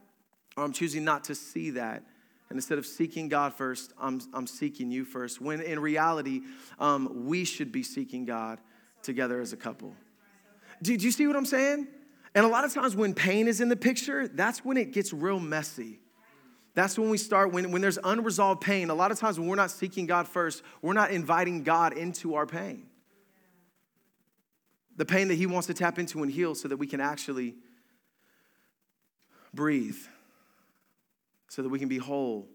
or 0.56 0.62
I'm 0.62 0.72
choosing 0.72 1.02
not 1.02 1.24
to 1.24 1.34
see 1.34 1.70
that. 1.70 2.04
And 2.50 2.58
instead 2.58 2.78
of 2.78 2.86
seeking 2.86 3.28
God 3.28 3.54
first, 3.54 3.92
I'm, 4.00 4.20
I'm 4.32 4.46
seeking 4.46 4.92
you 4.92 5.04
first. 5.04 5.40
When 5.40 5.60
in 5.62 5.80
reality, 5.80 6.42
um, 6.78 7.26
we 7.26 7.44
should 7.44 7.72
be 7.72 7.82
seeking 7.82 8.24
God 8.24 8.60
together 9.02 9.40
as 9.40 9.52
a 9.52 9.56
couple. 9.56 9.96
Do, 10.80 10.96
do 10.96 11.04
you 11.04 11.10
see 11.10 11.26
what 11.26 11.34
I'm 11.34 11.44
saying? 11.44 11.88
And 12.38 12.46
a 12.46 12.48
lot 12.48 12.64
of 12.64 12.72
times 12.72 12.94
when 12.94 13.14
pain 13.14 13.48
is 13.48 13.60
in 13.60 13.68
the 13.68 13.74
picture, 13.74 14.28
that's 14.28 14.64
when 14.64 14.76
it 14.76 14.92
gets 14.92 15.12
real 15.12 15.40
messy. 15.40 15.98
That's 16.74 16.96
when 16.96 17.10
we 17.10 17.18
start, 17.18 17.52
when, 17.52 17.72
when 17.72 17.82
there's 17.82 17.98
unresolved 18.04 18.60
pain. 18.60 18.90
A 18.90 18.94
lot 18.94 19.10
of 19.10 19.18
times 19.18 19.40
when 19.40 19.48
we're 19.48 19.56
not 19.56 19.72
seeking 19.72 20.06
God 20.06 20.28
first, 20.28 20.62
we're 20.80 20.92
not 20.92 21.10
inviting 21.10 21.64
God 21.64 21.98
into 21.98 22.36
our 22.36 22.46
pain 22.46 22.86
the 24.96 25.04
pain 25.04 25.26
that 25.26 25.34
He 25.34 25.46
wants 25.46 25.66
to 25.66 25.74
tap 25.74 25.98
into 25.98 26.22
and 26.22 26.30
heal 26.30 26.54
so 26.54 26.68
that 26.68 26.76
we 26.76 26.86
can 26.86 27.00
actually 27.00 27.56
breathe, 29.52 29.98
so 31.48 31.62
that 31.62 31.68
we 31.68 31.80
can 31.80 31.88
be 31.88 31.98
whole, 31.98 32.46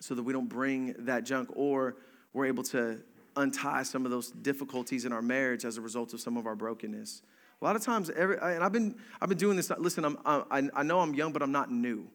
so 0.00 0.14
that 0.14 0.22
we 0.22 0.34
don't 0.34 0.50
bring 0.50 0.94
that 1.06 1.24
junk, 1.24 1.48
or 1.54 1.96
we're 2.34 2.44
able 2.44 2.62
to 2.64 3.00
untie 3.36 3.84
some 3.84 4.04
of 4.04 4.10
those 4.10 4.30
difficulties 4.30 5.06
in 5.06 5.14
our 5.14 5.22
marriage 5.22 5.64
as 5.64 5.78
a 5.78 5.80
result 5.80 6.12
of 6.12 6.20
some 6.20 6.36
of 6.36 6.46
our 6.46 6.54
brokenness. 6.54 7.22
A 7.62 7.64
lot 7.64 7.76
of 7.76 7.82
times, 7.82 8.10
every, 8.10 8.36
and 8.42 8.64
I've 8.64 8.72
been, 8.72 8.96
I've 9.20 9.28
been 9.28 9.38
doing 9.38 9.56
this. 9.56 9.70
Listen, 9.78 10.04
I'm, 10.04 10.18
I, 10.26 10.68
I 10.74 10.82
know 10.82 10.98
I'm 10.98 11.14
young, 11.14 11.32
but 11.32 11.42
I'm 11.42 11.52
not 11.52 11.70
new. 11.70 12.08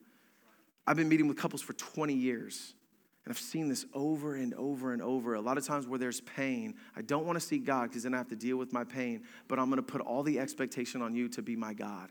I've 0.86 0.97
been 0.97 1.07
meeting 1.07 1.29
with 1.29 1.38
couples 1.38 1.62
for 1.62 1.71
20 1.71 2.13
years. 2.13 2.73
And 3.23 3.31
I've 3.31 3.39
seen 3.39 3.69
this 3.69 3.86
over 3.93 4.36
and 4.36 4.53
over 4.55 4.91
and 4.91 5.01
over. 5.01 5.36
A 5.36 5.41
lot 5.41 5.57
of 5.57 5.65
times 5.65 5.88
where 5.88 5.99
there's 5.99 6.19
pain, 6.19 6.75
I 6.97 7.01
don't 7.01 7.25
want 7.25 7.39
to 7.39 7.45
see 7.45 7.60
God 7.60 7.89
because 7.89 8.03
then 8.03 8.13
I 8.13 8.17
have 8.17 8.27
to 8.27 8.36
deal 8.36 8.57
with 8.57 8.73
my 8.73 8.83
pain, 8.83 9.23
but 9.47 9.57
I'm 9.57 9.69
going 9.69 9.77
to 9.77 9.83
put 9.83 10.01
all 10.01 10.21
the 10.21 10.38
expectation 10.38 11.01
on 11.01 11.15
you 11.15 11.29
to 11.29 11.41
be 11.41 11.55
my 11.55 11.73
God 11.73 12.10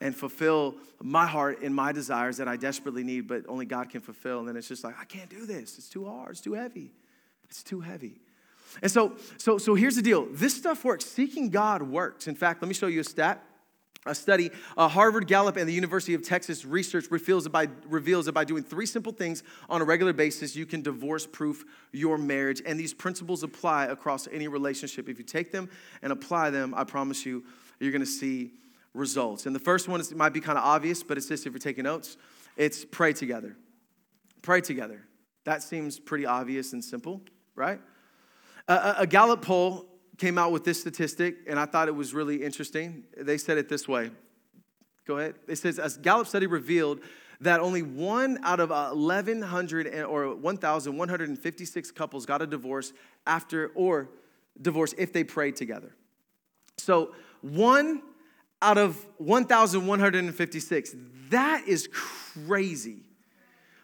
and 0.00 0.14
fulfill 0.14 0.76
my 1.02 1.26
heart 1.26 1.62
and 1.62 1.74
my 1.74 1.90
desires 1.90 2.36
that 2.36 2.46
I 2.46 2.56
desperately 2.56 3.02
need, 3.02 3.26
but 3.26 3.42
only 3.48 3.66
God 3.66 3.90
can 3.90 4.00
fulfill. 4.00 4.38
And 4.38 4.48
then 4.48 4.56
it's 4.56 4.68
just 4.68 4.84
like, 4.84 4.94
I 5.00 5.04
can't 5.04 5.28
do 5.28 5.44
this. 5.44 5.76
It's 5.76 5.88
too 5.88 6.04
hard. 6.04 6.30
It's 6.30 6.40
too 6.40 6.54
heavy. 6.54 6.92
It's 7.44 7.64
too 7.64 7.80
heavy. 7.80 8.20
And 8.82 8.90
so, 8.90 9.16
so, 9.36 9.58
so 9.58 9.74
here's 9.74 9.96
the 9.96 10.02
deal. 10.02 10.26
This 10.30 10.56
stuff 10.56 10.84
works. 10.84 11.04
Seeking 11.04 11.50
God 11.50 11.82
works. 11.82 12.28
In 12.28 12.34
fact, 12.34 12.62
let 12.62 12.68
me 12.68 12.74
show 12.74 12.86
you 12.86 13.00
a 13.00 13.04
stat 13.04 13.44
a 14.06 14.14
study, 14.14 14.50
uh, 14.76 14.88
Harvard, 14.88 15.26
Gallup, 15.26 15.56
and 15.56 15.68
the 15.68 15.72
University 15.72 16.14
of 16.14 16.22
Texas 16.22 16.64
research 16.64 17.06
reveals 17.10 17.44
that, 17.44 17.50
by, 17.50 17.68
reveals 17.86 18.26
that 18.26 18.32
by 18.32 18.44
doing 18.44 18.62
three 18.62 18.86
simple 18.86 19.12
things 19.12 19.42
on 19.68 19.82
a 19.82 19.84
regular 19.84 20.12
basis, 20.12 20.56
you 20.56 20.66
can 20.66 20.82
divorce 20.82 21.26
proof 21.26 21.64
your 21.92 22.16
marriage. 22.16 22.62
And 22.64 22.78
these 22.78 22.94
principles 22.94 23.42
apply 23.42 23.86
across 23.86 24.26
any 24.28 24.48
relationship. 24.48 25.08
If 25.08 25.18
you 25.18 25.24
take 25.24 25.52
them 25.52 25.68
and 26.00 26.12
apply 26.12 26.50
them, 26.50 26.74
I 26.74 26.84
promise 26.84 27.26
you, 27.26 27.44
you're 27.80 27.92
gonna 27.92 28.06
see 28.06 28.52
results. 28.94 29.46
And 29.46 29.54
the 29.54 29.60
first 29.60 29.88
one 29.88 30.00
is, 30.00 30.14
might 30.14 30.32
be 30.32 30.40
kind 30.40 30.58
of 30.58 30.64
obvious, 30.64 31.02
but 31.02 31.18
it's 31.18 31.28
this 31.28 31.44
if 31.44 31.52
you're 31.52 31.58
taking 31.58 31.84
notes 31.84 32.16
it's 32.56 32.84
pray 32.84 33.12
together. 33.12 33.56
Pray 34.42 34.60
together. 34.60 35.04
That 35.44 35.62
seems 35.62 36.00
pretty 36.00 36.26
obvious 36.26 36.72
and 36.72 36.84
simple, 36.84 37.22
right? 37.54 37.80
A, 38.68 38.94
a 38.98 39.06
Gallup 39.06 39.42
poll 39.42 39.86
came 40.18 40.36
out 40.36 40.52
with 40.52 40.64
this 40.64 40.80
statistic, 40.80 41.38
and 41.46 41.58
I 41.58 41.64
thought 41.64 41.88
it 41.88 41.94
was 41.94 42.12
really 42.12 42.42
interesting. 42.42 43.04
They 43.16 43.38
said 43.38 43.58
it 43.58 43.68
this 43.68 43.88
way. 43.88 44.10
Go 45.06 45.18
ahead. 45.18 45.36
It 45.46 45.56
says, 45.56 45.78
as 45.78 45.96
Gallup 45.96 46.26
study 46.26 46.46
revealed, 46.46 47.00
that 47.40 47.60
only 47.60 47.82
one 47.82 48.38
out 48.42 48.60
of 48.60 48.70
1,100 48.70 50.04
or 50.04 50.34
1,156 50.34 51.90
couples 51.92 52.26
got 52.26 52.42
a 52.42 52.46
divorce 52.46 52.92
after 53.26 53.68
or 53.74 54.08
divorce 54.60 54.92
if 54.98 55.12
they 55.12 55.22
prayed 55.22 55.54
together. 55.56 55.94
So 56.76 57.14
one 57.40 58.02
out 58.60 58.76
of 58.76 59.06
1,156. 59.18 60.96
That 61.30 61.68
is 61.68 61.88
crazy. 61.92 63.02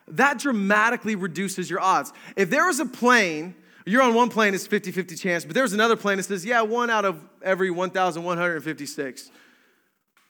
That 0.08 0.38
dramatically 0.38 1.14
reduces 1.14 1.70
your 1.70 1.80
odds. 1.80 2.12
If 2.36 2.50
there 2.50 2.66
was 2.66 2.80
a 2.80 2.86
plane, 2.86 3.54
you're 3.86 4.02
on 4.02 4.14
one 4.14 4.30
plane, 4.30 4.54
it's 4.54 4.66
50 4.66 4.92
50 4.92 5.16
chance, 5.16 5.44
but 5.44 5.54
there's 5.54 5.72
another 5.72 5.96
plane 5.96 6.16
that 6.16 6.24
says, 6.24 6.44
yeah, 6.44 6.62
one 6.62 6.90
out 6.90 7.04
of 7.04 7.22
every 7.42 7.70
1,156. 7.70 9.30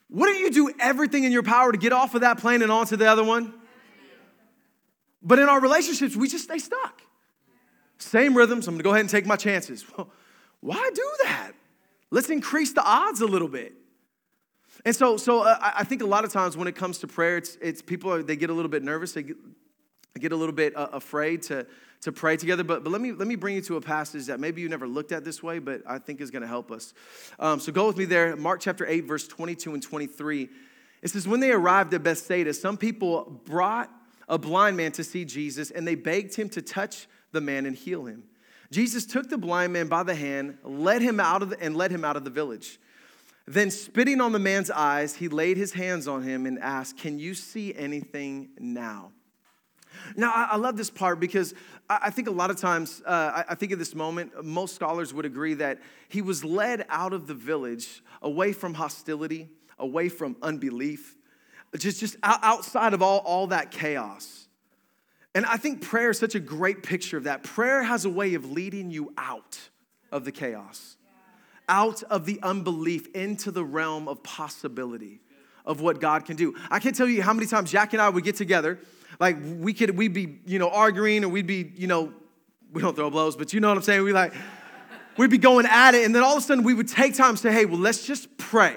Wouldn't 0.09 0.39
you 0.39 0.51
do 0.51 0.73
everything 0.79 1.23
in 1.23 1.31
your 1.31 1.43
power 1.43 1.71
to 1.71 1.77
get 1.77 1.93
off 1.93 2.15
of 2.15 2.21
that 2.21 2.37
plane 2.37 2.61
and 2.61 2.71
onto 2.71 2.95
the 2.95 3.09
other 3.09 3.23
one? 3.23 3.53
But 5.21 5.39
in 5.39 5.49
our 5.49 5.59
relationships, 5.59 6.15
we 6.15 6.27
just 6.27 6.43
stay 6.43 6.59
stuck. 6.59 7.01
Same 7.97 8.35
rhythms, 8.35 8.67
I'm 8.67 8.75
gonna 8.75 8.83
go 8.83 8.91
ahead 8.91 9.01
and 9.01 9.09
take 9.09 9.25
my 9.25 9.35
chances. 9.35 9.85
Well, 9.97 10.09
why 10.61 10.89
do 10.95 11.11
that? 11.25 11.51
Let's 12.09 12.29
increase 12.29 12.73
the 12.73 12.83
odds 12.83 13.21
a 13.21 13.27
little 13.27 13.47
bit. 13.47 13.73
And 14.83 14.95
so, 14.95 15.15
so 15.17 15.41
uh, 15.41 15.57
I 15.61 15.83
think 15.83 16.01
a 16.01 16.07
lot 16.07 16.25
of 16.25 16.31
times 16.31 16.57
when 16.57 16.67
it 16.67 16.75
comes 16.75 16.97
to 16.99 17.07
prayer, 17.07 17.37
it's, 17.37 17.55
it's 17.61 17.83
people 17.83 18.11
are, 18.11 18.23
they 18.23 18.35
get 18.35 18.49
a 18.49 18.53
little 18.53 18.69
bit 18.69 18.81
nervous, 18.81 19.11
they 19.11 19.21
get, 19.23 19.37
get 20.19 20.31
a 20.31 20.35
little 20.35 20.55
bit 20.55 20.75
uh, 20.75 20.87
afraid 20.91 21.43
to, 21.43 21.67
to 22.05 22.11
pray 22.11 22.37
together. 22.37 22.63
But, 22.63 22.83
but 22.83 22.91
let, 22.91 23.01
me, 23.01 23.11
let 23.11 23.27
me 23.27 23.35
bring 23.35 23.55
you 23.55 23.61
to 23.63 23.77
a 23.77 23.81
passage 23.81 24.27
that 24.27 24.39
maybe 24.39 24.61
you 24.61 24.69
never 24.69 24.87
looked 24.87 25.11
at 25.11 25.25
this 25.25 25.41
way, 25.41 25.57
but 25.57 25.81
I 25.87 25.97
think 25.97 26.21
is 26.21 26.29
going 26.29 26.43
to 26.43 26.47
help 26.47 26.71
us. 26.71 26.93
Um, 27.39 27.59
so 27.59 27.71
go 27.71 27.87
with 27.87 27.97
me 27.97 28.05
there, 28.05 28.35
Mark 28.35 28.61
chapter 28.61 28.85
8, 28.85 29.05
verse 29.05 29.27
22 29.27 29.73
and 29.73 29.81
23. 29.81 30.49
It 31.01 31.09
says, 31.09 31.27
When 31.27 31.39
they 31.39 31.51
arrived 31.51 31.95
at 31.95 32.03
Bethsaida, 32.03 32.53
some 32.53 32.77
people 32.77 33.41
brought 33.45 33.91
a 34.29 34.37
blind 34.37 34.77
man 34.77 34.91
to 34.93 35.03
see 35.03 35.25
Jesus, 35.25 35.71
and 35.71 35.87
they 35.87 35.95
begged 35.95 36.35
him 36.35 36.47
to 36.49 36.61
touch 36.61 37.07
the 37.31 37.41
man 37.41 37.65
and 37.65 37.75
heal 37.75 38.05
him. 38.05 38.23
Jesus 38.71 39.07
took 39.07 39.27
the 39.27 39.37
blind 39.39 39.73
man 39.73 39.87
by 39.87 40.03
the 40.03 40.15
hand, 40.15 40.59
led 40.63 41.01
him 41.01 41.19
out 41.19 41.41
of 41.41 41.49
the, 41.49 41.59
and 41.59 41.75
led 41.75 41.89
him 41.89 42.05
out 42.05 42.17
of 42.17 42.23
the 42.23 42.29
village. 42.29 42.79
Then, 43.47 43.71
spitting 43.71 44.21
on 44.21 44.31
the 44.31 44.39
man's 44.39 44.69
eyes, 44.69 45.15
he 45.15 45.27
laid 45.27 45.57
his 45.57 45.73
hands 45.73 46.07
on 46.07 46.21
him 46.21 46.45
and 46.45 46.59
asked, 46.59 46.97
Can 46.97 47.17
you 47.17 47.33
see 47.33 47.73
anything 47.73 48.49
now? 48.59 49.11
Now, 50.15 50.31
I, 50.33 50.57
love 50.57 50.77
this 50.77 50.89
part 50.89 51.19
because 51.19 51.53
I, 51.89 52.09
think 52.09 52.27
a 52.27 52.31
lot 52.31 52.49
of 52.49 52.57
times, 52.57 53.01
uh, 53.05 53.43
I, 53.47 53.55
think 53.55 53.71
at 53.71 53.79
this 53.79 53.95
moment, 53.95 54.43
most 54.43 54.75
scholars 54.75 55.13
would 55.13 55.25
agree 55.25 55.53
that 55.55 55.79
he 56.07 56.21
was 56.21 56.43
led 56.43 56.85
out 56.89 57.13
of 57.13 57.27
the 57.27 57.33
village 57.33 58.03
away 58.21 58.53
from 58.53 58.73
hostility, 58.73 59.49
away 59.79 60.09
from 60.09 60.35
unbelief, 60.41 61.15
just, 61.77 61.99
just 61.99 62.15
outside 62.23 62.93
of 62.93 63.01
all, 63.01 63.19
all 63.19 63.47
that 63.47 63.71
chaos. 63.71 64.47
And 65.33 65.45
I 65.45 65.57
think 65.57 65.81
prayer 65.81 66.11
is 66.11 66.19
such 66.19 66.35
a 66.35 66.39
great 66.39 66.81
picture 66.81 67.17
of 67.17 67.25
that. 67.25 67.43
Prayer 67.43 67.83
has 67.83 68.05
a 68.05 68.09
way 68.09 68.35
of 68.35 68.51
leading 68.51 68.89
you 68.89 69.13
out 69.17 69.59
of 70.11 70.23
the 70.23 70.31
chaos, 70.31 70.95
out 71.67 72.03
of 72.03 72.25
the 72.25 72.39
unbelief, 72.41 73.13
into 73.13 73.51
the 73.51 73.63
realm 73.63 74.07
of 74.07 74.23
possibility 74.23 75.19
of 75.65 75.81
what 75.81 75.99
God 75.99 76.25
can 76.25 76.35
do. 76.35 76.55
I 76.69 76.79
can't 76.79 76.95
tell 76.95 77.07
you 77.07 77.21
how 77.21 77.33
many 77.33 77.47
times 77.47 77.71
Jack 77.71 77.93
and 77.93 78.01
I 78.01 78.07
would 78.07 78.23
get 78.23 78.35
together 78.35 78.79
like 79.19 79.37
we 79.41 79.73
could, 79.73 79.97
we'd 79.97 80.13
be, 80.13 80.39
you 80.45 80.59
know, 80.59 80.69
arguing 80.69 81.23
or 81.23 81.29
we'd 81.29 81.47
be, 81.47 81.71
you 81.75 81.87
know, 81.87 82.13
we 82.71 82.81
don't 82.81 82.95
throw 82.95 83.09
blows, 83.09 83.35
but 83.35 83.53
you 83.53 83.59
know 83.59 83.69
what 83.69 83.77
I'm 83.77 83.83
saying? 83.83 84.03
We 84.03 84.13
like, 84.13 84.33
we'd 85.17 85.29
be 85.29 85.37
going 85.37 85.65
at 85.65 85.95
it. 85.95 86.05
And 86.05 86.13
then 86.13 86.23
all 86.23 86.37
of 86.37 86.43
a 86.43 86.45
sudden 86.45 86.63
we 86.63 86.73
would 86.73 86.87
take 86.87 87.15
time 87.15 87.29
and 87.29 87.39
say, 87.39 87.51
hey, 87.51 87.65
well, 87.65 87.79
let's 87.79 88.05
just 88.05 88.37
pray. 88.37 88.75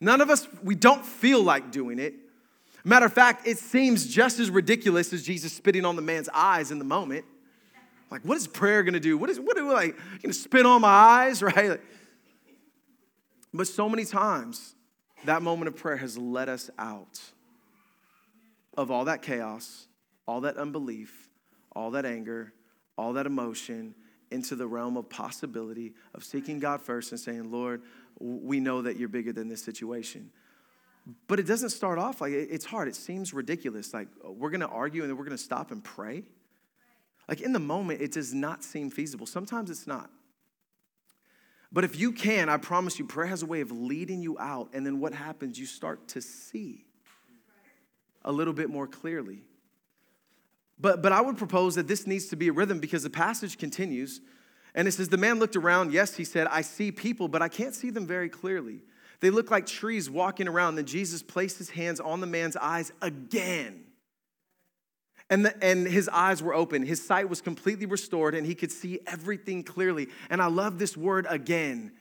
None 0.00 0.20
of 0.20 0.30
us, 0.30 0.46
we 0.62 0.74
don't 0.74 1.04
feel 1.04 1.42
like 1.42 1.70
doing 1.70 1.98
it. 1.98 2.14
Matter 2.84 3.06
of 3.06 3.12
fact, 3.12 3.46
it 3.46 3.58
seems 3.58 4.06
just 4.06 4.38
as 4.38 4.50
ridiculous 4.50 5.12
as 5.12 5.22
Jesus 5.22 5.52
spitting 5.52 5.84
on 5.84 5.96
the 5.96 6.02
man's 6.02 6.28
eyes 6.32 6.70
in 6.70 6.78
the 6.78 6.84
moment. 6.84 7.24
Like, 8.10 8.22
what 8.22 8.36
is 8.36 8.46
prayer 8.46 8.82
gonna 8.82 9.00
do? 9.00 9.18
What 9.18 9.28
is, 9.28 9.38
what 9.38 9.58
are 9.58 9.64
we 9.64 9.72
like, 9.72 9.96
you 9.96 10.18
gonna 10.22 10.32
spit 10.32 10.64
on 10.64 10.80
my 10.80 10.88
eyes, 10.88 11.42
right? 11.42 11.80
But 13.52 13.66
so 13.66 13.88
many 13.88 14.04
times, 14.04 14.74
that 15.24 15.42
moment 15.42 15.68
of 15.68 15.76
prayer 15.76 15.96
has 15.96 16.16
let 16.16 16.48
us 16.48 16.70
out 16.78 17.20
of 18.78 18.92
all 18.92 19.06
that 19.06 19.22
chaos, 19.22 19.88
all 20.26 20.42
that 20.42 20.56
unbelief, 20.56 21.28
all 21.72 21.90
that 21.90 22.06
anger, 22.06 22.54
all 22.96 23.12
that 23.14 23.26
emotion 23.26 23.92
into 24.30 24.54
the 24.54 24.66
realm 24.66 24.96
of 24.96 25.10
possibility 25.10 25.94
of 26.14 26.22
seeking 26.22 26.60
God 26.60 26.80
first 26.80 27.10
and 27.10 27.20
saying, 27.20 27.50
Lord, 27.50 27.82
we 28.20 28.60
know 28.60 28.82
that 28.82 28.96
you're 28.96 29.08
bigger 29.08 29.32
than 29.32 29.48
this 29.48 29.62
situation. 29.62 30.30
But 31.26 31.40
it 31.40 31.46
doesn't 31.46 31.70
start 31.70 31.98
off 31.98 32.20
like 32.20 32.32
it's 32.32 32.64
hard. 32.64 32.86
It 32.86 32.94
seems 32.94 33.34
ridiculous. 33.34 33.92
Like 33.92 34.08
we're 34.22 34.50
going 34.50 34.60
to 34.60 34.68
argue 34.68 35.02
and 35.02 35.10
then 35.10 35.16
we're 35.16 35.24
going 35.24 35.36
to 35.36 35.42
stop 35.42 35.72
and 35.72 35.82
pray. 35.82 36.22
Like 37.28 37.40
in 37.40 37.52
the 37.52 37.58
moment, 37.58 38.00
it 38.00 38.12
does 38.12 38.32
not 38.32 38.62
seem 38.62 38.90
feasible. 38.90 39.26
Sometimes 39.26 39.70
it's 39.70 39.88
not. 39.88 40.08
But 41.72 41.82
if 41.82 41.98
you 41.98 42.12
can, 42.12 42.48
I 42.48 42.58
promise 42.58 42.98
you, 42.98 43.06
prayer 43.06 43.26
has 43.26 43.42
a 43.42 43.46
way 43.46 43.60
of 43.60 43.72
leading 43.72 44.22
you 44.22 44.38
out. 44.38 44.70
And 44.72 44.86
then 44.86 45.00
what 45.00 45.14
happens? 45.14 45.58
You 45.58 45.66
start 45.66 46.06
to 46.08 46.22
see 46.22 46.84
a 48.24 48.32
little 48.32 48.54
bit 48.54 48.70
more 48.70 48.86
clearly. 48.86 49.42
But, 50.80 51.02
but 51.02 51.12
I 51.12 51.20
would 51.20 51.36
propose 51.36 51.74
that 51.74 51.88
this 51.88 52.06
needs 52.06 52.26
to 52.28 52.36
be 52.36 52.48
a 52.48 52.52
rhythm 52.52 52.78
because 52.78 53.02
the 53.02 53.10
passage 53.10 53.58
continues 53.58 54.20
and 54.74 54.86
it 54.86 54.92
says, 54.92 55.08
The 55.08 55.16
man 55.16 55.38
looked 55.38 55.56
around. 55.56 55.92
Yes, 55.92 56.14
he 56.14 56.24
said, 56.24 56.46
I 56.46 56.60
see 56.60 56.92
people, 56.92 57.28
but 57.28 57.42
I 57.42 57.48
can't 57.48 57.74
see 57.74 57.90
them 57.90 58.06
very 58.06 58.28
clearly. 58.28 58.80
They 59.20 59.30
look 59.30 59.50
like 59.50 59.66
trees 59.66 60.08
walking 60.08 60.46
around. 60.46 60.76
Then 60.76 60.86
Jesus 60.86 61.22
placed 61.22 61.58
his 61.58 61.70
hands 61.70 61.98
on 61.98 62.20
the 62.20 62.26
man's 62.26 62.56
eyes 62.56 62.92
again. 63.02 63.84
And, 65.30 65.44
the, 65.44 65.64
and 65.64 65.86
his 65.86 66.08
eyes 66.08 66.42
were 66.42 66.54
open. 66.54 66.86
His 66.86 67.04
sight 67.04 67.28
was 67.28 67.40
completely 67.40 67.86
restored, 67.86 68.34
and 68.34 68.46
he 68.46 68.54
could 68.54 68.70
see 68.70 69.00
everything 69.06 69.62
clearly. 69.62 70.08
And 70.30 70.40
I 70.40 70.46
love 70.46 70.78
this 70.78 70.96
word 70.96 71.26
again 71.28 71.92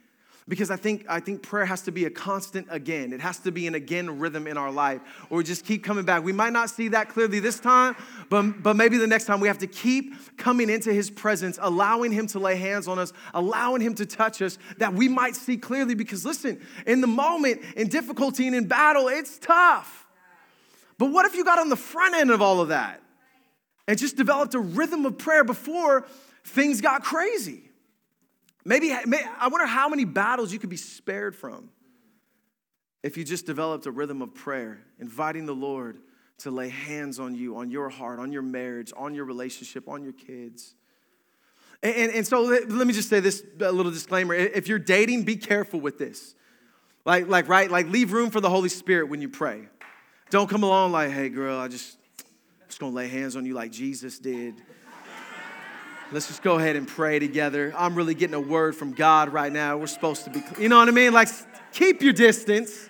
because 0.48 0.72
I 0.72 0.78
think, 0.78 1.06
I 1.10 1.20
think 1.20 1.42
prayer 1.42 1.66
has 1.66 1.82
to 1.84 1.92
be 1.92 2.06
a 2.06 2.10
constant 2.10 2.68
again. 2.70 3.12
It 3.12 3.20
has 3.20 3.40
to 3.40 3.52
be 3.52 3.68
an 3.68 3.76
again 3.76 4.20
rhythm 4.20 4.48
in 4.48 4.58
our 4.58 4.72
life, 4.72 5.02
or 5.30 5.44
just 5.44 5.66
keep 5.66 5.84
coming 5.84 6.06
back. 6.06 6.24
We 6.24 6.32
might 6.32 6.54
not 6.54 6.70
see 6.70 6.88
that 6.90 7.10
clearly 7.10 7.40
this 7.40 7.60
time, 7.60 7.98
but, 8.30 8.64
but 8.64 8.76
maybe 8.76 8.98
the 8.98 9.08
next 9.08 9.26
time 9.26 9.42
we 9.42 9.50
have 9.50 9.58
to 9.60 9.68
keep 9.68 10.38
coming 10.38 10.70
into 10.70 10.94
His 10.94 11.10
presence, 11.10 11.60
allowing 11.62 12.14
Him 12.14 12.28
to 12.28 12.40
lay 12.40 12.56
hands 12.56 12.88
on 12.88 12.98
us, 12.98 13.12
allowing 13.34 13.82
Him 13.82 13.94
to 13.96 14.06
touch 14.06 14.42
us, 14.42 14.58
that 14.78 14.94
we 14.94 15.10
might 15.10 15.36
see 15.36 15.58
clearly. 15.58 15.96
Because 15.96 16.24
listen, 16.26 16.62
in 16.86 17.02
the 17.02 17.08
moment, 17.08 17.62
in 17.76 17.90
difficulty 17.90 18.48
and 18.48 18.56
in 18.56 18.68
battle, 18.68 19.10
it's 19.10 19.38
tough. 19.38 20.06
But 20.98 21.12
what 21.12 21.26
if 21.26 21.36
you 21.36 21.44
got 21.44 21.60
on 21.60 21.70
the 21.70 21.76
front 21.76 22.16
end 22.16 22.32
of 22.32 22.42
all 22.42 22.62
of 22.62 22.70
that 22.70 23.02
and 23.88 24.00
just 24.00 24.16
developed 24.16 24.56
a 24.56 24.60
rhythm 24.60 25.06
of 25.06 25.18
prayer 25.18 25.44
before 25.44 26.08
things 26.44 26.80
got 26.80 27.04
crazy? 27.04 27.67
Maybe, 28.68 28.92
I 28.92 29.48
wonder 29.48 29.66
how 29.66 29.88
many 29.88 30.04
battles 30.04 30.52
you 30.52 30.60
could 30.60 30.70
be 30.70 30.76
spared 30.76 31.38
from 31.38 31.70
if 33.02 33.16
you 33.16 33.24
just 33.24 33.46
developed 33.46 33.86
a 33.86 33.92
rhythm 33.92 34.22
of 34.22 34.34
prayer, 34.34 34.82
inviting 35.00 35.46
the 35.46 35.56
Lord 35.56 36.00
to 36.40 36.52
lay 36.52 36.68
hands 36.68 37.18
on 37.18 37.34
you, 37.34 37.56
on 37.56 37.72
your 37.72 37.88
heart, 37.88 38.20
on 38.20 38.34
your 38.34 38.42
marriage, 38.42 38.92
on 38.98 39.16
your 39.16 39.24
relationship, 39.24 39.88
on 39.88 40.04
your 40.04 40.12
kids. 40.12 40.76
And, 41.82 41.96
and, 41.96 42.12
and 42.12 42.28
so 42.28 42.42
let, 42.42 42.70
let, 42.70 42.86
me 42.86 42.92
just 42.94 43.08
say 43.08 43.22
this 43.22 43.42
a 43.62 43.72
little 43.72 43.92
disclaimer. 43.92 44.34
If 44.34 44.68
you're 44.68 44.80
dating, 44.80 45.24
be 45.24 45.38
careful 45.38 45.80
with 45.80 45.98
this. 45.98 46.36
Like, 47.06 47.30
like, 47.30 47.48
right? 47.48 47.72
Like, 47.72 47.88
leave 47.88 48.12
room 48.12 48.32
for 48.32 48.42
the 48.42 48.50
Holy 48.50 48.70
Spirit 48.70 49.08
when 49.08 49.22
you 49.22 49.30
pray. 49.30 49.70
Don't 50.30 50.50
come 50.50 50.64
along 50.64 50.92
like, 50.92 51.12
hey, 51.12 51.30
girl, 51.30 51.58
I 51.58 51.70
just, 51.70 51.98
just 52.68 52.82
gonna 52.82 52.94
lay 52.94 53.08
hands 53.08 53.38
on 53.38 53.46
you 53.46 53.54
like 53.54 53.72
Jesus 53.72 54.20
did. 54.20 54.56
Let's 56.10 56.28
just 56.28 56.42
go 56.42 56.58
ahead 56.58 56.78
and 56.78 56.88
pray 56.88 57.20
together. 57.20 57.74
I'm 57.76 57.94
really 57.94 58.14
getting 58.14 58.34
a 58.34 58.40
word 58.40 58.76
from 58.76 58.94
God 58.94 59.34
right 59.34 59.52
now. 59.52 59.78
We're 59.78 59.88
supposed 59.88 60.24
to 60.24 60.30
be, 60.30 60.42
you 60.58 60.70
know 60.70 60.78
what 60.78 60.88
I 60.88 60.92
mean? 60.92 61.12
Like, 61.12 61.28
keep 61.74 62.02
your 62.02 62.14
distance. 62.14 62.90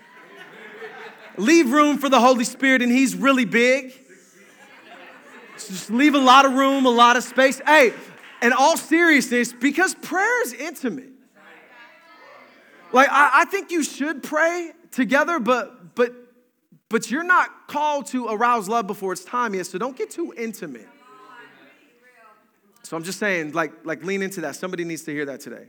Leave 1.36 1.72
room 1.72 1.98
for 1.98 2.10
the 2.10 2.20
Holy 2.20 2.44
Spirit, 2.44 2.82
and 2.82 2.92
He's 2.92 3.16
really 3.16 3.46
big. 3.46 3.92
So 5.58 5.70
just 5.70 5.90
leave 5.90 6.14
a 6.14 6.20
lot 6.20 6.46
of 6.46 6.54
room, 6.54 6.86
a 6.86 6.92
lot 6.92 7.18
of 7.18 7.24
space. 7.24 7.60
Hey, 7.66 7.94
in 8.42 8.54
all 8.54 8.78
seriousness, 8.78 9.52
because 9.52 9.96
prayer 9.96 10.44
is 10.44 10.54
intimate. 10.54 11.10
Like, 12.92 13.10
I, 13.10 13.42
I 13.42 13.46
think 13.46 13.72
you 13.72 13.84
should 13.84 14.22
pray 14.24 14.72
together, 14.92 15.40
but 15.40 15.96
but 15.96 16.14
but 16.90 17.12
you're 17.12 17.24
not 17.24 17.68
called 17.68 18.06
to 18.08 18.28
arouse 18.28 18.70
love 18.70 18.88
before 18.88 19.14
it's 19.14 19.26
time 19.26 19.56
yet, 19.56 19.66
so 19.66 19.78
don't 19.78 19.98
get 19.98 20.12
too 20.12 20.34
intimate. 20.38 20.88
So 22.88 22.96
I'm 22.96 23.04
just 23.04 23.20
saying, 23.20 23.52
like, 23.52 23.74
like 23.84 24.02
lean 24.06 24.22
into 24.22 24.40
that. 24.42 24.56
Somebody 24.56 24.86
needs 24.86 25.04
to 25.04 25.12
hear 25.12 25.26
that 25.26 25.42
today. 25.42 25.66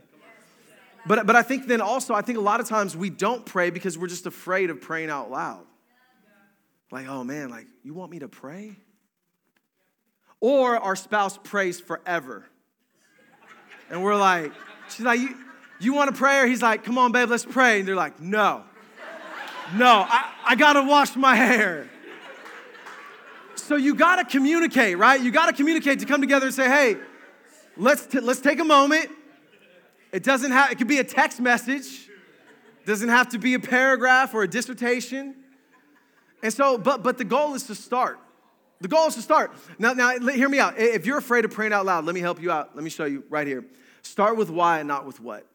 But, 1.05 1.27
but 1.27 1.35
I 1.35 1.41
think 1.41 1.67
then 1.67 1.81
also, 1.81 2.13
I 2.13 2.21
think 2.21 2.37
a 2.37 2.41
lot 2.41 2.61
of 2.61 2.67
times 2.69 2.95
we 2.95 3.09
don't 3.09 3.45
pray 3.45 3.71
because 3.71 3.97
we're 3.97 4.07
just 4.07 4.25
afraid 4.25 4.69
of 4.69 4.79
praying 4.79 5.09
out 5.09 5.29
loud. 5.29 5.65
Like, 6.91 7.09
oh 7.09 7.25
man, 7.25 7.49
like, 7.49 7.67
you 7.83 7.93
want 7.93 8.09
me 8.09 8.19
to 8.19 8.29
pray? 8.29 8.77
Or 10.39 10.77
our 10.77 10.95
spouse 10.95 11.37
prays 11.37 11.81
forever. 11.81 12.45
And 13.89 14.01
we're 14.01 14.15
like, 14.15 14.53
she's 14.87 15.05
like, 15.05 15.19
you, 15.19 15.35
you 15.81 15.93
want 15.93 16.09
to 16.09 16.15
pray? 16.15 16.39
Or 16.39 16.47
he's 16.47 16.61
like, 16.61 16.85
come 16.85 16.97
on, 16.97 17.11
babe, 17.11 17.29
let's 17.29 17.43
pray. 17.43 17.79
And 17.79 17.87
they're 17.87 17.97
like, 17.97 18.21
no, 18.21 18.63
no, 19.75 20.05
I, 20.07 20.31
I 20.45 20.55
got 20.55 20.73
to 20.73 20.83
wash 20.83 21.17
my 21.17 21.35
hair. 21.35 21.89
So 23.55 23.75
you 23.75 23.93
got 23.93 24.15
to 24.15 24.23
communicate, 24.23 24.97
right? 24.97 25.19
You 25.19 25.31
got 25.31 25.47
to 25.47 25.53
communicate 25.53 25.99
to 25.99 26.05
come 26.05 26.21
together 26.21 26.45
and 26.45 26.55
say, 26.55 26.69
hey, 26.69 26.95
let's, 27.79 28.05
t- 28.05 28.19
let's 28.19 28.41
take 28.41 28.59
a 28.59 28.65
moment. 28.65 29.09
It 30.11 30.23
doesn't 30.23 30.51
have, 30.51 30.71
it 30.71 30.77
could 30.77 30.87
be 30.87 30.99
a 30.99 31.03
text 31.03 31.39
message. 31.39 32.09
Doesn't 32.85 33.09
have 33.09 33.29
to 33.29 33.39
be 33.39 33.53
a 33.53 33.59
paragraph 33.59 34.33
or 34.33 34.43
a 34.43 34.47
dissertation. 34.47 35.35
And 36.41 36.53
so, 36.53 36.77
but 36.77 37.03
but 37.03 37.17
the 37.17 37.23
goal 37.23 37.53
is 37.53 37.63
to 37.67 37.75
start. 37.75 38.19
The 38.81 38.87
goal 38.87 39.07
is 39.07 39.15
to 39.15 39.21
start. 39.21 39.51
Now, 39.77 39.93
now 39.93 40.17
hear 40.17 40.47
me 40.47 40.59
out. 40.59 40.79
If 40.79 41.05
you're 41.05 41.17
afraid 41.17 41.43
of 41.43 41.51
praying 41.51 41.73
out 41.73 41.85
loud, 41.85 42.05
let 42.05 42.15
me 42.15 42.21
help 42.21 42.41
you 42.41 42.49
out. 42.51 42.75
Let 42.75 42.83
me 42.83 42.89
show 42.89 43.05
you 43.05 43.23
right 43.29 43.45
here. 43.45 43.65
Start 44.03 44.37
with 44.37 44.49
why 44.49 44.79
and 44.79 44.87
not 44.87 45.05
with 45.05 45.19
what. 45.19 45.45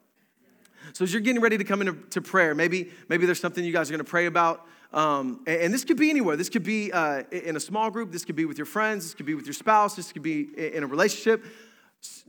So 0.92 1.04
as 1.04 1.12
you're 1.12 1.22
getting 1.22 1.40
ready 1.40 1.56
to 1.56 1.64
come 1.64 1.80
into 1.80 2.20
prayer, 2.20 2.54
maybe 2.54 2.90
maybe 3.08 3.24
there's 3.24 3.40
something 3.40 3.64
you 3.64 3.72
guys 3.72 3.90
are 3.90 3.94
going 3.94 4.04
to 4.04 4.10
pray 4.10 4.26
about. 4.26 4.66
Um, 4.92 5.40
and, 5.46 5.62
and, 5.62 5.74
this 5.74 5.84
could 5.84 5.96
be 5.96 6.10
anywhere. 6.10 6.36
This 6.36 6.48
could 6.48 6.62
be 6.62 6.92
uh, 6.92 7.24
in 7.32 7.56
a 7.56 7.60
small 7.60 7.90
group. 7.90 8.12
This 8.12 8.24
could 8.24 8.36
be 8.36 8.44
with 8.44 8.58
your 8.58 8.66
friends. 8.66 9.04
This 9.04 9.14
could 9.14 9.26
be 9.26 9.34
with 9.34 9.44
your 9.44 9.54
spouse. 9.54 9.96
This 9.96 10.12
could 10.12 10.22
be 10.22 10.42
in 10.56 10.84
a 10.84 10.86
relationship. 10.86 11.44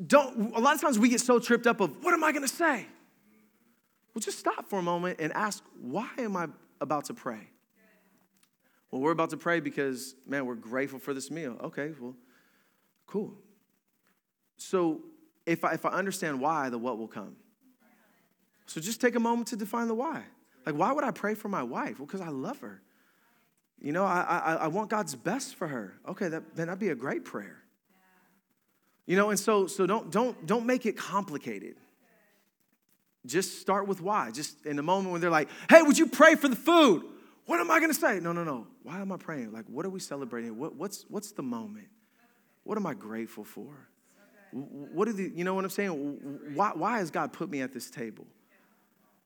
Don't. 0.05 0.55
A 0.55 0.59
lot 0.59 0.75
of 0.75 0.81
times 0.81 0.99
we 0.99 1.09
get 1.09 1.21
so 1.21 1.39
tripped 1.39 1.67
up 1.67 1.79
of 1.79 2.03
what 2.03 2.13
am 2.13 2.23
I 2.23 2.31
going 2.31 2.47
to 2.47 2.53
say. 2.53 2.85
Well, 4.13 4.21
just 4.21 4.39
stop 4.39 4.69
for 4.69 4.79
a 4.79 4.81
moment 4.81 5.19
and 5.19 5.33
ask, 5.33 5.63
why 5.81 6.09
am 6.17 6.37
I 6.37 6.47
about 6.79 7.05
to 7.05 7.13
pray? 7.13 7.49
Well, 8.89 9.01
we're 9.01 9.11
about 9.11 9.31
to 9.31 9.37
pray 9.37 9.59
because, 9.59 10.15
man, 10.25 10.45
we're 10.45 10.55
grateful 10.55 10.99
for 10.99 11.13
this 11.13 11.29
meal. 11.29 11.57
Okay, 11.61 11.91
well, 11.99 12.15
cool. 13.07 13.33
So 14.55 15.01
if 15.45 15.65
I, 15.65 15.73
if 15.73 15.85
I 15.85 15.89
understand 15.89 16.39
why, 16.39 16.69
the 16.69 16.77
what 16.77 16.97
will 16.97 17.09
come. 17.09 17.35
So 18.67 18.79
just 18.79 19.01
take 19.01 19.15
a 19.15 19.19
moment 19.19 19.49
to 19.49 19.57
define 19.57 19.89
the 19.89 19.95
why. 19.95 20.23
Like, 20.65 20.75
why 20.75 20.93
would 20.93 21.03
I 21.03 21.11
pray 21.11 21.35
for 21.35 21.49
my 21.49 21.63
wife? 21.63 21.99
Well, 21.99 22.05
because 22.05 22.21
I 22.21 22.29
love 22.29 22.59
her. 22.59 22.81
You 23.81 23.91
know, 23.91 24.05
I, 24.05 24.21
I, 24.21 24.53
I 24.55 24.67
want 24.67 24.89
God's 24.89 25.13
best 25.13 25.55
for 25.55 25.67
her. 25.67 25.95
Okay, 26.07 26.29
that, 26.29 26.55
then 26.55 26.67
that'd 26.67 26.79
be 26.79 26.89
a 26.89 26.95
great 26.95 27.25
prayer. 27.25 27.64
You 29.05 29.15
know, 29.15 29.29
and 29.29 29.39
so 29.39 29.67
so 29.67 29.85
don't 29.85 30.11
don't 30.11 30.45
don't 30.45 30.65
make 30.65 30.85
it 30.85 30.97
complicated. 30.97 31.75
Just 33.25 33.59
start 33.59 33.87
with 33.87 34.01
why. 34.01 34.31
Just 34.31 34.65
in 34.65 34.75
the 34.75 34.83
moment 34.83 35.11
when 35.11 35.21
they're 35.21 35.29
like, 35.29 35.49
"Hey, 35.69 35.81
would 35.81 35.97
you 35.97 36.07
pray 36.07 36.35
for 36.35 36.47
the 36.47 36.55
food?" 36.55 37.03
What 37.45 37.59
am 37.59 37.69
I 37.69 37.79
going 37.79 37.91
to 37.91 37.99
say? 37.99 38.19
No, 38.19 38.31
no, 38.31 38.43
no. 38.43 38.65
Why 38.81 38.99
am 38.99 39.11
I 39.11 39.17
praying? 39.17 39.51
Like, 39.51 39.65
what 39.67 39.85
are 39.85 39.89
we 39.89 39.99
celebrating? 39.99 40.57
What, 40.57 40.75
what's 40.75 41.05
what's 41.09 41.31
the 41.31 41.43
moment? 41.43 41.87
What 42.63 42.77
am 42.77 42.85
I 42.87 42.95
grateful 42.95 43.43
for? 43.43 43.71
What 44.51 45.07
are 45.07 45.13
the 45.13 45.31
you 45.35 45.43
know 45.43 45.53
what 45.53 45.63
I'm 45.63 45.69
saying? 45.69 45.91
Why 46.55 46.71
why 46.73 46.97
has 46.99 47.11
God 47.11 47.33
put 47.33 47.49
me 47.49 47.61
at 47.61 47.71
this 47.71 47.89
table? 47.89 48.25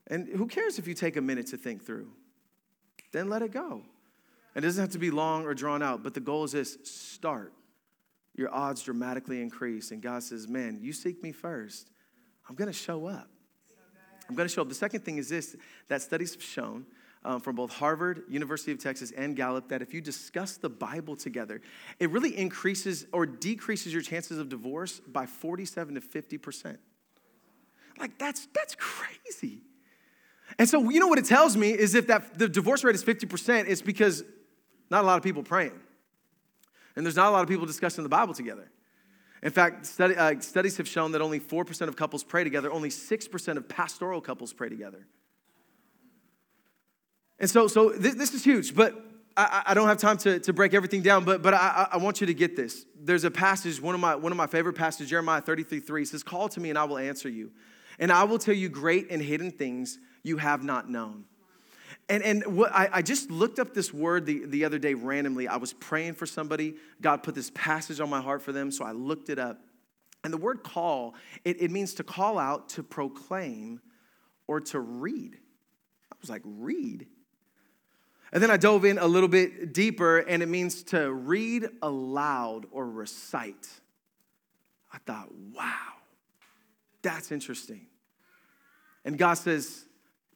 And 0.07 0.27
who 0.27 0.47
cares 0.47 0.79
if 0.79 0.87
you 0.87 0.93
take 0.93 1.17
a 1.17 1.21
minute 1.21 1.47
to 1.47 1.57
think 1.57 1.85
through? 1.85 2.09
Then 3.11 3.29
let 3.29 3.41
it 3.41 3.51
go. 3.51 3.83
And 4.55 4.65
it 4.65 4.67
doesn't 4.67 4.81
have 4.81 4.91
to 4.91 4.99
be 4.99 5.11
long 5.11 5.45
or 5.45 5.53
drawn 5.53 5.83
out, 5.83 6.03
but 6.03 6.13
the 6.13 6.19
goal 6.19 6.43
is 6.43 6.51
this 6.51 6.77
start. 6.83 7.53
Your 8.39 8.55
odds 8.55 8.83
dramatically 8.83 9.41
increase. 9.41 9.91
And 9.91 10.01
God 10.01 10.23
says, 10.23 10.47
Man, 10.47 10.79
you 10.81 10.93
seek 10.93 11.21
me 11.21 11.33
first. 11.33 11.91
I'm 12.47 12.55
going 12.55 12.71
to 12.71 12.77
show 12.77 13.05
up. 13.05 13.29
I'm 14.29 14.35
going 14.35 14.47
to 14.47 14.53
show 14.53 14.61
up. 14.61 14.69
The 14.69 14.75
second 14.75 15.01
thing 15.01 15.17
is 15.17 15.27
this 15.27 15.57
that 15.89 16.01
studies 16.01 16.35
have 16.35 16.41
shown 16.41 16.85
um, 17.25 17.41
from 17.41 17.57
both 17.57 17.69
Harvard, 17.69 18.23
University 18.29 18.71
of 18.71 18.79
Texas, 18.79 19.11
and 19.11 19.35
Gallup 19.35 19.67
that 19.67 19.81
if 19.81 19.93
you 19.93 19.99
discuss 19.99 20.55
the 20.55 20.69
Bible 20.69 21.17
together, 21.17 21.59
it 21.99 22.09
really 22.11 22.37
increases 22.37 23.07
or 23.11 23.25
decreases 23.25 23.91
your 23.91 24.01
chances 24.01 24.39
of 24.39 24.47
divorce 24.47 25.01
by 25.01 25.25
47 25.25 25.95
to 25.95 25.99
50%. 25.99 26.77
Like, 27.99 28.17
that's, 28.17 28.47
that's 28.55 28.73
crazy. 28.75 29.63
And 30.57 30.69
so, 30.69 30.89
you 30.89 31.01
know 31.01 31.07
what 31.07 31.19
it 31.19 31.25
tells 31.25 31.57
me 31.57 31.71
is 31.71 31.93
if 31.93 32.07
that 32.07 32.39
the 32.39 32.47
divorce 32.47 32.85
rate 32.85 32.95
is 32.95 33.03
50%, 33.03 33.65
it's 33.67 33.81
because 33.81 34.23
not 34.89 35.03
a 35.03 35.07
lot 35.07 35.17
of 35.17 35.23
people 35.23 35.43
praying. 35.43 35.77
And 36.99 37.05
there's 37.05 37.15
not 37.15 37.29
a 37.29 37.31
lot 37.31 37.43
of 37.43 37.47
people 37.47 37.65
discussing 37.65 38.03
the 38.03 38.09
Bible 38.09 38.33
together. 38.33 38.69
In 39.41 39.51
fact, 39.51 39.85
study, 39.85 40.17
uh, 40.17 40.37
studies 40.41 40.75
have 40.75 40.85
shown 40.85 41.13
that 41.13 41.21
only 41.21 41.39
4% 41.39 41.87
of 41.87 41.95
couples 41.95 42.25
pray 42.25 42.43
together, 42.43 42.69
only 42.69 42.89
6% 42.89 43.55
of 43.55 43.69
pastoral 43.69 44.19
couples 44.19 44.51
pray 44.51 44.67
together. 44.67 45.07
And 47.39 47.49
so, 47.49 47.69
so 47.69 47.91
this, 47.91 48.15
this 48.15 48.33
is 48.33 48.43
huge, 48.43 48.75
but 48.75 49.01
I, 49.37 49.63
I, 49.67 49.73
don't 49.75 49.87
have 49.87 49.97
time 49.97 50.17
to, 50.17 50.39
to 50.41 50.51
break 50.51 50.73
everything 50.73 51.01
down, 51.01 51.23
but, 51.23 51.41
but 51.41 51.53
I, 51.53 51.87
I 51.93 51.97
want 51.99 52.19
you 52.19 52.27
to 52.27 52.33
get 52.33 52.57
this. 52.57 52.85
There's 53.01 53.23
a 53.23 53.31
passage, 53.31 53.81
one 53.81 53.95
of 53.95 54.01
my, 54.01 54.15
one 54.15 54.33
of 54.33 54.37
my 54.37 54.47
favorite 54.47 54.73
passages, 54.73 55.09
Jeremiah 55.09 55.39
33 55.39 55.79
3 55.79 56.03
says, 56.03 56.21
Call 56.21 56.49
to 56.49 56.59
me 56.59 56.69
and 56.69 56.77
I 56.77 56.83
will 56.83 56.97
answer 56.97 57.29
you, 57.29 57.51
and 57.97 58.11
I 58.11 58.25
will 58.25 58.39
tell 58.39 58.55
you 58.55 58.67
great 58.67 59.09
and 59.09 59.21
hidden 59.21 59.51
things 59.51 59.99
you 60.21 60.35
have 60.35 60.65
not 60.65 60.89
known. 60.89 61.23
And, 62.09 62.23
and 62.23 62.57
what, 62.57 62.73
I, 62.73 62.89
I 62.91 63.01
just 63.03 63.29
looked 63.29 63.59
up 63.59 63.75
this 63.75 63.93
word 63.93 64.25
the, 64.25 64.45
the 64.45 64.65
other 64.65 64.79
day 64.79 64.95
randomly. 64.95 65.47
I 65.47 65.57
was 65.57 65.73
praying 65.73 66.15
for 66.15 66.25
somebody. 66.25 66.75
God 66.99 67.21
put 67.21 67.35
this 67.35 67.51
passage 67.53 67.99
on 67.99 68.09
my 68.09 68.19
heart 68.19 68.41
for 68.41 68.51
them, 68.51 68.71
so 68.71 68.83
I 68.83 68.93
looked 68.93 69.29
it 69.29 69.37
up. 69.37 69.61
And 70.23 70.33
the 70.33 70.37
word 70.37 70.63
call, 70.63 71.13
it, 71.45 71.61
it 71.61 71.69
means 71.69 71.93
to 71.95 72.03
call 72.03 72.39
out, 72.39 72.69
to 72.69 72.83
proclaim, 72.83 73.79
or 74.47 74.59
to 74.59 74.79
read. 74.79 75.37
I 76.11 76.15
was 76.19 76.31
like, 76.31 76.41
read? 76.43 77.05
And 78.33 78.41
then 78.41 78.49
I 78.49 78.57
dove 78.57 78.85
in 78.85 78.97
a 78.97 79.07
little 79.07 79.29
bit 79.29 79.73
deeper, 79.73 80.17
and 80.17 80.41
it 80.41 80.49
means 80.49 80.83
to 80.85 81.11
read 81.11 81.67
aloud 81.81 82.65
or 82.71 82.89
recite. 82.89 83.67
I 84.91 84.97
thought, 85.05 85.31
wow, 85.53 85.93
that's 87.03 87.31
interesting. 87.31 87.85
And 89.05 89.17
God 89.17 89.35
says, 89.35 89.85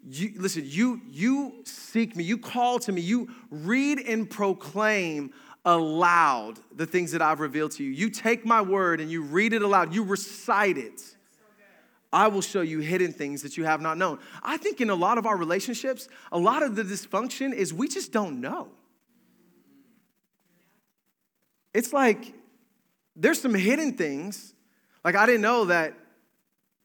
you, 0.05 0.33
listen, 0.35 0.63
you, 0.65 1.01
you 1.09 1.61
seek 1.63 2.15
me, 2.15 2.23
you 2.23 2.37
call 2.37 2.79
to 2.79 2.91
me, 2.91 3.01
you 3.01 3.29
read 3.49 3.99
and 3.99 4.29
proclaim 4.29 5.33
aloud 5.65 6.59
the 6.75 6.85
things 6.85 7.11
that 7.13 7.21
I've 7.21 7.39
revealed 7.39 7.71
to 7.73 7.83
you. 7.83 7.91
You 7.91 8.09
take 8.09 8.45
my 8.45 8.61
word 8.61 8.99
and 8.99 9.09
you 9.09 9.23
read 9.23 9.53
it 9.53 9.61
aloud, 9.61 9.93
you 9.93 10.03
recite 10.03 10.77
it. 10.77 11.01
I 12.11 12.27
will 12.27 12.41
show 12.41 12.61
you 12.61 12.79
hidden 12.79 13.11
things 13.11 13.41
that 13.41 13.57
you 13.57 13.63
have 13.63 13.81
not 13.81 13.97
known. 13.97 14.19
I 14.43 14.57
think 14.57 14.81
in 14.81 14.91
a 14.91 14.95
lot 14.95 15.17
of 15.17 15.25
our 15.25 15.35
relationships, 15.35 16.07
a 16.31 16.37
lot 16.37 16.61
of 16.61 16.75
the 16.75 16.83
dysfunction 16.83 17.53
is 17.53 17.73
we 17.73 17.87
just 17.87 18.11
don't 18.11 18.39
know. 18.39 18.69
It's 21.73 21.91
like 21.91 22.33
there's 23.15 23.41
some 23.41 23.55
hidden 23.55 23.93
things. 23.93 24.53
Like 25.03 25.15
I 25.15 25.25
didn't 25.25 25.41
know 25.41 25.65
that 25.65 25.95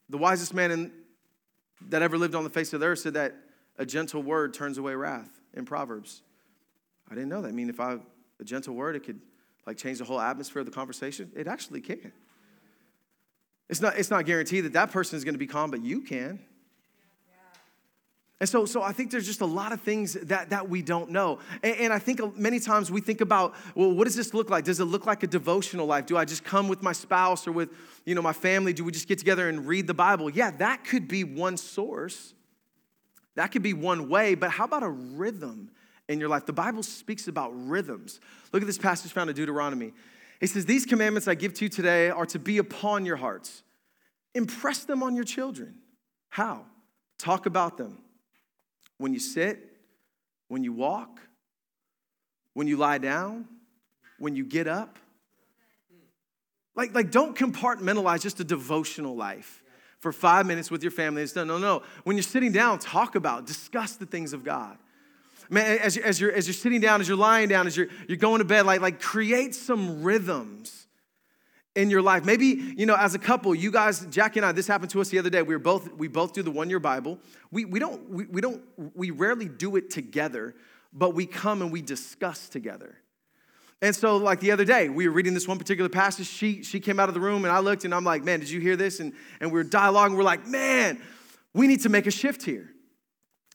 the 0.09 0.17
wisest 0.17 0.55
man 0.55 0.71
in 0.71 0.93
that 1.89 2.03
ever 2.03 2.19
lived 2.19 2.35
on 2.35 2.45
the 2.45 2.51
face 2.51 2.73
of 2.73 2.81
the 2.81 2.87
earth 2.87 3.01
said 3.01 3.15
that 3.15 3.35
a 3.79 3.87
gentle 3.87 4.23
word 4.23 4.53
turns 4.53 4.79
away 4.79 4.95
wrath 4.95 5.41
in 5.55 5.65
Proverbs. 5.65 6.23
I 7.11 7.15
didn't 7.15 7.29
know 7.29 7.43
that. 7.43 7.49
I 7.49 7.53
mean, 7.53 7.71
if 7.71 7.81
I 7.81 7.99
a 8.41 8.45
gentle 8.45 8.75
word, 8.75 8.97
it 8.97 9.05
could 9.05 9.21
like 9.67 9.77
change 9.77 9.99
the 9.99 10.05
whole 10.05 10.21
atmosphere 10.21 10.61
of 10.61 10.67
the 10.67 10.73
conversation. 10.73 11.31
It 11.37 11.47
actually 11.47 11.81
can. 11.81 12.13
It's 13.69 13.81
not, 13.81 13.99
it's 13.99 14.11
not 14.11 14.25
guaranteed 14.25 14.65
that 14.65 14.73
that 14.73 14.91
person 14.91 15.17
is 15.17 15.25
going 15.25 15.35
to 15.35 15.39
be 15.39 15.47
calm, 15.47 15.71
but 15.71 15.83
you 15.83 16.01
can. 16.01 16.41
And 18.41 18.49
so, 18.49 18.67
so 18.67 18.83
I 18.83 18.93
think 18.93 19.11
there's 19.11 19.27
just 19.27 19.41
a 19.41 19.47
lot 19.47 19.73
of 19.73 19.81
things 19.81 20.13
that, 20.15 20.51
that 20.51 20.69
we 20.69 20.81
don't 20.81 21.11
know. 21.11 21.41
And, 21.63 21.77
and, 21.77 21.93
I 21.93 21.99
think 21.99 22.37
many 22.37 22.61
times 22.61 22.89
we 22.89 23.01
think 23.01 23.21
about, 23.21 23.57
well, 23.75 23.91
what 23.91 24.05
does 24.05 24.15
this 24.15 24.33
look 24.33 24.49
like? 24.49 24.65
Does 24.65 24.79
it 24.79 24.85
look 24.85 25.07
like 25.07 25.25
a 25.25 25.27
devotional 25.27 25.87
life? 25.87 26.07
Do 26.07 26.17
I 26.17 26.25
just 26.25 26.45
come 26.45 26.69
with 26.69 26.81
my 26.81 26.93
spouse 26.93 27.49
or 27.49 27.53
with, 27.53 27.71
you 28.05 28.15
know, 28.15 28.23
my 28.23 28.33
family? 28.33 28.73
Do 28.73 28.85
we 28.85 28.93
just 28.93 29.09
get 29.09 29.19
together 29.19 29.49
and 29.49 29.67
read 29.67 29.89
the 29.89 29.95
Bible? 29.95 30.31
Yeah, 30.31 30.53
that 30.53 30.85
could 30.85 31.09
be 31.09 31.25
one 31.25 31.57
source. 31.57 32.35
That 33.35 33.51
could 33.51 33.63
be 33.63 33.73
one 33.73 34.09
way, 34.09 34.37
but 34.37 34.51
how 34.51 34.65
about 34.65 34.85
a 34.85 34.89
rhythm 34.89 35.71
in 36.09 36.21
your 36.21 36.29
life? 36.29 36.47
The 36.47 36.53
Bible 36.53 36.85
speaks 36.85 37.27
about 37.27 37.51
rhythms. 37.55 38.21
Look 38.53 38.63
at 38.63 38.67
this 38.67 38.79
passage 38.79 39.13
found 39.13 39.31
in 39.31 39.37
Deuteronomy. 39.37 39.93
It 40.41 40.49
says, 40.49 40.65
These 40.65 40.87
commandments 40.87 41.27
I 41.27 41.35
give 41.35 41.55
to 41.55 41.65
you 41.65 41.69
today 41.69 42.11
are 42.11 42.27
to 42.27 42.39
be 42.39 42.59
upon 42.59 43.05
your 43.05 43.17
hearts. 43.17 43.65
Impress 44.35 44.85
them 44.85 45.03
on 45.03 45.17
your 45.17 45.25
children. 45.25 45.75
How? 46.29 46.67
Talk 47.19 47.47
about 47.47 47.79
them 47.79 47.99
when 48.99 49.15
you 49.15 49.21
sit, 49.21 49.59
when 50.49 50.63
you 50.63 50.73
walk, 50.73 51.21
when 52.55 52.67
you 52.67 52.77
lie 52.77 52.99
down, 52.99 53.47
when 54.19 54.37
you 54.37 54.45
get 54.45 54.67
up. 54.67 54.99
Like, 56.75 56.95
like 56.95 57.11
don't 57.11 57.37
compartmentalize 57.37 58.21
just 58.21 58.41
a 58.41 58.45
devotional 58.45 59.17
life 59.17 59.63
for 60.01 60.13
five 60.13 60.47
minutes 60.47 60.71
with 60.71 60.83
your 60.83 60.93
family. 60.93 61.23
It's 61.23 61.33
done. 61.33 61.47
No, 61.49 61.59
no. 61.59 61.83
When 62.05 62.17
you're 62.17 62.23
sitting 62.23 62.53
down, 62.53 62.79
talk 62.79 63.15
about, 63.15 63.47
discuss 63.47 63.97
the 63.97 64.07
things 64.07 64.33
of 64.33 64.45
God. 64.45 64.77
Man, 65.51 65.79
as, 65.79 65.97
you, 65.97 66.03
as, 66.03 66.21
you're, 66.21 66.33
as 66.33 66.47
you're 66.47 66.55
sitting 66.55 66.81
down, 66.81 67.01
as 67.01 67.09
you're 67.09 67.17
lying 67.17 67.49
down, 67.49 67.67
as 67.67 67.77
you're, 67.77 67.89
you're 68.07 68.19
going 68.19 68.41
to 68.41 68.45
bed, 68.45 68.67
like, 68.67 68.81
like 68.81 69.01
create 69.01 69.55
some 69.55 70.03
rhythms 70.03 70.88
in 71.79 71.91
your 71.91 72.03
life. 72.03 72.25
Maybe, 72.25 72.75
you 72.77 72.87
know, 72.87 72.97
as 72.97 73.15
a 73.15 73.21
couple, 73.21 73.55
you 73.55 73.71
guys, 73.71 74.05
Jackie 74.07 74.41
and 74.41 74.47
I, 74.47 74.51
this 74.51 74.67
happened 74.67 74.91
to 74.91 75.01
us 75.01 75.11
the 75.11 75.19
other 75.21 75.31
day. 75.31 75.43
We 75.43 75.55
were 75.55 75.61
both, 75.61 75.93
we 75.95 76.09
both 76.09 76.33
do 76.33 76.43
the 76.43 76.51
one-year 76.51 76.81
Bible. 76.81 77.21
We, 77.53 77.65
we 77.65 77.79
don't, 77.79 78.11
we, 78.11 78.25
we 78.25 78.41
don't, 78.41 78.61
we 78.97 79.13
rarely 79.13 79.49
do 79.49 79.77
it 79.77 79.89
together, 79.89 80.57
but 80.93 81.15
we 81.15 81.25
come 81.25 81.63
and 81.63 81.71
we 81.71 81.81
discuss 81.81 82.49
together. 82.49 82.97
And 83.81 83.95
so, 83.95 84.17
like 84.17 84.41
the 84.41 84.51
other 84.51 84.65
day, 84.65 84.89
we 84.89 85.07
were 85.07 85.15
reading 85.15 85.35
this 85.35 85.47
one 85.47 85.57
particular 85.57 85.89
passage. 85.89 86.27
She, 86.27 86.65
she 86.65 86.81
came 86.81 86.99
out 86.99 87.09
of 87.09 87.15
the 87.15 87.21
room 87.21 87.45
and 87.45 87.53
I 87.53 87.61
looked 87.61 87.85
and 87.85 87.95
I'm 87.95 88.03
like, 88.03 88.25
man, 88.25 88.41
did 88.41 88.51
you 88.51 88.59
hear 88.59 88.75
this? 88.75 88.99
And, 88.99 89.13
and 89.41 89.53
we 89.53 89.61
are 89.61 89.65
dialoguing. 89.65 90.17
We're 90.17 90.25
like, 90.25 90.49
man, 90.49 91.01
we 91.55 91.69
need 91.69 91.83
to 91.83 91.89
make 91.89 92.09
a 92.09 92.11
shift 92.11 92.43
here. 92.43 92.69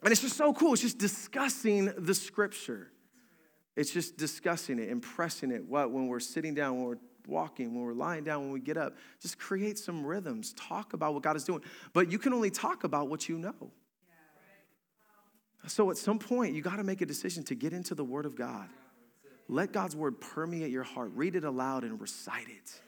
And 0.01 0.13
it's 0.13 0.21
just 0.21 0.37
so 0.37 0.53
cool. 0.53 0.71
It's 0.71 0.81
just 0.81 0.97
discussing 0.97 1.91
the 1.97 2.15
scripture. 2.15 2.89
It's 3.75 3.91
just 3.91 4.15
discussing 4.15 4.79
it, 4.79 4.87
impressing 4.87 5.51
it. 5.51 5.65
What 5.65 5.91
when 5.91 6.07
we're 6.07 6.21
sitting 6.21 6.53
down, 6.53 6.77
when 6.77 6.85
we're 6.85 6.97
walking, 7.27 7.73
when 7.73 7.83
we're 7.83 7.93
lying 7.93 8.23
down, 8.23 8.41
when 8.41 8.51
we 8.51 8.59
get 8.59 8.77
up. 8.77 8.95
Just 9.21 9.39
create 9.39 9.77
some 9.77 10.05
rhythms. 10.05 10.53
Talk 10.53 10.93
about 10.93 11.13
what 11.13 11.23
God 11.23 11.35
is 11.35 11.43
doing. 11.43 11.61
But 11.93 12.11
you 12.11 12.19
can 12.19 12.33
only 12.33 12.49
talk 12.49 12.83
about 12.83 13.09
what 13.09 13.29
you 13.29 13.37
know. 13.37 13.71
So 15.67 15.89
at 15.91 15.97
some 15.97 16.19
point, 16.19 16.55
you 16.55 16.61
got 16.61 16.75
to 16.75 16.83
make 16.83 17.01
a 17.01 17.05
decision 17.05 17.43
to 17.45 17.55
get 17.55 17.71
into 17.73 17.95
the 17.95 18.03
Word 18.03 18.25
of 18.25 18.35
God. 18.35 18.67
Let 19.47 19.71
God's 19.71 19.95
Word 19.95 20.19
permeate 20.19 20.71
your 20.71 20.83
heart. 20.83 21.11
Read 21.15 21.35
it 21.35 21.45
aloud 21.45 21.83
and 21.83 21.99
recite 21.99 22.49
it. 22.49 22.81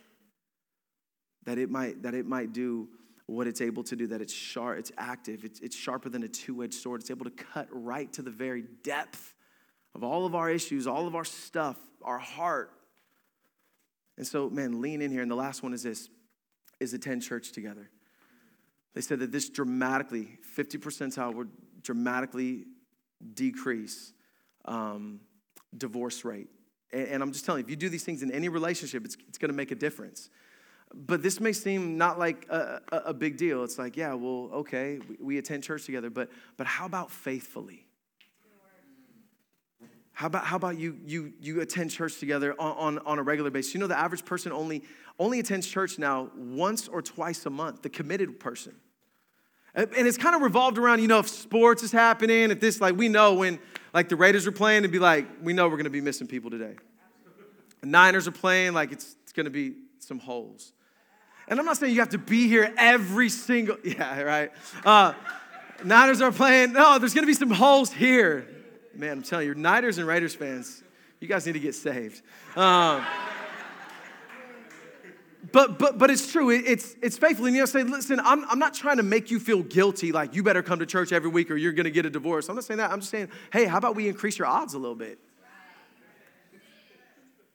That 1.46 1.58
it 1.58 1.70
might, 1.70 2.04
that 2.04 2.14
it 2.14 2.26
might 2.26 2.54
do 2.54 2.90
what 3.28 3.48
it's 3.48 3.62
able 3.62 3.84
to 3.84 3.96
do, 3.96 4.08
that 4.08 4.22
it's 4.22 4.34
sharp, 4.34 4.78
it's 4.78 4.92
active, 4.98 5.46
it's, 5.46 5.60
it's 5.62 5.76
sharper 5.76 6.10
than 6.10 6.24
a 6.24 6.28
two 6.28 6.64
edged 6.64 6.76
sword. 6.76 7.02
It's 7.02 7.12
able 7.12 7.26
to 7.26 7.32
cut 7.32 7.68
right 7.72 8.12
to 8.14 8.22
the 8.22 8.30
very 8.30 8.66
depth 8.84 9.34
of 9.96 10.04
all 10.04 10.26
of 10.26 10.36
our 10.36 10.50
issues, 10.50 10.86
all 10.86 11.08
of 11.08 11.16
our 11.16 11.26
stuff, 11.26 11.78
our 12.04 12.20
heart. 12.20 12.72
And 14.18 14.26
so, 14.26 14.50
man, 14.50 14.82
lean 14.82 15.02
in 15.02 15.12
here. 15.12 15.22
And 15.22 15.30
the 15.30 15.36
last 15.36 15.64
one 15.64 15.74
is 15.74 15.84
this 15.84 16.10
is 16.80 16.94
attend 16.94 17.24
church 17.24 17.52
together. 17.52 17.90
They 18.94 19.02
said 19.02 19.20
that 19.20 19.32
this 19.32 19.50
dramatically, 19.50 20.38
50 20.42 20.78
percentile 20.78 21.34
would 21.34 21.50
dramatically 21.82 22.66
decrease 23.34 24.14
um, 24.66 25.20
divorce 25.78 26.26
rate. 26.26 26.48
And, 26.92 27.08
and, 27.08 27.24
I'm 27.24 27.32
just 27.32 27.46
telling 27.46 27.60
you, 27.60 27.66
if 27.66 27.70
you 27.70 27.76
do 27.76 27.90
these 27.90 28.04
things 28.04 28.24
in 28.24 28.32
any 28.32 28.50
relationship, 28.50 29.06
it's, 29.06 29.18
it's 29.28 29.38
going 29.38 29.52
to 29.52 29.56
make 29.56 29.72
a 29.72 29.76
difference. 29.76 30.30
But 30.94 31.22
this 31.22 31.40
may 31.40 31.54
seem 31.54 31.98
not 31.98 32.18
like 32.20 32.48
a, 32.50 32.82
a, 32.92 32.98
a 32.98 33.14
big 33.14 33.38
deal. 33.38 33.64
It's 33.64 33.78
like, 33.78 33.98
yeah, 33.98 34.14
well, 34.14 34.50
okay, 34.54 35.00
we, 35.10 35.18
we 35.20 35.38
attend 35.38 35.64
church 35.64 35.86
together, 35.86 36.10
but, 36.10 36.30
but 36.58 36.68
how 36.68 36.86
about 36.86 37.12
faithfully? 37.12 37.86
How 40.16 40.28
about, 40.28 40.46
how 40.46 40.56
about 40.56 40.80
you, 40.80 40.98
you, 41.06 41.34
you 41.42 41.60
attend 41.60 41.92
church 41.92 42.20
together 42.20 42.56
on, 42.58 42.98
on, 42.98 43.06
on 43.06 43.20
a 43.20 43.22
regular 43.22 43.52
basis? 43.52 43.74
You 43.74 43.82
know, 43.82 43.88
the 43.88 44.00
average 44.00 44.24
person 44.24 44.54
only, 44.54 44.82
only 45.20 45.40
attends 45.40 45.68
church 45.68 46.00
now 46.00 46.32
once 46.38 46.88
or 46.88 47.02
twice 47.02 47.46
a 47.46 47.50
month, 47.50 47.82
the 47.82 47.90
committed 47.90 48.40
person. 48.40 48.74
And 49.76 49.90
it's 49.94 50.18
kind 50.18 50.34
of 50.34 50.42
revolved 50.42 50.78
around, 50.78 51.02
you 51.02 51.10
know, 51.10 51.20
if 51.20 51.28
sports 51.28 51.84
is 51.84 51.92
happening, 51.92 52.50
if 52.50 52.62
this, 52.62 52.80
like, 52.80 52.96
we 52.96 53.10
know 53.10 53.34
when, 53.34 53.60
like, 53.94 54.08
the 54.08 54.16
Raiders 54.16 54.48
are 54.48 54.54
playing, 54.54 54.80
it'd 54.80 54.92
be 54.92 55.00
like, 55.00 55.28
we 55.44 55.52
know 55.52 55.66
we're 55.66 55.72
going 55.72 55.84
to 55.84 55.90
be 55.90 56.00
missing 56.00 56.28
people 56.28 56.50
today. 56.50 56.76
The 57.82 57.88
Niners 57.88 58.26
are 58.26 58.32
playing, 58.32 58.72
like, 58.72 58.94
it's, 58.94 59.18
it's 59.24 59.34
going 59.34 59.48
to 59.48 59.50
be 59.50 59.74
some 60.00 60.20
holes. 60.20 60.72
And 61.50 61.60
I'm 61.60 61.66
not 61.66 61.76
saying 61.76 61.94
you 61.94 62.00
have 62.00 62.10
to 62.10 62.18
be 62.18 62.48
here 62.48 62.74
every 62.78 63.28
single, 63.28 63.76
yeah, 63.84 64.22
right? 64.22 64.52
Uh, 64.86 65.12
Niners 65.84 66.22
are 66.22 66.32
playing, 66.32 66.72
no, 66.72 67.00
there's 67.00 67.14
going 67.14 67.24
to 67.24 67.28
be 67.28 67.34
some 67.34 67.52
holes 67.52 67.92
here. 67.92 68.48
Man, 68.96 69.12
I'm 69.12 69.24
telling 69.24 69.48
you, 69.48 69.56
Niners 69.56 69.98
and 69.98 70.08
Raiders 70.08 70.34
fans, 70.34 70.82
you 71.20 71.28
guys 71.28 71.46
need 71.46 71.54
to 71.54 71.60
get 71.60 71.76
saved. 71.76 72.22
Um, 72.56 73.04
but 75.52 75.78
but 75.78 75.98
but 75.98 76.10
it's 76.10 76.32
true. 76.32 76.50
It, 76.50 76.66
it's 76.66 76.96
it's 77.02 77.18
faithful. 77.18 77.46
And 77.46 77.56
you 77.56 77.62
know, 77.62 77.66
say, 77.66 77.84
listen, 77.84 78.20
I'm 78.20 78.50
I'm 78.50 78.60
not 78.60 78.74
trying 78.74 78.98
to 78.98 79.04
make 79.04 79.32
you 79.32 79.40
feel 79.40 79.64
guilty, 79.64 80.12
like 80.12 80.34
you 80.36 80.44
better 80.44 80.64
come 80.64 80.80
to 80.80 80.86
church 80.86 81.12
every 81.12 81.30
week 81.30 81.52
or 81.52 81.56
you're 81.56 81.74
gonna 81.74 81.90
get 81.90 82.06
a 82.06 82.10
divorce. 82.10 82.50
I'm 82.50 82.56
not 82.56 82.64
saying 82.64 82.78
that. 82.78 82.92
I'm 82.92 83.00
just 83.00 83.12
saying, 83.12 83.30
hey, 83.52 83.66
how 83.66 83.78
about 83.78 83.96
we 83.96 84.08
increase 84.08 84.38
your 84.38 84.48
odds 84.48 84.74
a 84.74 84.80
little 84.80 84.96
bit? 84.96 85.20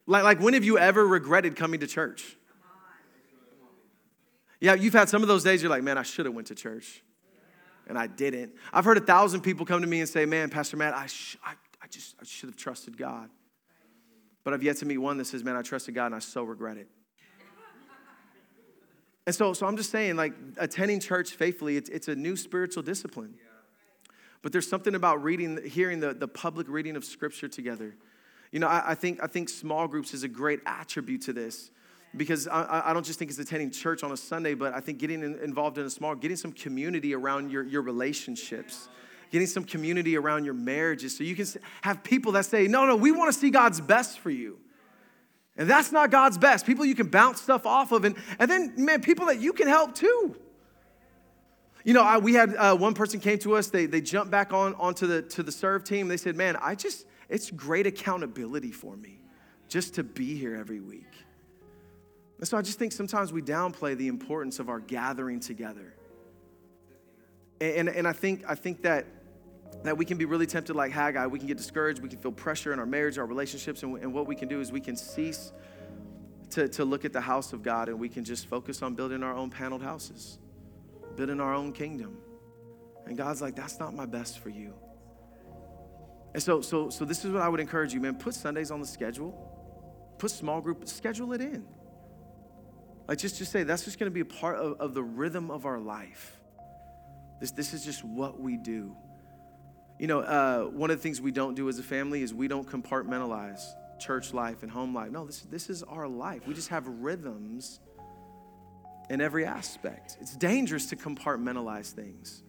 Like, 0.07 0.25
like 0.25 0.41
when 0.41 0.55
have 0.55 0.65
you 0.65 0.79
ever 0.79 1.07
regretted 1.07 1.57
coming 1.57 1.81
to 1.81 1.87
church? 1.87 2.37
Yeah, 4.61 4.75
you've 4.75 4.93
had 4.93 5.09
some 5.09 5.23
of 5.23 5.29
those 5.29 5.43
days 5.43 5.63
you're 5.63 5.71
like, 5.71 5.83
man, 5.83 5.97
I 5.97 6.03
should 6.03 6.27
have 6.27 6.35
went 6.35 6.49
to 6.49 6.55
church. 6.55 7.03
And 7.91 7.99
I 7.99 8.07
didn't. 8.07 8.53
I've 8.73 8.85
heard 8.85 8.99
a 8.99 9.01
thousand 9.01 9.41
people 9.41 9.67
come 9.67 9.81
to 9.81 9.87
me 9.89 9.99
and 9.99 10.09
say, 10.09 10.25
man, 10.25 10.49
Pastor 10.49 10.77
Matt, 10.77 10.95
I, 10.95 11.07
sh- 11.07 11.37
I, 11.45 11.55
I 11.83 11.89
just 11.89 12.15
I 12.21 12.25
should 12.25 12.49
have 12.49 12.57
trusted 12.57 12.97
God. 12.97 13.29
But 14.45 14.55
I've 14.55 14.63
yet 14.63 14.77
to 14.77 14.87
meet 14.87 14.99
one 14.99 15.19
that 15.19 15.25
says, 15.25 15.43
man, 15.43 15.57
I 15.57 15.63
trusted 15.63 15.97
God 15.97 16.07
and 16.07 16.15
I 16.15 16.21
so 16.21 16.45
regret 16.45 16.77
it. 16.77 16.87
And 19.27 19.35
so, 19.35 19.53
so 19.55 19.67
I'm 19.67 19.77
just 19.77 19.91
saying, 19.91 20.15
like, 20.15 20.35
attending 20.57 21.01
church 21.01 21.33
faithfully, 21.33 21.77
it's, 21.77 21.91
it's 21.91 22.07
a 22.07 22.15
new 22.15 22.37
spiritual 22.37 22.85
discipline. 22.85 23.35
But 24.41 24.53
there's 24.53 24.69
something 24.69 24.95
about 24.95 25.23
reading, 25.25 25.59
hearing 25.67 25.99
the, 25.99 26.15
the 26.15 26.29
public 26.29 26.69
reading 26.69 26.95
of 26.95 27.05
Scripture 27.05 27.49
together. 27.49 27.97
You 28.53 28.61
know, 28.61 28.69
I, 28.69 28.93
I 28.93 28.95
think, 28.95 29.19
I 29.21 29.27
think 29.27 29.49
small 29.49 29.89
groups 29.89 30.15
is 30.15 30.23
a 30.23 30.29
great 30.29 30.61
attribute 30.65 31.23
to 31.23 31.33
this 31.33 31.73
because 32.17 32.49
I, 32.49 32.83
I, 32.87 32.93
don't 32.93 33.07
just 33.07 33.19
think 33.19 33.31
it's 33.31 33.39
attending 33.39 33.71
church 33.71 34.03
on 34.03 34.11
a 34.11 34.17
Sunday, 34.17 34.55
but 34.55 34.75
I 34.75 34.81
think 34.81 34.99
getting 34.99 35.23
in, 35.23 35.39
involved 35.39 35.79
in 35.79 35.87
a 35.87 35.91
small, 35.91 36.15
getting 36.15 36.37
some 36.37 36.53
community 36.53 37.15
around 37.15 37.51
your, 37.51 37.63
your 37.63 37.83
relationships, 37.83 38.89
getting 39.31 39.47
some 39.47 39.65
community 39.65 40.17
around 40.17 40.45
your 40.45 40.55
marriages, 40.55 41.17
so 41.17 41.23
you 41.23 41.37
can 41.37 41.47
have 41.83 42.03
people 42.03 42.33
that 42.33 42.47
say, 42.47 42.67
no, 42.67 42.85
no, 42.85 42.97
we 42.97 43.13
want 43.13 43.33
to 43.33 43.39
see 43.39 43.51
God's 43.51 43.81
best 43.81 44.19
for 44.19 44.31
you. 44.31 44.59
And 45.57 45.69
that's 45.69 45.93
not 45.93 46.11
God's 46.11 46.39
best. 46.39 46.67
People 46.67 46.85
you 46.85 46.95
can 46.95 47.09
bounce 47.09 47.41
stuff 47.41 47.67
off 47.67 47.93
of. 47.93 48.05
And, 48.05 48.17
and 48.39 48.51
then, 48.51 48.73
man, 48.77 49.03
people 49.03 49.27
that 49.27 49.41
you 49.41 49.53
can 49.53 49.69
help 49.69 49.95
too. 49.95 50.37
You 51.85 51.95
know, 51.95 52.03
I, 52.03 52.19
we 52.19 52.35
had 52.35 52.55
uh, 52.57 52.77
one 52.77 52.95
person 52.95 53.21
came 53.21 53.39
to 53.41 53.57
us, 53.57 53.69
they, 53.69 53.87
they 53.87 54.01
jumped 54.01 54.31
back 54.31 54.53
on 54.53 54.75
onto 54.75 55.07
the, 55.07 55.23
to 55.23 55.43
the 55.43 55.53
serve 55.53 55.85
team. 55.85 56.09
They 56.09 56.17
said, 56.17 56.37
man, 56.37 56.57
I 56.61 56.75
just, 56.75 57.07
it's 57.29 57.51
great 57.51 57.87
accountability 57.87 58.73
for 58.73 58.97
me 58.97 59.21
just 59.69 59.95
to 59.95 60.03
be 60.03 60.37
here 60.37 60.57
every 60.57 60.81
week. 60.81 61.07
And 62.41 62.49
so 62.49 62.57
I 62.57 62.63
just 62.63 62.79
think 62.79 62.93
sometimes 62.93 63.33
we 63.33 63.43
downplay 63.43 63.97
the 63.97 64.09
importance 64.09 64.59
of 64.59 64.69
our 64.69 64.81
gathering 64.81 65.41
together. 65.41 65.95
And, 67.61 67.89
and, 67.89 67.89
and 67.91 68.09
I, 68.09 68.13
think, 68.13 68.45
I 68.49 68.55
think 68.55 68.83
that 68.83 69.07
that 69.83 69.97
we 69.97 70.05
can 70.05 70.19
be 70.19 70.25
really 70.25 70.47
tempted 70.47 70.75
like 70.75 70.93
Haggai. 70.93 71.27
We 71.27 71.39
can 71.39 71.49
get 71.49 71.57
discouraged. 71.57 72.03
We 72.03 72.09
can 72.09 72.19
feel 72.19 72.33
pressure 72.33 72.73
in 72.73 72.79
our 72.79 72.87
marriage, 72.87 73.19
our 73.19 73.27
relationships. 73.27 73.83
And, 73.83 73.97
and 73.99 74.13
what 74.13 74.27
we 74.27 74.35
can 74.35 74.49
do 74.49 74.61
is 74.61 74.73
we 74.73 74.81
can 74.81 74.97
cease 74.97 75.53
to, 76.51 76.69
to 76.69 76.85
look 76.85 77.05
at 77.05 77.13
the 77.13 77.21
house 77.21 77.53
of 77.53 77.63
God 77.63 77.89
and 77.89 77.99
we 77.99 78.09
can 78.09 78.25
just 78.25 78.47
focus 78.47 78.83
on 78.83 78.95
building 78.95 79.23
our 79.23 79.35
own 79.35 79.51
paneled 79.51 79.83
houses, 79.83 80.39
building 81.17 81.41
our 81.41 81.55
own 81.55 81.73
kingdom. 81.73 82.19
And 83.07 83.17
God's 83.17 83.41
like, 83.41 83.55
that's 83.55 83.79
not 83.79 83.95
my 83.95 84.07
best 84.07 84.41
for 84.41 84.51
you. 84.51 84.75
And 86.35 86.43
so, 86.43 86.61
so, 86.61 86.91
so 86.91 87.05
this 87.05 87.25
is 87.25 87.33
what 87.33 87.43
I 87.43 87.49
would 87.49 87.61
encourage 87.61 87.93
you, 87.93 88.01
man. 88.01 88.17
Put 88.17 88.35
Sundays 88.35 88.71
on 88.71 88.81
the 88.81 88.87
schedule. 88.87 89.47
Put 90.19 90.31
small 90.31 90.61
group, 90.61 90.87
schedule 90.87 91.33
it 91.33 91.41
in. 91.41 91.67
Like 93.11 93.19
just, 93.19 93.39
just 93.39 93.51
say 93.51 93.65
that's 93.65 93.85
just 93.85 93.99
gonna 93.99 94.13
be 94.13 94.21
a 94.21 94.25
part 94.25 94.55
of, 94.55 94.81
of 94.81 94.95
the 94.95 95.03
rhythm 95.03 95.51
of 95.51 95.67
our 95.67 95.81
life. 95.81 96.39
This, 97.41 97.51
this 97.51 97.75
is 97.75 97.85
just 97.85 98.05
what 98.05 98.39
we 98.39 98.57
do. 98.57 98.95
You 99.99 100.07
know, 100.07 100.21
uh, 100.21 100.67
one 100.67 100.93
of 100.93 100.97
the 100.97 101.03
things 101.03 101.21
we 101.21 101.33
don't 101.33 101.57
do 101.57 101.69
as 101.69 101.81
a 101.81 101.83
family 101.83 102.23
is 102.23 102.33
we 102.33 102.47
don't 102.47 102.69
compartmentalize 102.69 103.63
church 103.99 104.33
life 104.33 104.63
and 104.63 104.71
home 104.71 104.95
life. 104.95 105.11
No, 105.11 105.27
this, 105.27 105.41
this 105.41 105.69
is 105.69 105.83
our 105.83 106.07
life. 106.07 106.47
We 106.47 106.55
just 106.55 106.69
have 106.69 106.87
rhythms 106.87 107.81
in 109.11 109.21
every 109.21 109.45
aspect. 109.45 110.17
It's 110.21 110.37
dangerous 110.37 110.87
to 110.91 110.97
compartmentalize 110.97 111.91
things. 111.91 112.45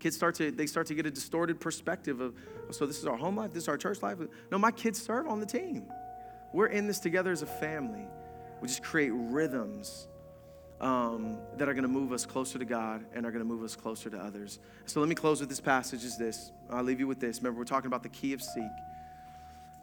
Kids 0.00 0.16
start 0.16 0.34
to 0.34 0.50
they 0.50 0.66
start 0.66 0.88
to 0.88 0.96
get 0.96 1.06
a 1.06 1.12
distorted 1.12 1.60
perspective 1.60 2.20
of 2.20 2.34
oh, 2.68 2.72
so 2.72 2.86
this 2.86 2.98
is 2.98 3.06
our 3.06 3.16
home 3.16 3.36
life, 3.36 3.52
this 3.52 3.62
is 3.62 3.68
our 3.68 3.78
church 3.78 4.02
life. 4.02 4.18
No, 4.50 4.58
my 4.58 4.72
kids 4.72 5.00
serve 5.00 5.28
on 5.28 5.38
the 5.38 5.46
team. 5.46 5.84
We're 6.52 6.66
in 6.66 6.88
this 6.88 6.98
together 6.98 7.30
as 7.30 7.42
a 7.42 7.46
family. 7.46 8.08
We 8.60 8.68
just 8.68 8.82
create 8.82 9.10
rhythms 9.12 10.08
um, 10.80 11.38
that 11.56 11.68
are 11.68 11.74
going 11.74 11.82
to 11.82 11.88
move 11.88 12.12
us 12.12 12.24
closer 12.24 12.58
to 12.58 12.64
God 12.64 13.04
and 13.14 13.26
are 13.26 13.30
going 13.30 13.44
to 13.44 13.48
move 13.48 13.62
us 13.62 13.76
closer 13.76 14.10
to 14.10 14.18
others. 14.18 14.58
So 14.86 15.00
let 15.00 15.08
me 15.08 15.14
close 15.14 15.40
with 15.40 15.48
this 15.48 15.60
passage 15.60 16.04
is 16.04 16.16
this. 16.16 16.50
I'll 16.70 16.82
leave 16.82 17.00
you 17.00 17.06
with 17.06 17.20
this. 17.20 17.38
Remember, 17.38 17.58
we're 17.58 17.64
talking 17.64 17.88
about 17.88 18.02
the 18.02 18.08
key 18.08 18.32
of 18.32 18.42
seek. 18.42 18.64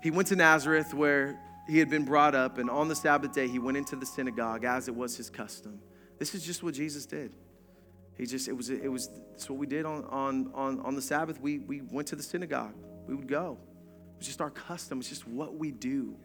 He 0.01 0.11
went 0.11 0.27
to 0.29 0.35
Nazareth 0.35 0.93
where 0.93 1.39
he 1.67 1.79
had 1.79 1.89
been 1.89 2.05
brought 2.05 2.33
up, 2.33 2.59
and 2.59 2.69
on 2.69 2.87
the 2.87 2.95
Sabbath 2.95 3.33
day, 3.33 3.47
he 3.47 3.59
went 3.59 3.77
into 3.77 3.95
the 3.95 4.05
synagogue 4.05 4.63
as 4.63 4.87
it 4.87 4.95
was 4.95 5.17
his 5.17 5.29
custom. 5.29 5.79
This 6.17 6.33
is 6.33 6.45
just 6.45 6.63
what 6.63 6.73
Jesus 6.73 7.05
did. 7.05 7.35
He 8.17 8.25
just, 8.25 8.47
it 8.47 8.53
was, 8.53 8.69
it 8.69 8.91
was, 8.91 9.09
it's 9.33 9.49
what 9.49 9.59
we 9.59 9.67
did 9.67 9.85
on, 9.85 10.05
on, 10.05 10.51
on, 10.55 10.79
on 10.79 10.95
the 10.95 11.01
Sabbath. 11.01 11.39
We, 11.39 11.59
we 11.59 11.81
went 11.81 12.07
to 12.07 12.15
the 12.15 12.23
synagogue. 12.23 12.73
We 13.05 13.13
would 13.13 13.27
go. 13.27 13.57
It 14.15 14.19
was 14.19 14.27
just 14.27 14.41
our 14.41 14.49
custom. 14.49 14.99
It's 14.99 15.09
just 15.09 15.27
what 15.27 15.55
we 15.55 15.71
do. 15.71 16.15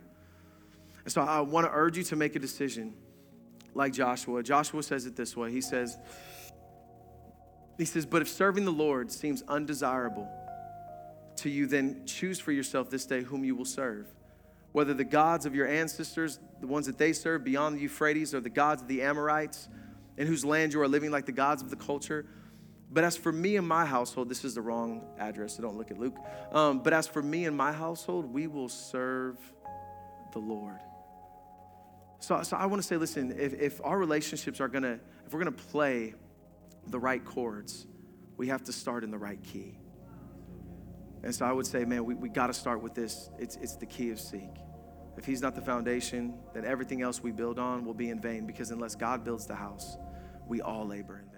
And 1.04 1.12
so 1.12 1.22
I 1.22 1.40
want 1.40 1.66
to 1.66 1.72
urge 1.72 1.96
you 1.96 2.04
to 2.04 2.16
make 2.16 2.36
a 2.36 2.38
decision 2.38 2.94
like 3.74 3.92
Joshua. 3.92 4.42
Joshua 4.42 4.82
says 4.82 5.06
it 5.06 5.16
this 5.16 5.36
way 5.36 5.50
He 5.50 5.60
says, 5.60 5.98
he 7.78 7.84
says, 7.84 8.06
But 8.06 8.22
if 8.22 8.28
serving 8.28 8.64
the 8.64 8.72
Lord 8.72 9.10
seems 9.10 9.42
undesirable 9.48 10.28
to 11.36 11.48
you, 11.50 11.66
then 11.66 12.04
choose 12.06 12.38
for 12.38 12.52
yourself 12.52 12.90
this 12.90 13.06
day 13.06 13.22
whom 13.22 13.44
you 13.44 13.56
will 13.56 13.64
serve. 13.64 14.06
Whether 14.72 14.94
the 14.94 15.04
gods 15.04 15.44
of 15.44 15.54
your 15.54 15.66
ancestors, 15.66 16.38
the 16.60 16.66
ones 16.66 16.86
that 16.86 16.96
they 16.96 17.12
served 17.12 17.44
beyond 17.44 17.76
the 17.76 17.80
Euphrates, 17.80 18.34
or 18.34 18.40
the 18.40 18.50
gods 18.50 18.82
of 18.82 18.88
the 18.88 19.02
Amorites, 19.02 19.68
in 20.16 20.26
whose 20.26 20.44
land 20.44 20.72
you 20.72 20.80
are 20.80 20.88
living 20.88 21.10
like 21.10 21.26
the 21.26 21.32
gods 21.32 21.62
of 21.62 21.70
the 21.70 21.76
culture. 21.76 22.26
But 22.90 23.04
as 23.04 23.16
for 23.16 23.32
me 23.32 23.56
and 23.56 23.66
my 23.66 23.86
household, 23.86 24.28
this 24.28 24.44
is 24.44 24.54
the 24.54 24.60
wrong 24.60 25.02
address, 25.18 25.56
so 25.56 25.62
don't 25.62 25.78
look 25.78 25.90
at 25.90 25.98
Luke. 25.98 26.16
Um, 26.52 26.80
but 26.80 26.92
as 26.92 27.06
for 27.06 27.22
me 27.22 27.46
and 27.46 27.56
my 27.56 27.72
household, 27.72 28.32
we 28.32 28.46
will 28.46 28.68
serve 28.68 29.38
the 30.32 30.38
Lord. 30.38 30.78
So, 32.22 32.40
so 32.44 32.56
I 32.56 32.66
want 32.66 32.80
to 32.80 32.86
say, 32.86 32.96
listen, 32.96 33.34
if, 33.36 33.52
if 33.54 33.80
our 33.82 33.98
relationships 33.98 34.60
are 34.60 34.68
going 34.68 34.84
to, 34.84 35.00
if 35.26 35.32
we're 35.32 35.42
going 35.42 35.52
to 35.52 35.64
play 35.64 36.14
the 36.86 36.98
right 36.98 37.22
chords, 37.24 37.84
we 38.36 38.46
have 38.46 38.62
to 38.64 38.72
start 38.72 39.02
in 39.02 39.10
the 39.10 39.18
right 39.18 39.42
key. 39.42 39.76
And 41.24 41.34
so 41.34 41.44
I 41.44 41.50
would 41.50 41.66
say, 41.66 41.84
man, 41.84 42.04
we, 42.04 42.14
we 42.14 42.28
got 42.28 42.46
to 42.46 42.54
start 42.54 42.80
with 42.80 42.94
this. 42.94 43.28
It's, 43.40 43.56
it's 43.56 43.74
the 43.74 43.86
key 43.86 44.10
of 44.10 44.20
seek. 44.20 44.54
If 45.16 45.24
he's 45.24 45.42
not 45.42 45.56
the 45.56 45.62
foundation, 45.62 46.34
then 46.54 46.64
everything 46.64 47.02
else 47.02 47.20
we 47.20 47.32
build 47.32 47.58
on 47.58 47.84
will 47.84 47.92
be 47.92 48.10
in 48.10 48.20
vain 48.20 48.46
because 48.46 48.70
unless 48.70 48.94
God 48.94 49.24
builds 49.24 49.46
the 49.46 49.56
house, 49.56 49.96
we 50.46 50.60
all 50.60 50.86
labor 50.86 51.18
in 51.18 51.31